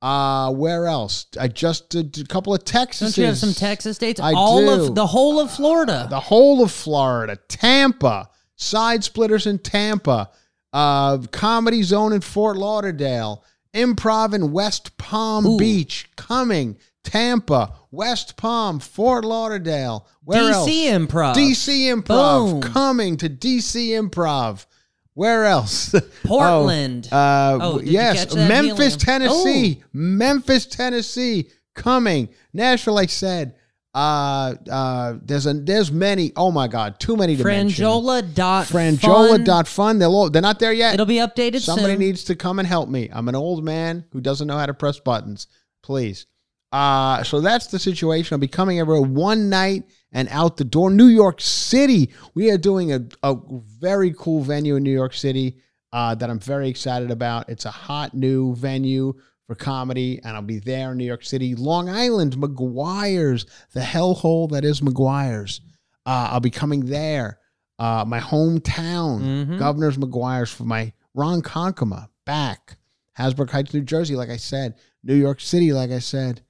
Uh 0.02 0.52
where 0.52 0.88
else? 0.88 1.28
I 1.40 1.48
just 1.48 1.90
did 1.90 2.18
a 2.20 2.24
couple 2.26 2.54
of 2.54 2.64
Texas. 2.66 3.16
Don't 3.16 3.22
you 3.22 3.28
have 3.28 3.38
some 3.38 3.54
Texas 3.54 3.98
dates? 4.00 4.20
I 4.20 4.34
All 4.34 4.60
do. 4.62 4.88
of 4.88 4.96
the 4.96 5.06
whole 5.06 5.40
of 5.40 5.52
Florida. 5.52 6.08
The 6.10 6.20
whole 6.20 6.64
of 6.64 6.72
Florida, 6.72 7.38
Tampa, 7.48 8.30
Side 8.56 9.04
Splitters 9.04 9.46
in 9.46 9.60
Tampa, 9.60 10.32
uh, 10.74 11.20
Comedy 11.32 11.84
Zone 11.84 12.14
in 12.14 12.22
Fort 12.22 12.58
Lauderdale, 12.58 13.44
Improv 13.76 14.34
in 14.34 14.52
West 14.52 14.98
Palm 14.98 15.46
Ooh. 15.46 15.58
Beach, 15.58 16.10
coming, 16.16 16.78
Tampa, 17.04 17.74
West 17.92 18.38
Palm, 18.38 18.80
Fort 18.80 19.26
Lauderdale. 19.26 20.08
Where 20.24 20.42
DC 20.44 20.54
else? 20.54 20.70
Improv. 20.70 21.34
DC 21.36 22.04
Improv, 22.04 22.62
Boom. 22.62 22.62
coming 22.62 23.18
to 23.18 23.30
DC 23.30 23.88
Improv. 23.90 24.66
Where 25.14 25.46
else? 25.46 25.94
Portland. 26.24 27.10
Oh, 27.12 27.18
uh, 27.18 27.60
Oh, 27.62 27.78
did 27.80 27.88
you 27.88 27.94
yes, 27.94 28.20
catch 28.26 28.34
that, 28.34 28.48
Memphis? 28.48 28.96
Tennessee. 28.96 29.84
Memphis, 29.92 30.66
Tennessee, 30.66 31.50
coming. 31.76 32.30
Nashville, 32.54 32.98
I 32.98 33.08
said. 33.08 33.56
Uh, 33.94 34.56
uh, 34.72 35.16
there's 35.22 35.46
a 35.48 35.54
there's 35.54 35.92
many. 35.92 36.32
Oh 36.38 36.50
my 36.50 36.70
God, 36.70 36.98
too 36.98 37.18
many 37.18 37.36
to 37.36 37.44
mention. 37.44 37.84
Franjola 37.84 38.34
dot 38.34 38.68
Franjola 38.68 39.44
dot 39.44 39.68
fun. 39.68 40.00
They'll 40.00 40.16
all, 40.16 40.30
they're 40.30 40.42
not 40.42 40.60
there 40.60 40.72
yet. 40.72 40.94
It'll 40.94 41.06
be 41.06 41.16
updated 41.18 41.60
Somebody 41.60 41.96
soon. 41.96 42.00
needs 42.00 42.24
to 42.26 42.36
come 42.36 42.60
and 42.60 42.68
help 42.68 42.88
me. 42.88 43.10
I'm 43.12 43.28
an 43.28 43.36
old 43.36 43.66
man 43.66 44.06
who 44.14 44.22
doesn't 44.22 44.48
know 44.48 44.58
how 44.58 44.66
to 44.66 44.74
press 44.74 44.98
buttons. 45.02 45.48
Please. 45.84 46.26
Uh, 46.72 47.24
so 47.24 47.42
that's 47.42 47.68
the 47.68 47.80
situation. 47.80 48.34
I'll 48.36 48.40
be 48.40 48.48
coming 48.48 48.80
every 48.80 49.00
one 49.02 49.50
night 49.50 49.84
and 50.12 50.28
out 50.30 50.58
the 50.58 50.64
door. 50.64 50.90
New 50.90 51.08
York 51.08 51.42
City. 51.42 52.14
We 52.34 52.50
are 52.52 52.58
doing 52.58 52.94
a, 52.94 53.06
a 53.24 53.36
very 53.80 54.14
cool 54.18 54.42
venue 54.42 54.76
in 54.78 54.84
New 54.84 54.92
York 54.94 55.14
City 55.14 55.58
uh, 55.92 56.16
that 56.16 56.30
I'm 56.30 56.40
very 56.40 56.70
excited 56.70 57.12
about. 57.12 57.50
It's 57.50 57.66
a 57.66 57.72
hot 57.72 58.14
new 58.14 58.56
venue 58.56 59.14
for 59.48 59.56
comedy, 59.56 60.22
and 60.24 60.36
I'll 60.38 60.42
be 60.42 60.60
there 60.60 60.92
in 60.94 60.98
New 60.98 61.06
York 61.06 61.26
City. 61.26 61.56
Long 61.56 61.90
Island, 61.90 62.36
McGuire's, 62.38 63.46
the 63.74 63.82
hellhole 63.82 64.50
that 64.52 64.64
is 64.64 64.80
McGuire's. 64.80 65.60
Uh, 66.06 66.30
I'll 66.32 66.40
be 66.40 66.50
coming 66.50 66.86
there. 66.86 67.40
Uh, 67.78 68.06
my 68.08 68.20
hometown, 68.20 69.22
Mhm. 69.48 69.60
Governor's 69.60 69.98
McGuire's 69.98 70.52
for 70.52 70.64
my 70.64 70.94
Ronkonkoma 71.18 72.08
back. 72.26 72.78
Hasbrouck 73.18 73.50
Heights, 73.50 73.74
New 73.74 73.82
Jersey, 73.82 74.16
like 74.16 74.30
I 74.30 74.38
said. 74.38 74.76
New 75.04 75.16
York 75.16 75.42
City, 75.42 75.74
like 75.74 75.92
I 75.92 76.00
said. 76.00 76.42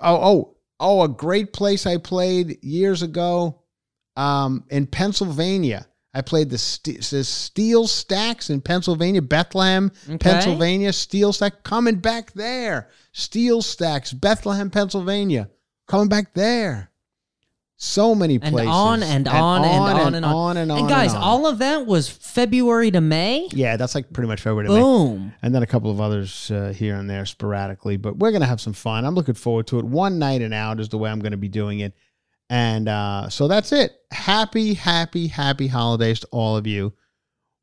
Oh, 0.00 0.16
oh, 0.16 0.56
oh, 0.80 1.02
a 1.02 1.08
great 1.08 1.52
place 1.52 1.86
I 1.86 1.98
played 1.98 2.62
years 2.62 3.02
ago 3.02 3.62
um, 4.16 4.64
in 4.70 4.86
Pennsylvania. 4.86 5.86
I 6.16 6.20
played 6.20 6.48
the, 6.50 6.58
st- 6.58 7.02
Steel 7.02 7.88
Stacks 7.88 8.48
in 8.48 8.60
Pennsylvania, 8.60 9.20
Bethlehem, 9.20 9.90
Okay. 10.08 10.18
Pennsylvania. 10.18 10.92
Steel 10.92 11.32
Stack 11.32 11.64
coming 11.64 11.96
back 11.96 12.32
there. 12.32 12.90
Steel 13.12 13.62
Stacks, 13.62 14.12
Bethlehem, 14.12 14.70
Pennsylvania, 14.70 15.50
coming 15.88 16.08
back 16.08 16.32
there. 16.34 16.90
So 17.76 18.14
many 18.14 18.34
and 18.36 18.52
places. 18.52 18.70
on 18.70 19.02
and 19.02 19.26
on 19.26 19.64
and 19.64 19.74
on 19.74 20.14
and 20.14 20.24
on 20.24 20.34
on 20.34 20.56
and 20.56 20.70
on. 20.70 20.78
And 20.78 20.88
guys, 20.88 21.12
on. 21.12 21.20
all 21.20 21.46
of 21.46 21.58
that 21.58 21.86
was 21.86 22.08
February 22.08 22.90
to 22.92 23.00
May. 23.00 23.48
yeah, 23.52 23.76
that's 23.76 23.94
like 23.94 24.12
pretty 24.12 24.28
much 24.28 24.40
February. 24.40 24.68
to 24.68 24.74
May. 24.74 24.80
Boom. 24.80 25.34
and 25.42 25.54
then 25.54 25.62
a 25.62 25.66
couple 25.66 25.90
of 25.90 26.00
others 26.00 26.50
uh, 26.52 26.72
here 26.74 26.94
and 26.94 27.10
there 27.10 27.26
sporadically. 27.26 27.96
But 27.96 28.16
we're 28.16 28.30
gonna 28.30 28.46
have 28.46 28.60
some 28.60 28.74
fun. 28.74 29.04
I'm 29.04 29.14
looking 29.14 29.34
forward 29.34 29.66
to 29.68 29.80
it. 29.80 29.84
One 29.84 30.18
night 30.18 30.40
and 30.40 30.54
out 30.54 30.78
is 30.78 30.88
the 30.88 30.98
way 30.98 31.10
I'm 31.10 31.18
gonna 31.18 31.36
be 31.36 31.48
doing 31.48 31.80
it, 31.80 31.94
and 32.48 32.88
uh, 32.88 33.28
so 33.28 33.48
that's 33.48 33.72
it. 33.72 33.92
Happy, 34.12 34.74
happy, 34.74 35.26
happy 35.26 35.66
holidays 35.66 36.20
to 36.20 36.28
all 36.30 36.56
of 36.56 36.66
you. 36.68 36.92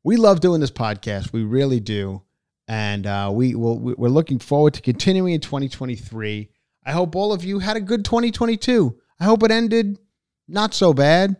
We 0.04 0.16
love 0.16 0.40
doing 0.40 0.60
this 0.60 0.70
podcast. 0.70 1.32
We 1.32 1.42
really 1.44 1.80
do, 1.80 2.22
and 2.68 3.06
uh, 3.06 3.30
we 3.32 3.54
will. 3.54 3.78
We're 3.78 4.08
looking 4.08 4.38
forward 4.38 4.74
to 4.74 4.82
continuing 4.82 5.32
in 5.32 5.40
2023. 5.40 6.50
I 6.84 6.92
hope 6.92 7.16
all 7.16 7.32
of 7.32 7.44
you 7.44 7.60
had 7.60 7.76
a 7.76 7.80
good 7.80 8.04
2022. 8.04 8.98
I 9.22 9.24
hope 9.26 9.44
it 9.44 9.52
ended 9.52 10.00
not 10.48 10.74
so 10.74 10.92
bad. 10.92 11.36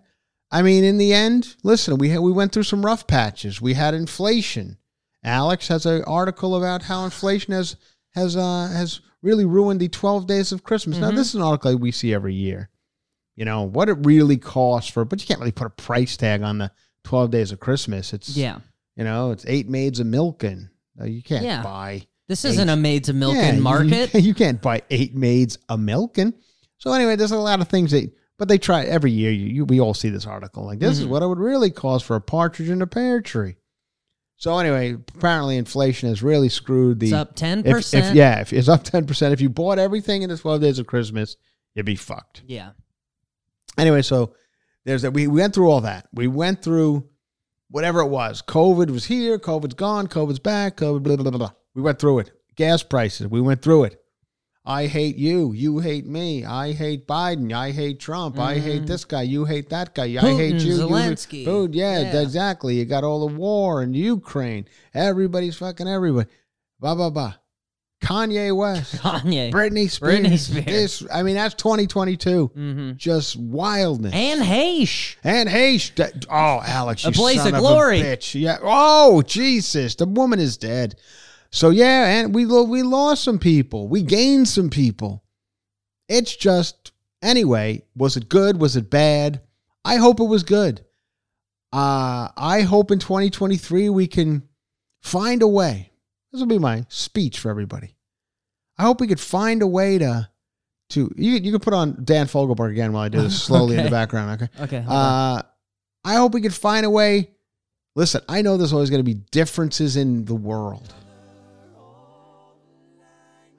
I 0.53 0.62
mean, 0.62 0.85
in 0.85 0.99
the 0.99 1.12
end, 1.12 1.57
listen, 1.64 1.99
we 1.99 2.16
we 2.16 2.30
went 2.30 2.53
through 2.53 2.62
some 2.62 2.87
rough 2.87 3.09
patches. 3.09 3.61
We 3.61 3.74
had 3.74 3.93
inflation. 3.93 4.76
Alex 5.24 5.66
has 5.66 5.85
an 5.85 6.05
article 6.05 6.55
about 6.55 6.83
how 6.83 7.05
inflation 7.05 7.53
has 7.55 7.74
has 8.14 8.37
uh, 8.37 8.68
has 8.72 9.01
really 9.20 9.45
ruined 9.45 9.80
the 9.80 9.89
12 9.89 10.28
days 10.28 10.53
of 10.53 10.62
Christmas. 10.62 10.99
Now, 10.99 11.11
this 11.11 11.28
is 11.30 11.35
an 11.35 11.43
article 11.43 11.76
we 11.76 11.91
see 11.91 12.14
every 12.14 12.35
year. 12.35 12.70
You 13.35 13.47
know 13.47 13.62
what 13.62 13.89
it 13.89 13.95
really 14.07 14.37
costs 14.37 14.89
for, 14.93 15.05
but 15.05 15.20
you 15.20 15.26
can't 15.26 15.41
really 15.41 15.51
put 15.51 15.66
a 15.66 15.70
price 15.70 16.16
tag 16.16 16.43
on 16.43 16.59
the 16.59 16.70
12 17.03 17.33
days 17.33 17.51
of 17.51 17.59
Christmas. 17.59 18.12
It's 18.12 18.37
Yeah. 18.37 18.59
you 18.95 19.03
know, 19.03 19.33
it's 19.33 19.45
eight 19.49 19.68
maids 19.68 19.99
a 19.99 20.05
milking. 20.05 20.68
Uh, 21.01 21.07
You 21.07 21.22
can't 21.22 21.45
Yeah. 21.45 21.62
buy. 21.64 22.07
This 22.28 22.45
isn't 22.45 22.68
Eight. 22.68 22.72
a 22.72 22.76
maids 22.76 23.09
of 23.09 23.16
milk 23.16 23.35
Yeah, 23.35 23.59
market. 23.59 24.14
You, 24.14 24.20
you 24.28 24.35
can't 24.35 24.62
buy 24.62 24.83
eight 24.91 25.16
maids 25.16 25.59
a 25.68 25.76
milking. 25.76 26.35
So 26.83 26.93
anyway, 26.93 27.14
there's 27.14 27.30
a 27.30 27.39
lot 27.39 27.61
of 27.61 27.68
things 27.68 27.93
that, 27.93 28.11
but 28.39 28.49
they 28.49 28.59
try 28.59 28.83
every 28.85 29.12
year. 29.12 29.30
You, 29.30 29.47
you 29.47 29.64
we 29.64 29.78
all 29.80 29.95
see 29.95 30.09
this 30.09 30.26
article 30.26 30.64
like 30.66 30.80
this 30.80 30.99
is 30.99 31.05
Mhm. 31.07 31.11
what 31.11 31.22
it 31.22 31.28
would 31.28 31.39
really 31.39 31.70
cost 31.70 32.05
for 32.05 32.16
a 32.16 32.20
partridge 32.20 32.68
in 32.70 32.83
a 32.83 32.89
pear 32.89 33.20
tree. 33.20 33.55
So 34.37 34.59
anyway, 34.59 34.95
apparently 35.14 35.57
inflation 35.59 36.09
has 36.09 36.24
really 36.24 36.49
screwed 36.49 36.99
the. 36.99 37.07
It's 37.07 37.12
up 37.14 37.37
ten 37.37 37.62
percent. 37.62 38.16
yeah, 38.16 38.41
if 38.41 38.53
it's 38.53 38.68
up 38.68 38.83
ten 38.83 39.07
percent, 39.07 39.33
if 39.33 39.41
you 39.41 39.49
bought 39.49 39.78
everything 39.78 40.22
in 40.22 40.30
the 40.30 40.37
twelve 40.37 40.61
days 40.61 40.80
of 40.80 40.89
Christmas, 40.89 41.37
you'd 41.76 41.87
be 41.87 41.95
fucked 41.95 42.43
Yeah. 42.49 42.70
anyway, 43.78 44.03
so 44.03 44.35
there's 44.85 45.03
that. 45.03 45.14
We 45.14 45.28
went 45.28 45.55
through 45.55 45.70
all 45.70 45.83
that. 45.83 46.09
We 46.12 46.26
went 46.26 46.62
through 46.64 47.09
whatever 47.70 48.01
it 48.01 48.09
was. 48.09 48.43
COVID 48.43 48.91
was 48.91 49.05
here. 49.05 49.39
COVID's 49.39 49.74
gone. 49.74 50.09
COVID's 50.09 50.41
back. 50.41 50.76
COVID, 50.78 51.05
blah, 51.05 51.14
blah, 51.14 51.30
blah, 51.30 51.39
blah. 51.39 51.53
We 51.76 51.83
went 51.83 52.01
through 52.01 52.18
it. 52.18 52.33
Gas 52.57 52.83
prices. 52.83 53.28
We 53.28 53.41
went 53.41 53.62
through 53.62 53.85
it. 53.85 54.01
I 54.64 54.86
hate 54.86 55.16
you. 55.16 55.52
You 55.52 55.80
hate 55.80 56.06
me. 56.06 56.44
I 56.44 56.72
hate 56.72 57.06
Biden. 57.08 57.52
I 57.52 57.72
hate 57.72 57.98
Trump. 57.98 58.38
I 58.38 58.58
hate 58.58 58.86
this 58.86 59.04
guy. 59.04 59.22
You 59.22 59.44
hate 59.44 59.70
that 59.70 59.92
guy. 59.92 60.04
I 60.04 60.08
hate 60.36 60.54
Putin, 60.54 60.64
you. 60.64 60.74
you 60.74 60.78
Zelensky. 60.82 61.44
Dude, 61.44 61.74
yeah, 61.74 62.00
Yeah. 62.00 62.20
exactly. 62.20 62.76
You 62.76 62.84
got 62.84 63.02
all 63.02 63.26
the 63.26 63.34
war 63.34 63.82
in 63.82 63.92
Ukraine. 63.92 64.66
Everybody's 64.94 65.56
fucking 65.56 65.88
everybody. 65.88 66.28
Blah, 66.78 66.94
blah, 66.94 67.10
blah. 67.10 67.34
Kanye 68.04 68.54
West. 68.56 68.94
Kanye. 69.02 69.52
Britney 69.52 69.88
Spears. 69.90 70.20
Britney 70.20 70.38
Spears. 70.38 70.64
This, 70.66 71.04
I 71.12 71.22
mean, 71.22 71.34
that's 71.36 71.54
2022. 71.54 72.46
hmm 72.46 72.92
Just 72.96 73.36
wildness. 73.36 74.12
And 74.14 74.42
Heche. 74.42 75.16
And 75.24 75.48
st- 75.80 76.26
oh, 76.30 76.60
Alex, 76.64 77.04
A 77.04 77.08
you 77.08 77.14
son 77.14 77.48
of 77.48 77.54
a 77.54 77.58
glory. 77.58 78.00
bitch. 78.00 78.40
Yeah. 78.40 78.58
Oh, 78.62 79.22
Jesus, 79.22 79.94
the 79.96 80.06
woman 80.06 80.38
is 80.40 80.56
dead. 80.56 80.96
So 81.53 81.68
yeah, 81.68 82.07
and 82.07 82.34
we 82.34 82.46
we 82.46 82.82
lost 82.82 83.22
some 83.22 83.38
people. 83.38 83.86
We 83.86 84.03
gained 84.03 84.48
some 84.48 84.70
people. 84.70 85.22
It's 86.09 86.34
just 86.34 86.92
anyway. 87.22 87.82
Was 87.94 88.16
it 88.16 88.28
good? 88.30 88.59
Was 88.59 88.74
it 88.74 88.90
bad? 88.90 89.42
I 89.84 89.96
hope 89.96 90.18
it 90.18 90.24
was 90.24 90.42
good. 90.42 90.84
Uh, 91.72 92.28
I 92.36 92.62
hope 92.62 92.90
in 92.90 92.98
2023 92.98 93.90
we 93.90 94.07
can 94.07 94.48
find 95.03 95.42
a 95.42 95.48
way. 95.48 95.92
This 96.32 96.40
will 96.40 96.48
be 96.48 96.59
my 96.59 96.86
speech 96.88 97.38
for 97.38 97.50
everybody. 97.50 97.94
I 98.78 98.82
hope 98.82 99.00
we 99.00 99.07
could 99.07 99.20
find 99.20 99.61
a 99.61 99.66
way 99.66 99.98
to 99.98 100.28
to 100.90 101.12
you. 101.16 101.32
You 101.32 101.50
can 101.53 101.61
put 101.61 101.74
on 101.74 102.03
Dan 102.03 102.26
Fogelberg 102.26 102.70
again 102.70 102.94
while 102.94 103.03
I 103.03 103.09
do 103.11 103.20
this 103.20 103.42
slowly 103.44 103.76
in 103.76 103.84
the 103.84 103.90
background. 103.90 104.42
Okay. 104.42 104.62
Okay. 104.64 104.84
Uh, 104.88 105.42
I 106.03 106.14
hope 106.14 106.32
we 106.32 106.40
could 106.40 106.55
find 106.55 106.86
a 106.86 106.90
way. 106.90 107.30
Listen, 107.94 108.22
I 108.26 108.40
know 108.40 108.57
there's 108.57 108.72
always 108.72 108.88
going 108.88 109.00
to 109.00 109.05
be 109.05 109.20
differences 109.30 109.96
in 109.96 110.24
the 110.24 110.34
world. 110.34 110.94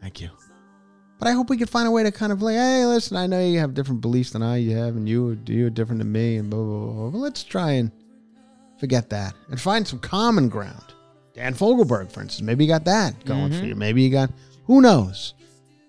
Thank 0.04 0.20
you. 0.20 0.30
But 1.18 1.30
I 1.30 1.32
hope 1.32 1.50
we 1.50 1.56
could 1.56 1.70
find 1.70 1.88
a 1.88 1.92
way 1.92 2.04
to 2.04 2.12
kind 2.12 2.34
of 2.34 2.42
like, 2.42 2.56
hey, 2.56 2.86
listen, 2.86 3.16
I 3.16 3.26
know 3.26 3.40
you 3.40 3.60
have 3.60 3.74
different 3.74 4.02
beliefs 4.02 4.32
than 4.32 4.44
I 4.44 4.62
have, 4.74 4.98
and 4.98 5.08
you 5.08 5.40
you 5.46 5.68
are 5.68 5.70
different 5.70 6.00
than 6.00 6.12
me, 6.12 6.36
and 6.36 6.50
blah 6.50 6.62
blah 6.62 6.80
blah. 6.80 6.94
blah. 6.94 7.10
But 7.12 7.18
let's 7.20 7.42
try 7.46 7.72
and 7.72 7.90
forget 8.80 9.10
that 9.12 9.34
and 9.50 9.62
find 9.62 9.88
some 9.88 10.00
common 10.00 10.50
ground. 10.50 10.94
Dan 11.34 11.54
Fogelberg, 11.54 12.12
for 12.12 12.22
instance, 12.22 12.42
maybe 12.42 12.66
you 12.66 12.70
got 12.70 12.84
that 12.84 13.24
going 13.24 13.52
for 13.52 13.60
mm-hmm. 13.60 13.68
you. 13.68 13.76
Maybe 13.76 14.02
you 14.02 14.10
got 14.10 14.30
who 14.66 14.82
knows. 14.82 15.36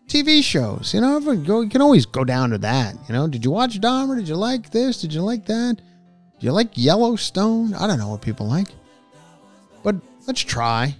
TV 0.06 0.44
shows, 0.44 0.94
you 0.94 1.00
know, 1.00 1.18
go, 1.18 1.62
you 1.62 1.68
can 1.68 1.82
always 1.82 2.06
go 2.06 2.22
down 2.24 2.50
to 2.50 2.58
that. 2.58 2.94
You 3.08 3.14
know, 3.14 3.26
did 3.26 3.44
you 3.44 3.50
watch 3.50 3.80
Dahmer? 3.80 4.16
Did 4.16 4.28
you 4.28 4.36
like 4.36 4.70
this? 4.70 5.00
Did 5.00 5.12
you 5.12 5.22
like 5.22 5.46
that? 5.46 5.78
Do 6.38 6.46
you 6.46 6.52
like 6.52 6.76
Yellowstone? 6.76 7.74
I 7.74 7.88
don't 7.88 7.98
know 7.98 8.10
what 8.10 8.20
people 8.20 8.46
like, 8.46 8.68
but 9.82 9.96
let's 10.28 10.42
try 10.42 10.94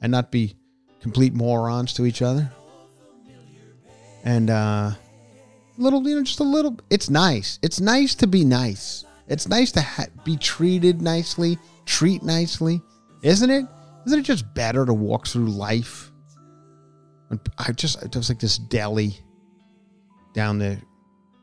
and 0.00 0.12
not 0.12 0.30
be 0.30 0.56
complete 1.04 1.34
morons 1.34 1.92
to 1.92 2.06
each 2.06 2.22
other. 2.22 2.50
And 4.24 4.48
uh, 4.48 4.92
little, 5.76 6.02
you 6.08 6.16
know, 6.16 6.22
just 6.22 6.40
a 6.40 6.44
little. 6.44 6.78
It's 6.88 7.10
nice. 7.10 7.58
It's 7.60 7.78
nice 7.78 8.14
to 8.14 8.26
be 8.26 8.42
nice. 8.42 9.04
It's 9.28 9.46
nice 9.46 9.70
to 9.72 9.82
ha- 9.82 10.06
be 10.24 10.38
treated 10.38 11.02
nicely, 11.02 11.58
treat 11.84 12.22
nicely, 12.22 12.80
isn't 13.22 13.50
it? 13.50 13.66
Isn't 14.06 14.18
it 14.18 14.22
just 14.22 14.54
better 14.54 14.86
to 14.86 14.94
walk 14.94 15.26
through 15.26 15.50
life? 15.50 16.10
And 17.28 17.38
I 17.58 17.72
just, 17.72 18.00
there 18.00 18.18
was 18.18 18.30
like 18.30 18.40
this 18.40 18.56
deli 18.56 19.18
down 20.32 20.58
there, 20.58 20.80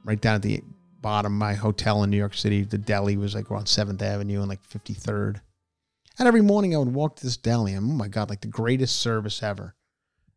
right 0.06 0.20
down 0.20 0.36
at 0.36 0.42
the 0.42 0.64
bottom 1.02 1.34
of 1.34 1.38
my 1.38 1.54
hotel 1.54 2.02
in 2.02 2.10
New 2.10 2.18
York 2.18 2.34
City. 2.34 2.64
The 2.64 2.80
deli 2.80 3.16
was 3.16 3.36
like 3.36 3.52
around 3.52 3.66
7th 3.66 4.02
Avenue 4.02 4.40
and 4.40 4.50
like 4.50 4.68
53rd. 4.68 5.40
And 6.20 6.28
every 6.28 6.42
morning 6.42 6.76
I 6.76 6.80
would 6.80 6.94
walk 6.94 7.16
to 7.18 7.24
this 7.24 7.38
deli 7.38 7.74
and 7.74 7.90
oh 7.92 7.96
my 7.96 8.08
God, 8.08 8.30
like 8.30 8.42
the 8.42 8.48
greatest 8.48 8.98
service 8.98 9.42
ever. 9.42 9.76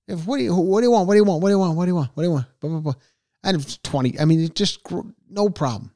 If 0.07 0.27
what 0.27 0.39
do 0.39 0.45
you 0.45 0.55
what 0.55 0.81
do 0.81 0.87
you 0.87 0.91
want? 0.93 1.07
What 1.09 1.15
do 1.15 1.19
you 1.19 1.25
want? 1.25 1.43
What 1.43 1.49
do 1.49 1.53
you 1.53 1.59
want? 1.59 1.77
What 1.77 1.85
do 1.85 1.91
you 1.91 1.95
want? 1.97 2.11
What 2.15 2.23
do 2.23 2.29
you 2.29 2.33
want? 2.33 2.47
Blah, 2.61 2.71
blah, 2.71 2.81
blah. 2.81 2.95
And 3.43 3.61
it's 3.61 3.79
20. 3.79 4.21
I 4.21 4.25
mean, 4.25 4.41
it 4.41 4.55
just 4.55 4.81
no 5.29 5.49
problem. 5.49 5.91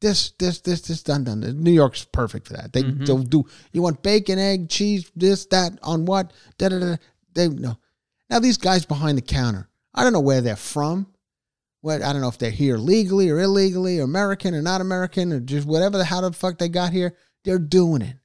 This, 0.00 0.30
this, 0.38 0.60
this, 0.60 0.80
this, 0.80 1.02
done, 1.02 1.24
done. 1.24 1.40
New 1.62 1.70
York's 1.70 2.06
perfect 2.06 2.46
for 2.46 2.54
that. 2.54 2.72
They, 2.72 2.82
Mhm. 2.82 3.04
they'll 3.06 3.18
do. 3.22 3.44
You 3.72 3.82
want 3.82 4.02
bacon, 4.02 4.38
egg, 4.38 4.70
cheese, 4.70 5.10
this, 5.14 5.44
that, 5.46 5.78
on 5.82 6.06
what? 6.06 6.32
Da 6.56 6.70
da 6.70 6.78
da. 6.78 6.96
They 7.34 7.48
no. 7.48 7.76
Now 8.30 8.38
these 8.38 8.56
guys 8.56 8.86
behind 8.86 9.18
the 9.18 9.22
counter, 9.22 9.68
I 9.94 10.02
don't 10.02 10.14
know 10.14 10.20
where 10.20 10.40
they're 10.40 10.56
from. 10.56 11.06
What 11.82 12.02
I 12.02 12.12
don't 12.12 12.22
know 12.22 12.28
if 12.28 12.38
they're 12.38 12.50
here 12.50 12.76
legally 12.78 13.28
or 13.30 13.40
illegally, 13.40 14.00
or 14.00 14.04
American 14.04 14.54
or 14.54 14.62
not 14.62 14.80
American, 14.80 15.32
or 15.32 15.40
just 15.40 15.66
whatever 15.66 15.98
the 15.98 16.04
how 16.04 16.20
the 16.22 16.32
fuck 16.32 16.58
they 16.58 16.68
got 16.68 16.92
here. 16.92 17.14
They're 17.44 17.58
doing 17.58 18.02
it. 18.02 18.16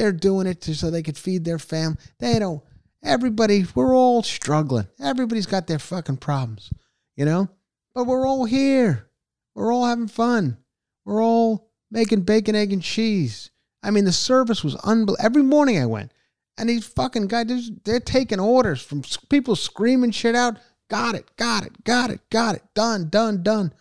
They're 0.00 0.12
doing 0.12 0.46
it 0.46 0.62
to, 0.62 0.74
so 0.74 0.90
they 0.90 1.02
could 1.02 1.18
feed 1.18 1.44
their 1.44 1.58
family. 1.58 1.98
They 2.20 2.38
don't. 2.38 2.62
Everybody, 3.04 3.66
we're 3.74 3.94
all 3.94 4.22
struggling. 4.22 4.88
Everybody's 4.98 5.44
got 5.44 5.66
their 5.66 5.78
fucking 5.78 6.16
problems, 6.16 6.72
you 7.16 7.26
know. 7.26 7.50
But 7.94 8.06
we're 8.06 8.26
all 8.26 8.46
here. 8.46 9.10
We're 9.54 9.70
all 9.70 9.84
having 9.84 10.08
fun. 10.08 10.56
We're 11.04 11.22
all 11.22 11.68
making 11.90 12.22
bacon, 12.22 12.54
egg, 12.54 12.72
and 12.72 12.82
cheese. 12.82 13.50
I 13.82 13.90
mean, 13.90 14.06
the 14.06 14.12
service 14.12 14.64
was 14.64 14.74
unbelievable. 14.76 15.18
Every 15.22 15.42
morning 15.42 15.78
I 15.78 15.84
went, 15.84 16.12
and 16.56 16.70
these 16.70 16.86
fucking 16.86 17.26
guys, 17.26 17.70
they're 17.84 18.00
taking 18.00 18.40
orders 18.40 18.80
from 18.80 19.02
people 19.28 19.54
screaming 19.54 20.12
shit 20.12 20.34
out. 20.34 20.56
Got 20.88 21.14
it, 21.14 21.30
got 21.36 21.66
it, 21.66 21.84
got 21.84 22.08
it, 22.08 22.20
got 22.30 22.54
it. 22.54 22.62
Done, 22.74 23.10
done, 23.10 23.42
done. 23.42 23.74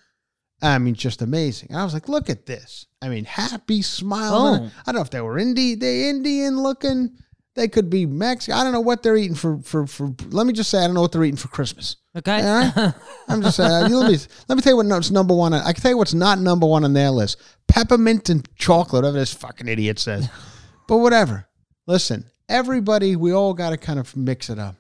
I 0.61 0.77
mean, 0.77 0.93
just 0.93 1.21
amazing. 1.21 1.69
And 1.69 1.79
I 1.79 1.83
was 1.83 1.93
like, 1.93 2.09
look 2.09 2.29
at 2.29 2.45
this. 2.45 2.85
I 3.01 3.09
mean, 3.09 3.25
happy, 3.25 3.81
smiling. 3.81 4.63
Oh. 4.63 4.71
I 4.85 4.91
don't 4.91 4.95
know 4.95 5.01
if 5.01 5.09
they 5.09 5.21
were 5.21 5.37
Indi- 5.37 5.75
they 5.75 6.09
Indian 6.09 6.57
looking. 6.57 7.11
They 7.55 7.67
could 7.67 7.89
be 7.89 8.05
Mexican. 8.05 8.59
I 8.59 8.63
don't 8.63 8.73
know 8.73 8.79
what 8.81 9.01
they're 9.03 9.17
eating 9.17 9.35
for, 9.35 9.59
for, 9.59 9.87
for. 9.87 10.13
Let 10.29 10.45
me 10.45 10.53
just 10.53 10.69
say, 10.69 10.79
I 10.79 10.85
don't 10.85 10.93
know 10.93 11.01
what 11.01 11.11
they're 11.11 11.23
eating 11.23 11.37
for 11.37 11.47
Christmas. 11.47 11.97
Okay. 12.15 12.41
All 12.41 12.71
right? 12.75 12.93
I'm 13.27 13.41
just 13.41 13.57
saying. 13.57 13.71
uh, 13.71 13.89
let 13.89 14.11
me 14.11 14.17
let 14.47 14.55
me 14.55 14.61
tell 14.61 14.73
you 14.73 14.77
what 14.77 14.85
what's 14.85 15.11
number 15.11 15.33
one. 15.33 15.53
I 15.53 15.71
can 15.73 15.81
tell 15.81 15.91
you 15.91 15.97
what's 15.97 16.13
not 16.13 16.39
number 16.39 16.67
one 16.67 16.83
on 16.83 16.93
their 16.93 17.11
list: 17.11 17.41
peppermint 17.67 18.29
and 18.29 18.47
chocolate. 18.55 19.03
Whatever 19.03 19.19
this 19.19 19.33
fucking 19.33 19.67
idiot 19.67 19.99
says. 19.99 20.29
but 20.87 20.97
whatever. 20.97 21.47
Listen, 21.87 22.29
everybody, 22.47 23.15
we 23.15 23.33
all 23.33 23.53
got 23.53 23.71
to 23.71 23.77
kind 23.77 23.99
of 23.99 24.15
mix 24.15 24.49
it 24.49 24.59
up. 24.59 24.75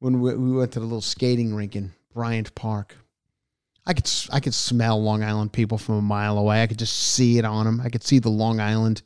When 0.00 0.20
we, 0.20 0.34
we 0.34 0.52
went 0.52 0.72
to 0.72 0.80
the 0.80 0.86
little 0.86 1.00
skating 1.00 1.54
rink 1.54 1.76
in 1.76 1.92
Bryant 2.12 2.54
Park, 2.54 2.96
I 3.86 3.92
could 3.92 4.10
I 4.32 4.40
could 4.40 4.54
smell 4.54 5.02
Long 5.02 5.22
Island 5.22 5.52
people 5.52 5.78
from 5.78 5.96
a 5.96 6.02
mile 6.02 6.38
away. 6.38 6.62
I 6.62 6.66
could 6.66 6.78
just 6.78 6.96
see 6.96 7.38
it 7.38 7.44
on 7.44 7.66
them. 7.66 7.80
I 7.80 7.90
could 7.90 8.02
see 8.02 8.18
the 8.18 8.30
Long 8.30 8.60
Island. 8.60 9.02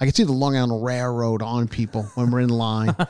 I 0.00 0.06
could 0.06 0.16
see 0.16 0.24
the 0.24 0.32
Long 0.32 0.56
Island 0.56 0.84
Railroad 0.84 1.42
on 1.42 1.68
people 1.68 2.02
when 2.14 2.30
we're 2.30 2.40
in 2.40 2.48
line. 2.48 2.96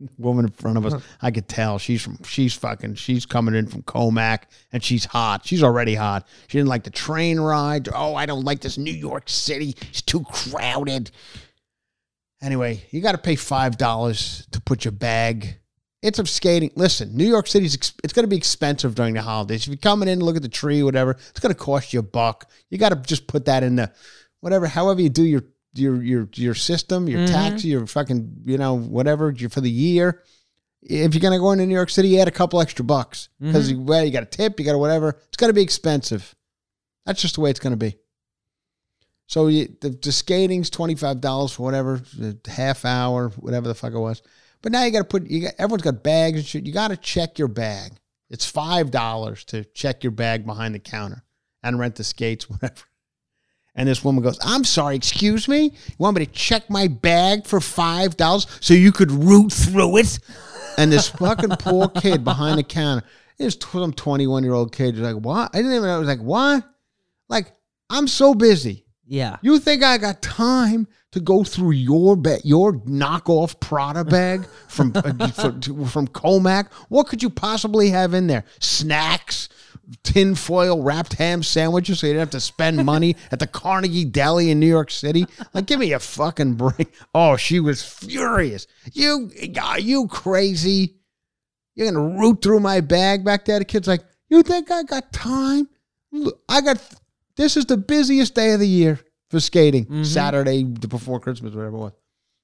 woman 0.18 0.46
in 0.46 0.50
front 0.50 0.78
of 0.78 0.86
us, 0.86 1.02
I 1.20 1.30
could 1.30 1.48
tell 1.48 1.78
she's 1.78 2.02
from 2.02 2.22
she's 2.24 2.54
fucking 2.54 2.94
she's 2.94 3.26
coming 3.26 3.54
in 3.54 3.66
from 3.66 3.82
Commack 3.82 4.44
and 4.72 4.82
she's 4.82 5.04
hot. 5.04 5.46
She's 5.46 5.62
already 5.62 5.94
hot. 5.94 6.26
She 6.48 6.58
didn't 6.58 6.68
like 6.68 6.84
the 6.84 6.90
train 6.90 7.38
ride. 7.38 7.88
Oh, 7.94 8.14
I 8.14 8.26
don't 8.26 8.44
like 8.44 8.60
this 8.60 8.78
New 8.78 8.92
York 8.92 9.28
City. 9.28 9.74
It's 9.88 10.02
too 10.02 10.24
crowded. 10.24 11.10
Anyway, 12.42 12.82
you 12.90 13.00
got 13.00 13.12
to 13.12 13.18
pay 13.18 13.36
five 13.36 13.76
dollars 13.76 14.46
to 14.52 14.60
put 14.60 14.84
your 14.84 14.92
bag. 14.92 15.59
It's 16.02 16.18
of 16.18 16.30
skating. 16.30 16.70
Listen, 16.76 17.14
New 17.14 17.26
York 17.26 17.46
City's 17.46 17.74
ex- 17.74 17.94
it's 18.02 18.12
going 18.12 18.24
to 18.24 18.28
be 18.28 18.36
expensive 18.36 18.94
during 18.94 19.14
the 19.14 19.22
holidays. 19.22 19.62
If 19.62 19.68
you're 19.68 19.76
coming 19.76 20.08
in 20.08 20.20
to 20.20 20.24
look 20.24 20.36
at 20.36 20.42
the 20.42 20.48
tree, 20.48 20.82
whatever, 20.82 21.12
it's 21.12 21.40
going 21.40 21.54
to 21.54 21.60
cost 21.60 21.92
you 21.92 22.00
a 22.00 22.02
buck. 22.02 22.48
You 22.70 22.78
got 22.78 22.88
to 22.90 22.96
just 22.96 23.26
put 23.26 23.44
that 23.44 23.62
in 23.62 23.76
the 23.76 23.92
whatever, 24.40 24.66
however 24.66 25.02
you 25.02 25.10
do 25.10 25.24
your 25.24 25.44
your 25.74 26.02
your 26.02 26.28
your 26.34 26.54
system, 26.54 27.06
your 27.06 27.20
mm-hmm. 27.20 27.34
tax, 27.34 27.64
your 27.64 27.86
fucking 27.86 28.42
you 28.44 28.56
know 28.56 28.78
whatever 28.78 29.34
for 29.34 29.60
the 29.60 29.70
year. 29.70 30.22
If 30.82 31.14
you're 31.14 31.20
going 31.20 31.34
to 31.34 31.38
go 31.38 31.52
into 31.52 31.66
New 31.66 31.74
York 31.74 31.90
City, 31.90 32.08
you 32.08 32.20
add 32.20 32.28
a 32.28 32.32
couple 32.32 32.60
extra 32.62 32.84
bucks 32.84 33.28
mm-hmm. 33.36 33.48
because 33.48 33.70
you, 33.70 33.80
well, 33.80 34.02
you 34.02 34.10
got 34.10 34.22
a 34.22 34.26
tip, 34.26 34.58
you 34.58 34.64
got 34.64 34.74
a 34.74 34.78
whatever. 34.78 35.10
It's 35.28 35.36
going 35.36 35.50
to 35.50 35.54
be 35.54 35.60
expensive. 35.60 36.34
That's 37.04 37.20
just 37.20 37.34
the 37.34 37.42
way 37.42 37.50
it's 37.50 37.60
going 37.60 37.72
to 37.72 37.76
be. 37.76 37.98
So 39.26 39.48
you, 39.48 39.68
the, 39.80 39.90
the 39.90 40.10
skating's 40.10 40.70
twenty 40.70 40.94
five 40.94 41.20
dollars 41.20 41.52
for 41.52 41.62
whatever 41.64 42.00
half 42.46 42.86
hour, 42.86 43.28
whatever 43.30 43.68
the 43.68 43.74
fuck 43.74 43.92
it 43.92 43.98
was. 43.98 44.22
But 44.62 44.72
now 44.72 44.84
you 44.84 44.90
got 44.90 44.98
to 44.98 45.04
put 45.04 45.28
you 45.28 45.42
got 45.42 45.54
everyone's 45.58 45.82
got 45.82 46.02
bags 46.02 46.38
and 46.38 46.46
shit. 46.46 46.66
You 46.66 46.72
got 46.72 46.88
to 46.88 46.96
check 46.96 47.38
your 47.38 47.48
bag. 47.48 47.92
It's 48.28 48.46
five 48.46 48.90
dollars 48.90 49.44
to 49.44 49.64
check 49.64 50.04
your 50.04 50.12
bag 50.12 50.46
behind 50.46 50.74
the 50.74 50.78
counter 50.78 51.24
and 51.62 51.78
rent 51.78 51.96
the 51.96 52.04
skates, 52.04 52.48
whatever. 52.50 52.82
And 53.74 53.88
this 53.88 54.04
woman 54.04 54.22
goes, 54.22 54.38
"I'm 54.42 54.64
sorry, 54.64 54.96
excuse 54.96 55.48
me. 55.48 55.62
You 55.64 55.96
want 55.98 56.18
me 56.18 56.26
to 56.26 56.32
check 56.32 56.68
my 56.68 56.88
bag 56.88 57.46
for 57.46 57.60
five 57.60 58.16
dollars 58.16 58.46
so 58.60 58.74
you 58.74 58.92
could 58.92 59.10
root 59.10 59.52
through 59.52 59.98
it?" 59.98 60.18
And 60.76 60.92
this 60.92 61.08
fucking 61.08 61.56
poor 61.58 61.88
kid 61.88 62.24
behind 62.24 62.58
the 62.58 62.62
counter, 62.62 63.06
this 63.38 63.56
some 63.60 63.92
21 63.92 64.44
year 64.44 64.52
old 64.52 64.72
kid, 64.72 64.96
was 64.96 65.02
like, 65.02 65.22
"What?" 65.22 65.50
I 65.54 65.58
didn't 65.58 65.72
even 65.72 65.84
know. 65.84 65.96
I 65.96 65.98
was 65.98 66.08
like, 66.08 66.20
"What?" 66.20 66.64
Like, 67.28 67.52
I'm 67.88 68.08
so 68.08 68.34
busy. 68.34 68.84
Yeah. 69.10 69.38
You 69.42 69.58
think 69.58 69.82
I 69.82 69.98
got 69.98 70.22
time 70.22 70.86
to 71.10 71.18
go 71.18 71.42
through 71.42 71.72
your 71.72 72.14
bag, 72.14 72.42
your 72.44 72.74
knockoff 72.74 73.58
Prada 73.58 74.04
bag 74.04 74.46
from 74.68 74.92
uh, 74.94 75.02
from, 75.32 75.60
from 75.86 76.06
Commack? 76.06 76.72
What 76.88 77.08
could 77.08 77.20
you 77.20 77.28
possibly 77.28 77.90
have 77.90 78.14
in 78.14 78.28
there? 78.28 78.44
Snacks, 78.60 79.48
tinfoil 80.04 80.80
wrapped 80.80 81.14
ham 81.14 81.42
sandwiches, 81.42 81.98
so 81.98 82.06
you 82.06 82.12
didn't 82.12 82.20
have 82.20 82.30
to 82.30 82.40
spend 82.40 82.86
money 82.86 83.16
at 83.32 83.40
the 83.40 83.48
Carnegie 83.48 84.04
Deli 84.04 84.48
in 84.52 84.60
New 84.60 84.68
York 84.68 84.92
City. 84.92 85.26
Like, 85.52 85.66
give 85.66 85.80
me 85.80 85.92
a 85.92 85.98
fucking 85.98 86.54
break. 86.54 86.94
Oh, 87.12 87.36
she 87.36 87.58
was 87.58 87.82
furious. 87.82 88.68
You, 88.92 89.28
are 89.60 89.80
you 89.80 90.06
crazy? 90.06 90.94
You're 91.74 91.90
gonna 91.90 92.16
root 92.16 92.42
through 92.42 92.60
my 92.60 92.80
bag 92.80 93.24
back 93.24 93.44
there. 93.44 93.58
The 93.58 93.64
kid's 93.64 93.88
like, 93.88 94.04
you 94.28 94.44
think 94.44 94.70
I 94.70 94.84
got 94.84 95.12
time? 95.12 95.68
I 96.48 96.60
got. 96.60 96.78
This 97.40 97.56
is 97.56 97.64
the 97.64 97.78
busiest 97.78 98.34
day 98.34 98.52
of 98.52 98.60
the 98.60 98.68
year 98.68 99.00
for 99.30 99.40
skating. 99.40 99.86
Mm-hmm. 99.86 100.02
Saturday 100.04 100.62
before 100.62 101.20
Christmas, 101.20 101.54
whatever 101.54 101.74
it 101.74 101.78
was. 101.78 101.92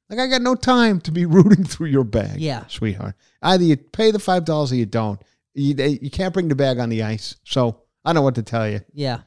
Like 0.09 0.21
I 0.21 0.27
got 0.27 0.41
no 0.41 0.55
time 0.55 1.03
to 1.03 1.13
be 1.13 1.27
rooting 1.27 1.65
through 1.65 1.89
your 1.89 2.05
bag. 2.05 2.41
Yeah. 2.41 2.65
sweetheart. 2.69 3.15
Either 3.43 3.63
you 3.63 3.77
pay 3.77 4.11
the 4.11 4.19
five 4.19 4.47
dollars 4.47 4.73
or 4.73 4.77
you 4.77 4.87
don't. 4.87 5.21
You, 5.53 5.75
you 6.01 6.11
can't 6.11 6.33
bring 6.33 6.49
the 6.49 6.55
bag 6.55 6.79
on 6.79 6.89
the 6.89 7.03
ice. 7.03 7.37
So 7.45 7.83
I 8.07 8.09
don't 8.09 8.15
know 8.15 8.23
what 8.23 8.37
to 8.37 8.43
tell 8.43 8.67
you. 8.67 8.81
Yeah. 8.95 9.21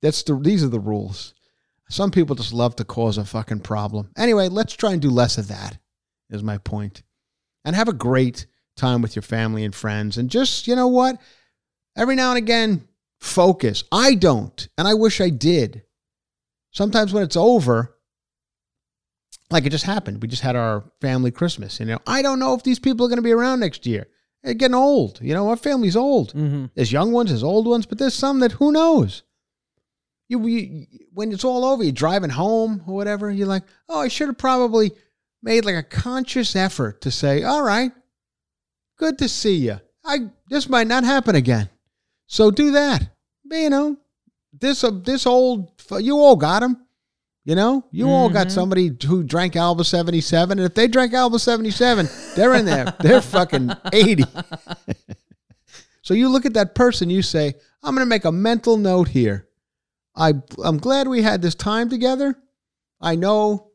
That's 0.00 0.24
the 0.24 0.34
these 0.34 0.64
are 0.64 0.68
the 0.68 0.80
rules. 0.80 1.34
Some 1.88 2.10
people 2.10 2.34
just 2.34 2.52
love 2.52 2.74
to 2.76 2.84
cause 2.84 3.16
a 3.16 3.24
fucking 3.24 3.60
problem. 3.60 4.10
Anyway, 4.16 4.48
let's 4.48 4.74
try 4.74 4.90
and 4.90 5.00
do 5.00 5.10
less 5.10 5.38
of 5.38 5.46
that. 5.48 5.78
Is 6.30 6.42
my. 6.42 6.58
And 7.64 7.76
have 7.76 7.88
a 7.88 7.92
great 7.92 8.46
time 8.76 9.02
with 9.02 9.14
your 9.14 9.22
family 9.22 9.64
and 9.64 9.72
friends. 9.74 10.18
And 10.18 10.28
just 10.28 10.66
you 10.66 10.74
know 10.74 10.88
what, 10.88 11.20
every 11.96 12.16
now 12.16 12.30
and 12.30 12.38
again, 12.38 12.88
focus. 13.22 13.84
I 13.92 14.14
don't, 14.16 14.68
and 14.76 14.88
I 14.88 14.94
wish 14.94 15.20
I 15.20 15.30
did. 15.30 15.84
Sometimes 16.72 17.12
when 17.12 17.22
it's 17.22 17.36
over, 17.36 17.94
like 19.50 19.64
it 19.64 19.70
just 19.70 19.84
happened. 19.84 20.20
We 20.20 20.28
just 20.28 20.42
had 20.42 20.56
our 20.56 20.84
family 21.00 21.30
Christmas. 21.30 21.78
You 21.78 21.86
know, 21.86 21.98
I 22.06 22.22
don't 22.22 22.40
know 22.40 22.54
if 22.54 22.64
these 22.64 22.80
people 22.80 23.06
are 23.06 23.08
going 23.08 23.18
to 23.18 23.22
be 23.22 23.32
around 23.32 23.60
next 23.60 23.86
year. 23.86 24.08
They're 24.42 24.54
getting 24.54 24.74
old. 24.74 25.20
You 25.22 25.34
know, 25.34 25.48
our 25.50 25.56
family's 25.56 25.94
old. 25.94 26.34
Mm-hmm. 26.34 26.66
There's 26.74 26.90
young 26.90 27.12
ones, 27.12 27.30
there's 27.30 27.44
old 27.44 27.68
ones, 27.68 27.86
but 27.86 27.98
there's 27.98 28.14
some 28.14 28.40
that 28.40 28.52
who 28.52 28.72
knows. 28.72 29.22
You, 30.28 30.44
you 30.46 30.86
when 31.12 31.30
it's 31.30 31.44
all 31.44 31.64
over, 31.64 31.84
you're 31.84 31.92
driving 31.92 32.30
home 32.30 32.82
or 32.88 32.94
whatever. 32.94 33.30
You're 33.30 33.46
like, 33.46 33.64
oh, 33.88 34.00
I 34.00 34.08
should 34.08 34.28
have 34.28 34.38
probably 34.38 34.90
made 35.42 35.64
like 35.64 35.76
a 35.76 35.82
conscious 35.82 36.56
effort 36.56 37.02
to 37.02 37.10
say, 37.12 37.44
all 37.44 37.62
right, 37.62 37.92
good 38.98 39.18
to 39.18 39.28
see 39.28 39.56
you. 39.56 39.78
I 40.04 40.30
this 40.48 40.68
might 40.68 40.88
not 40.88 41.04
happen 41.04 41.36
again, 41.36 41.68
so 42.32 42.50
do 42.50 42.70
that. 42.70 43.10
You 43.44 43.68
know, 43.68 43.98
this 44.58 44.82
uh, 44.84 44.90
this 44.90 45.26
old 45.26 45.70
you 46.00 46.16
all 46.16 46.34
got 46.36 46.62
him. 46.62 46.78
You 47.44 47.56
know, 47.56 47.84
you 47.90 48.08
all 48.08 48.30
got 48.30 48.50
somebody 48.50 48.90
who 49.04 49.22
drank 49.22 49.54
Alba 49.54 49.84
77. 49.84 50.58
And 50.58 50.64
if 50.64 50.74
they 50.74 50.86
drank 50.86 51.12
Alba 51.12 51.40
77, 51.40 52.08
they're 52.36 52.54
in 52.54 52.64
there. 52.64 52.94
They're 53.00 53.20
fucking 53.20 53.72
80. 53.92 54.24
so 56.02 56.14
you 56.14 56.28
look 56.28 56.46
at 56.46 56.54
that 56.54 56.76
person, 56.76 57.10
you 57.10 57.20
say, 57.20 57.54
I'm 57.82 57.96
going 57.96 58.06
to 58.06 58.08
make 58.08 58.24
a 58.24 58.30
mental 58.30 58.76
note 58.76 59.08
here. 59.08 59.48
I, 60.14 60.34
I'm 60.62 60.78
glad 60.78 61.08
we 61.08 61.20
had 61.20 61.42
this 61.42 61.56
time 61.56 61.90
together. 61.90 62.36
I 63.00 63.16
know, 63.16 63.72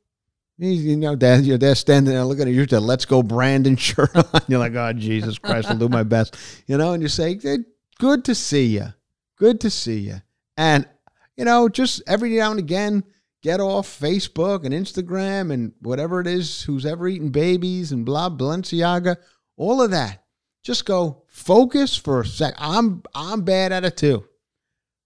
you 0.57 0.95
know, 0.95 1.17
Dad, 1.17 1.43
you're 1.43 1.57
there 1.57 1.75
standing 1.75 2.13
there 2.13 2.23
looking 2.23 2.47
at 2.47 2.53
you, 2.53 2.65
the 2.65 2.79
Let's 2.79 3.03
Go 3.03 3.21
Brandon 3.21 3.75
shirt 3.75 4.15
on. 4.15 4.41
You're 4.47 4.59
like, 4.59 4.75
oh, 4.75 4.93
Jesus 4.93 5.37
Christ, 5.37 5.69
I'll 5.69 5.77
do 5.77 5.89
my 5.89 6.03
best. 6.03 6.37
You 6.67 6.77
know, 6.77 6.93
and 6.93 7.03
you 7.03 7.09
say, 7.09 7.37
"Hey, 7.37 7.57
good 7.99 8.25
to 8.25 8.35
see 8.35 8.65
you. 8.65 8.93
Good 9.37 9.61
to 9.61 9.69
see 9.69 9.99
you. 9.99 10.21
And, 10.55 10.87
you 11.35 11.45
know, 11.45 11.69
just 11.69 12.01
every 12.07 12.31
now 12.31 12.51
and 12.51 12.59
again, 12.59 13.03
get 13.43 13.59
off 13.59 13.87
Facebook 13.87 14.65
and 14.65 14.73
Instagram 14.73 15.53
and 15.53 15.73
whatever 15.81 16.19
it 16.19 16.27
is, 16.27 16.63
who's 16.63 16.85
ever 16.85 17.07
eating 17.07 17.29
babies 17.29 17.91
and 17.91 18.05
blah, 18.05 18.29
Balenciaga, 18.29 19.17
all 19.55 19.81
of 19.81 19.91
that. 19.91 20.23
Just 20.63 20.85
go 20.85 21.23
focus 21.27 21.95
for 21.95 22.21
a 22.21 22.25
sec. 22.25 22.53
I'm 22.57 23.03
I'm 23.15 23.43
bad 23.43 23.71
at 23.71 23.85
it 23.85 23.95
too. 23.95 24.25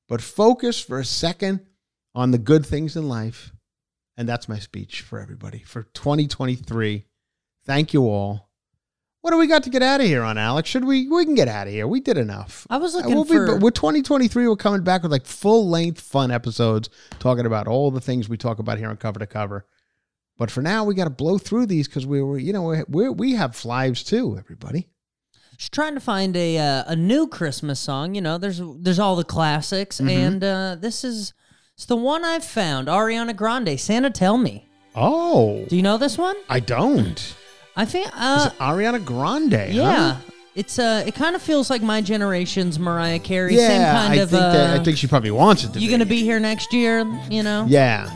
But 0.07 0.21
focus 0.21 0.81
for 0.81 0.99
a 0.99 1.05
second 1.05 1.61
on 2.15 2.31
the 2.31 2.37
good 2.37 2.65
things 2.65 2.95
in 2.95 3.07
life. 3.07 3.51
And 4.17 4.27
that's 4.27 4.49
my 4.49 4.59
speech 4.59 5.01
for 5.01 5.19
everybody 5.19 5.59
for 5.59 5.83
2023. 5.83 7.05
Thank 7.65 7.93
you 7.93 8.03
all. 8.03 8.50
What 9.21 9.31
do 9.31 9.37
we 9.37 9.45
got 9.47 9.61
to 9.63 9.69
get 9.69 9.83
out 9.83 10.01
of 10.01 10.07
here 10.07 10.23
on, 10.23 10.37
Alex? 10.39 10.67
Should 10.67 10.83
we? 10.83 11.07
We 11.07 11.25
can 11.25 11.35
get 11.35 11.47
out 11.47 11.67
of 11.67 11.73
here. 11.73 11.87
We 11.87 11.99
did 11.99 12.17
enough. 12.17 12.65
I 12.71 12.77
was 12.77 12.95
Uh, 12.95 12.99
looking 12.99 13.13
we'll 13.13 13.25
for. 13.25 13.57
Be, 13.57 13.63
with 13.63 13.75
2023, 13.75 14.47
we're 14.47 14.55
coming 14.55 14.81
back 14.83 15.03
with 15.03 15.11
like 15.11 15.25
full 15.27 15.69
length 15.69 16.01
fun 16.01 16.31
episodes 16.31 16.89
talking 17.19 17.45
about 17.45 17.67
all 17.67 17.91
the 17.91 18.01
things 18.01 18.27
we 18.27 18.37
talk 18.37 18.57
about 18.57 18.79
here 18.79 18.89
on 18.89 18.97
Cover 18.97 19.19
to 19.19 19.27
Cover. 19.27 19.67
But 20.37 20.49
for 20.49 20.63
now, 20.63 20.83
we 20.83 20.95
got 20.95 21.03
to 21.03 21.11
blow 21.11 21.37
through 21.37 21.67
these 21.67 21.87
because 21.87 22.05
we 22.07 22.21
were, 22.23 22.39
you 22.39 22.51
know, 22.51 22.63
we 22.63 22.83
we 22.87 23.09
we 23.09 23.31
have 23.33 23.63
lives 23.63 24.03
too. 24.03 24.37
Everybody. 24.39 24.87
Just 25.55 25.71
trying 25.73 25.93
to 25.93 25.99
find 25.99 26.35
a 26.35 26.57
uh, 26.57 26.83
a 26.87 26.95
new 26.95 27.27
Christmas 27.27 27.79
song. 27.79 28.15
You 28.15 28.21
know, 28.21 28.39
there's 28.39 28.59
there's 28.79 28.97
all 28.97 29.15
the 29.15 29.23
classics, 29.23 29.97
Mm-hmm. 29.99 30.09
and 30.09 30.43
uh, 30.43 30.75
this 30.79 31.03
is 31.03 31.33
it's 31.75 31.85
the 31.85 31.95
one 31.95 32.25
I've 32.25 32.43
found. 32.45 32.87
Ariana 32.87 33.35
Grande, 33.35 33.79
Santa 33.79 34.09
Tell 34.09 34.37
Me. 34.39 34.67
Oh, 34.95 35.63
Do 35.69 35.75
you 35.75 35.83
know 35.83 35.97
this 35.99 36.17
one? 36.17 36.35
I 36.49 36.59
don't. 36.59 37.35
I 37.75 37.85
think. 37.85 38.09
Uh, 38.13 38.49
Ariana 38.59 39.03
Grande? 39.03 39.53
huh? 39.53 39.67
yeah, 39.69 40.17
it's 40.55 40.77
uh, 40.79 41.03
it 41.05 41.15
kind 41.15 41.35
of 41.35 41.41
feels 41.41 41.69
like 41.69 41.81
my 41.81 42.01
generation's 42.01 42.77
Mariah 42.79 43.19
Carey. 43.19 43.55
Yeah, 43.55 43.67
Same 43.67 43.81
kind 43.83 44.13
I 44.13 44.15
of. 44.23 44.29
think 44.29 44.41
uh, 44.43 44.51
that, 44.53 44.79
I 44.79 44.83
think 44.83 44.97
she 44.97 45.07
probably 45.07 45.31
wants 45.31 45.63
it 45.63 45.73
to 45.73 45.79
you 45.79 45.87
be. 45.87 45.91
gonna 45.91 46.05
be 46.05 46.21
here 46.23 46.39
next 46.39 46.73
year? 46.73 47.05
You 47.29 47.43
know. 47.43 47.65
Yeah. 47.67 48.09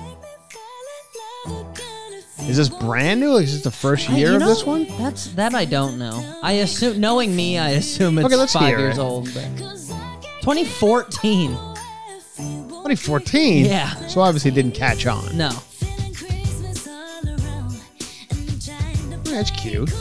Is 2.41 2.57
this 2.57 2.69
brand 2.69 3.21
new? 3.21 3.37
Is 3.37 3.53
this 3.53 3.63
the 3.63 3.71
first 3.71 4.07
year 4.09 4.33
of 4.35 4.39
know, 4.41 4.47
this 4.49 4.63
one? 4.65 4.85
That's 4.99 5.27
that 5.33 5.55
I 5.55 5.65
don't 5.65 5.97
know. 5.97 6.37
I 6.43 6.53
assume, 6.53 6.99
knowing 6.99 7.35
me, 7.35 7.57
I 7.57 7.71
assume 7.71 8.19
it's 8.19 8.31
Okay, 8.31 8.45
five 8.47 8.77
years 8.77 8.99
it. 8.99 9.01
old. 9.01 9.33
But 9.33 9.45
2014. 10.41 11.49
2014. 12.37 13.65
Yeah. 13.65 13.89
So 14.07 14.21
obviously 14.21 14.51
it 14.51 14.53
didn't 14.53 14.75
catch 14.75 15.07
on. 15.07 15.35
No. 15.35 15.49
That's 19.35 19.51
cute. 19.51 19.91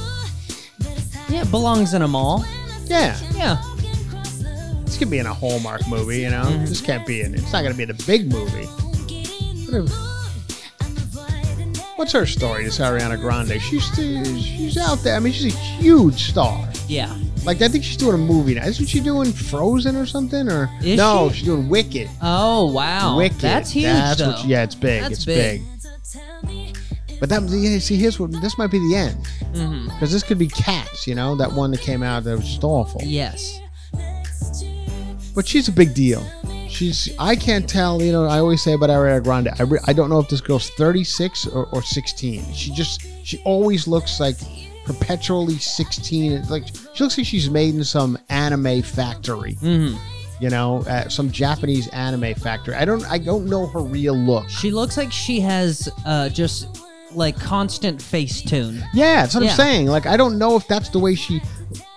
Yeah, 1.28 1.42
it 1.42 1.50
belongs 1.50 1.92
in 1.92 2.02
a 2.02 2.08
mall. 2.08 2.44
Yeah. 2.84 3.18
Yeah. 3.34 3.60
This 4.84 4.96
could 4.96 5.10
be 5.10 5.18
in 5.18 5.26
a 5.26 5.34
Hallmark 5.34 5.88
movie, 5.88 6.18
you 6.20 6.30
know? 6.30 6.44
Mm-hmm. 6.44 6.66
This 6.66 6.80
can't 6.80 7.04
be 7.04 7.22
in 7.22 7.34
It's 7.34 7.52
not 7.52 7.62
going 7.62 7.72
to 7.72 7.76
be 7.76 7.82
in 7.82 7.90
a 7.90 7.94
big 8.06 8.30
movie. 8.32 8.66
What 9.66 9.84
if- 9.84 9.92
What's 11.96 12.12
her 12.12 12.26
story, 12.26 12.64
this 12.64 12.78
Ariana 12.78 13.18
Grande? 13.20 13.60
She's 13.62 13.84
she's 13.94 14.76
out 14.76 14.98
there. 14.98 15.16
I 15.16 15.20
mean, 15.20 15.32
she's 15.32 15.54
a 15.54 15.58
huge 15.58 16.28
star. 16.30 16.68
Yeah. 16.88 17.16
Like, 17.44 17.62
I 17.62 17.68
think 17.68 17.82
she's 17.84 17.96
doing 17.96 18.14
a 18.14 18.18
movie 18.18 18.54
now. 18.54 18.66
Isn't 18.66 18.86
she 18.86 19.00
doing 19.00 19.32
Frozen 19.32 19.96
or 19.96 20.04
something? 20.06 20.48
Or 20.50 20.68
Is 20.82 20.96
No, 20.96 21.28
she? 21.30 21.36
she's 21.38 21.46
doing 21.46 21.68
Wicked. 21.68 22.08
Oh 22.20 22.70
wow. 22.72 23.16
Wicked. 23.16 23.38
That's 23.40 23.70
huge 23.70 23.84
That's 23.86 24.20
what- 24.20 24.44
yeah, 24.44 24.62
it's 24.64 24.74
big. 24.74 25.02
That's 25.02 25.14
it's 25.14 25.24
big. 25.24 25.60
big. 25.62 25.73
But 27.20 27.28
that 27.28 27.42
yeah, 27.48 27.78
see 27.78 27.96
here's 27.96 28.18
what 28.18 28.32
this 28.40 28.58
might 28.58 28.70
be 28.70 28.78
the 28.78 28.96
end 28.96 29.16
Mm-hmm. 29.54 29.84
because 29.88 30.10
this 30.12 30.22
could 30.22 30.38
be 30.38 30.48
Cats, 30.48 31.06
you 31.06 31.14
know, 31.14 31.36
that 31.36 31.52
one 31.52 31.70
that 31.70 31.80
came 31.80 32.02
out 32.02 32.24
that 32.24 32.36
was 32.36 32.46
just 32.46 32.64
awful. 32.64 33.00
Yes. 33.04 33.60
But 35.34 35.46
she's 35.46 35.68
a 35.68 35.72
big 35.72 35.94
deal. 35.94 36.24
She's 36.68 37.08
I 37.18 37.36
can't 37.36 37.68
tell, 37.68 38.02
you 38.02 38.12
know. 38.12 38.24
I 38.26 38.38
always 38.38 38.62
say 38.62 38.72
about 38.72 38.90
Ariana 38.90 39.22
Grande. 39.22 39.48
I, 39.58 39.62
re, 39.62 39.78
I 39.86 39.92
don't 39.92 40.10
know 40.10 40.18
if 40.18 40.28
this 40.28 40.40
girl's 40.40 40.70
36 40.70 41.46
or, 41.48 41.66
or 41.72 41.82
16. 41.82 42.52
She 42.52 42.72
just 42.72 43.02
she 43.24 43.38
always 43.44 43.86
looks 43.86 44.18
like 44.20 44.36
perpetually 44.84 45.56
16. 45.58 46.32
It's 46.32 46.50
like 46.50 46.66
she 46.94 47.04
looks 47.04 47.16
like 47.16 47.26
she's 47.26 47.48
made 47.50 47.74
in 47.74 47.84
some 47.84 48.18
anime 48.28 48.82
factory. 48.82 49.54
Mm-hmm. 49.54 49.96
You 50.40 50.50
know, 50.50 50.82
uh, 50.88 51.08
some 51.08 51.30
Japanese 51.30 51.86
anime 51.88 52.34
factory. 52.34 52.74
I 52.74 52.84
don't 52.84 53.04
I 53.06 53.18
don't 53.18 53.46
know 53.46 53.66
her 53.68 53.80
real 53.80 54.16
look. 54.16 54.48
She 54.48 54.70
looks 54.72 54.96
like 54.96 55.12
she 55.12 55.40
has 55.40 55.88
uh, 56.04 56.28
just 56.28 56.83
like 57.14 57.38
constant 57.38 58.00
face 58.00 58.42
tune. 58.42 58.82
Yeah, 58.92 59.22
that's 59.22 59.34
what 59.34 59.44
Yeah. 59.44 59.50
I'm 59.50 59.56
saying. 59.56 59.86
Like 59.86 60.06
I 60.06 60.16
don't 60.16 60.38
know 60.38 60.56
if 60.56 60.66
that's 60.68 60.88
the 60.88 60.98
way 60.98 61.14
she 61.14 61.40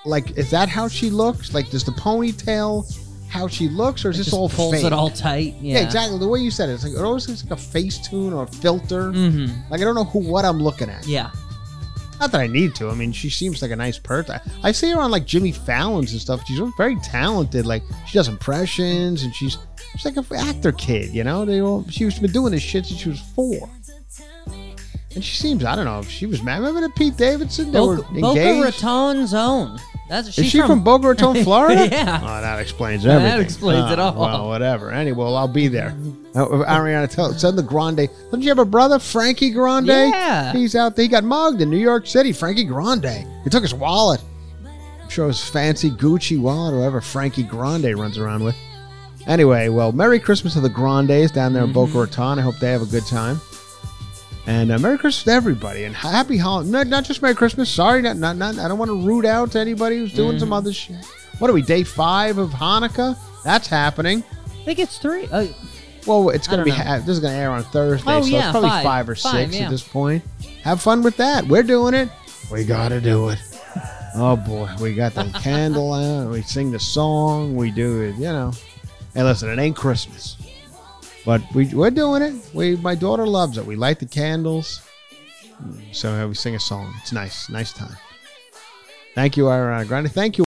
like 0.06 0.38
is 0.38 0.50
that 0.52 0.70
how 0.70 0.88
she 0.88 1.10
looks? 1.10 1.54
Like 1.54 1.70
does 1.70 1.84
the 1.84 1.92
ponytail 1.92 2.86
how 3.30 3.48
she 3.48 3.68
looks 3.68 4.06
or 4.06 4.10
is 4.12 4.18
this 4.18 4.28
Just 4.28 4.38
all 4.38 4.48
pulls 4.50 4.76
fake? 4.76 4.86
it 4.86 4.94
all 4.94 5.10
tight. 5.10 5.56
Yeah, 5.62 5.80
Yeah. 5.80 5.86
exactly. 5.86 6.18
The 6.18 6.28
way 6.28 6.40
you 6.40 6.50
said 6.52 6.70
it, 6.70 6.74
it's 6.74 6.84
like 6.84 6.94
it 6.94 7.02
always 7.02 7.28
looks 7.28 7.44
like 7.44 7.52
a 7.52 7.62
face 7.62 7.98
tune 8.08 8.32
or 8.34 8.44
a 8.44 8.48
filter. 8.48 9.12
Mm-hmm. 9.12 9.70
Like 9.72 9.82
I 9.82 9.84
don't 9.84 9.96
know 9.96 10.06
who 10.06 10.20
what 10.20 10.46
I'm 10.46 10.62
looking 10.62 10.90
at. 10.90 11.06
Yeah. 11.08 11.32
Not 12.20 12.32
that 12.32 12.42
I 12.42 12.48
need 12.48 12.74
to. 12.76 12.90
I 12.90 12.96
mean, 12.96 13.12
she 13.12 13.30
seems 13.30 13.62
like 13.62 13.70
a 13.70 13.76
nice 13.76 14.00
person. 14.00 14.40
I, 14.64 14.70
I 14.70 14.72
see 14.72 14.90
her 14.90 15.00
on 15.00 15.12
like 15.12 15.26
Jimmy 15.28 15.52
Fallon's 15.52 16.14
and 16.14 16.20
stuff. 16.22 16.42
She's 16.48 16.60
very 16.76 16.96
talented. 17.04 17.66
Like 17.68 17.84
she 18.08 18.18
does 18.18 18.28
impressions 18.28 19.22
and 19.24 19.36
she's 19.36 19.58
she's 19.92 20.06
like 20.06 20.18
an 20.18 20.26
actor 20.36 20.72
kid. 20.72 21.12
You 21.14 21.24
know, 21.24 21.46
they 21.46 21.62
all 21.62 21.86
she's 21.90 22.18
been 22.18 22.32
doing 22.32 22.54
this 22.54 22.64
shit 22.64 22.86
since 22.88 23.00
she 23.02 23.10
was 23.10 23.20
four. 23.36 23.70
And 25.18 25.26
she 25.26 25.36
seems 25.36 25.66
I 25.66 25.76
don't 25.76 25.86
know 25.86 25.98
if 25.98 26.08
she 26.08 26.28
was 26.28 26.44
mad. 26.44 26.60
Remember 26.60 26.82
that 26.82 26.94
Pete 26.96 27.18
Davidson? 27.18 27.72
They 27.72 27.80
were 27.80 27.96
Boca, 27.98 28.14
Boca 28.14 28.40
engaged. 28.40 28.84
Raton's 28.84 29.34
own. 29.34 29.80
That's 30.08 30.28
she's 30.32 30.46
Is 30.46 30.52
she 30.52 30.60
from, 30.62 30.84
Boca 30.84 31.08
Raton, 31.08 31.44
Florida? 31.44 31.88
Yeah. 31.92 32.20
Oh, 32.22 32.40
that 32.42 32.60
explains 32.60 33.04
everything. 33.04 33.26
That 33.28 33.40
explains 33.40 33.92
it 33.92 33.98
Oh, 33.98 34.04
all. 34.04 34.14
Well, 34.22 34.48
whatever. 34.48 34.92
Anyway, 34.92 35.18
well, 35.18 35.36
I'll 35.36 35.48
be 35.48 35.68
there. 35.68 35.90
Uh, 36.36 36.46
Ariana, 36.70 37.10
tell, 37.10 37.34
send 37.34 37.58
the 37.58 37.64
Grande. 37.64 38.08
Don't 38.30 38.44
you 38.44 38.50
have 38.50 38.60
a 38.60 38.64
brother, 38.66 39.00
Frankie 39.00 39.50
Grande? 39.50 39.88
Yeah. 39.88 40.54
He's 40.54 40.76
out 40.76 40.96
there. 40.96 41.02
He 41.02 41.10
got 41.10 41.24
mugged 41.24 41.62
in 41.62 41.72
New 41.72 41.78
York 41.80 42.06
City. 42.06 42.32
Frankie 42.32 42.64
Grande. 42.64 43.28
He 43.44 43.50
took 43.50 43.64
his 43.64 43.74
wallet. 43.74 44.22
I'm 45.02 45.10
sure 45.10 45.28
his 45.28 45.44
fancy 45.44 45.90
Gucci 45.90 46.40
wallet, 46.40 46.76
or 46.76 46.78
whatever 46.78 47.02
Frankie 47.02 47.42
Grande 47.44 47.98
runs 47.98 48.20
around 48.20 48.44
with. 48.44 48.56
Anyway, 49.26 49.68
well, 49.68 49.92
Merry 49.92 50.20
Christmas 50.20 50.54
to 50.54 50.62
the 50.62 50.70
Grandes 50.70 51.32
down 51.32 51.54
there 51.54 51.64
in 51.64 51.70
Mm-hmm. 51.74 51.94
Boca 51.94 51.98
Raton. 52.00 52.40
I 52.40 52.44
hope 52.44 52.60
they 52.60 52.72
have 52.72 52.82
a 52.82 52.86
good 52.86 53.06
time. 53.08 53.42
And 54.48 54.72
uh, 54.72 54.80
Merry 54.80 54.98
Christmas 54.98 55.24
to 55.26 55.32
everybody, 55.32 55.84
and 55.84 55.94
Happy 55.96 56.38
Holiday. 56.38 56.70
Not, 56.72 56.88
not 56.88 57.04
just 57.04 57.22
Merry 57.22 57.36
Christmas. 57.36 57.70
Sorry, 57.70 58.02
not, 58.02 58.16
not, 58.18 58.38
not. 58.38 58.58
I 58.60 58.68
don't 58.70 58.78
want 58.80 58.90
to 58.90 59.02
root 59.06 59.26
out 59.26 59.52
to 59.52 59.60
anybody 59.60 59.98
who's 59.98 60.14
doing 60.14 60.32
Mm-hmm. 60.32 60.40
some 60.40 60.54
other 60.54 60.72
shit. 60.72 60.96
What 61.40 61.50
are 61.50 61.54
we? 61.54 61.62
Day 61.62 61.84
five 61.84 62.38
of 62.38 62.52
Hanukkah. 62.52 63.18
That's 63.44 63.68
happening. 63.68 64.24
I 64.50 64.64
think 64.64 64.80
it's 64.80 64.98
three. 64.98 65.28
Uh, 65.32 65.48
Well, 66.06 66.30
it's 66.30 66.48
going 66.48 66.60
to 66.60 66.64
be. 66.66 66.72
Ha- 66.72 67.00
this 67.00 67.10
is 67.10 67.20
going 67.20 67.34
to 67.34 67.40
air 67.40 67.52
on 67.52 67.64
Thursday, 67.66 68.10
Oh, 68.10 68.22
so 68.22 68.28
yeah, 68.28 68.40
it's 68.44 68.52
probably 68.52 68.70
five. 68.70 68.84
five, 68.84 69.10
or 69.10 69.16
Five, 69.16 69.48
six 69.50 69.56
yeah. 69.60 69.66
at 69.66 69.70
this 69.72 69.84
point. 69.86 70.24
Have 70.64 70.82
fun 70.82 71.02
with 71.04 71.18
that. 71.18 71.46
We're 71.46 71.64
doing 71.64 71.94
it. 71.94 72.10
We 72.50 72.64
got 72.64 72.90
to 72.90 73.02
do 73.02 73.30
it. 73.30 73.40
Oh 74.20 74.36
boy, 74.36 74.68
we 74.82 74.96
got 74.96 75.14
the 75.14 75.26
candle 75.44 75.94
out. 75.94 76.32
We 76.32 76.42
sing 76.42 76.72
the 76.72 76.80
song. 76.80 77.56
We 77.56 77.70
do 77.70 78.02
it. 78.02 78.16
You 78.16 78.22
know. 78.32 78.52
Hey, 79.14 79.22
listen, 79.22 79.48
it 79.50 79.60
ain't 79.62 79.76
Christmas, 79.76 80.37
but 81.28 81.42
we 81.54 81.68
we're 81.76 81.92
doing 81.92 82.22
it. 82.22 82.34
We 82.54 82.78
my 82.78 82.96
daughter 82.96 83.28
loves 83.28 83.58
it. 83.58 83.66
We 83.66 83.76
light 83.76 84.00
the 84.00 84.06
candles, 84.06 84.82
so 85.92 86.10
uh, 86.14 86.26
we 86.26 86.34
sing 86.34 86.56
a 86.56 86.60
song. 86.60 86.94
It's 87.02 87.12
nice, 87.12 87.50
nice 87.50 87.74
time. 87.74 87.98
Thank 89.14 89.36
you, 89.36 89.44
Ariana 89.44 89.86
Grande. 89.86 90.10
Thank 90.10 90.38
you. 90.38 90.46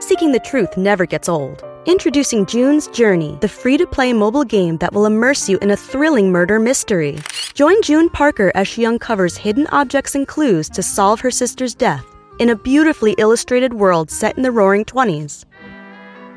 Seeking 0.00 0.32
the 0.32 0.40
truth 0.40 0.76
never 0.76 1.06
gets 1.06 1.28
old. 1.28 1.62
Introducing 1.86 2.46
June's 2.46 2.88
Journey, 2.88 3.38
the 3.40 3.48
free 3.48 3.76
to 3.78 3.86
play 3.86 4.12
mobile 4.12 4.44
game 4.44 4.76
that 4.78 4.92
will 4.92 5.06
immerse 5.06 5.48
you 5.48 5.56
in 5.58 5.70
a 5.70 5.76
thrilling 5.76 6.32
murder 6.32 6.58
mystery. 6.58 7.18
Join 7.54 7.80
June 7.82 8.10
Parker 8.10 8.50
as 8.56 8.66
she 8.66 8.84
uncovers 8.84 9.36
hidden 9.36 9.68
objects 9.68 10.16
and 10.16 10.26
clues 10.26 10.68
to 10.70 10.82
solve 10.82 11.20
her 11.20 11.30
sister's 11.30 11.74
death 11.76 12.04
in 12.40 12.50
a 12.50 12.56
beautifully 12.56 13.14
illustrated 13.18 13.72
world 13.72 14.10
set 14.10 14.36
in 14.36 14.42
the 14.42 14.50
roaring 14.50 14.84
20s. 14.84 15.44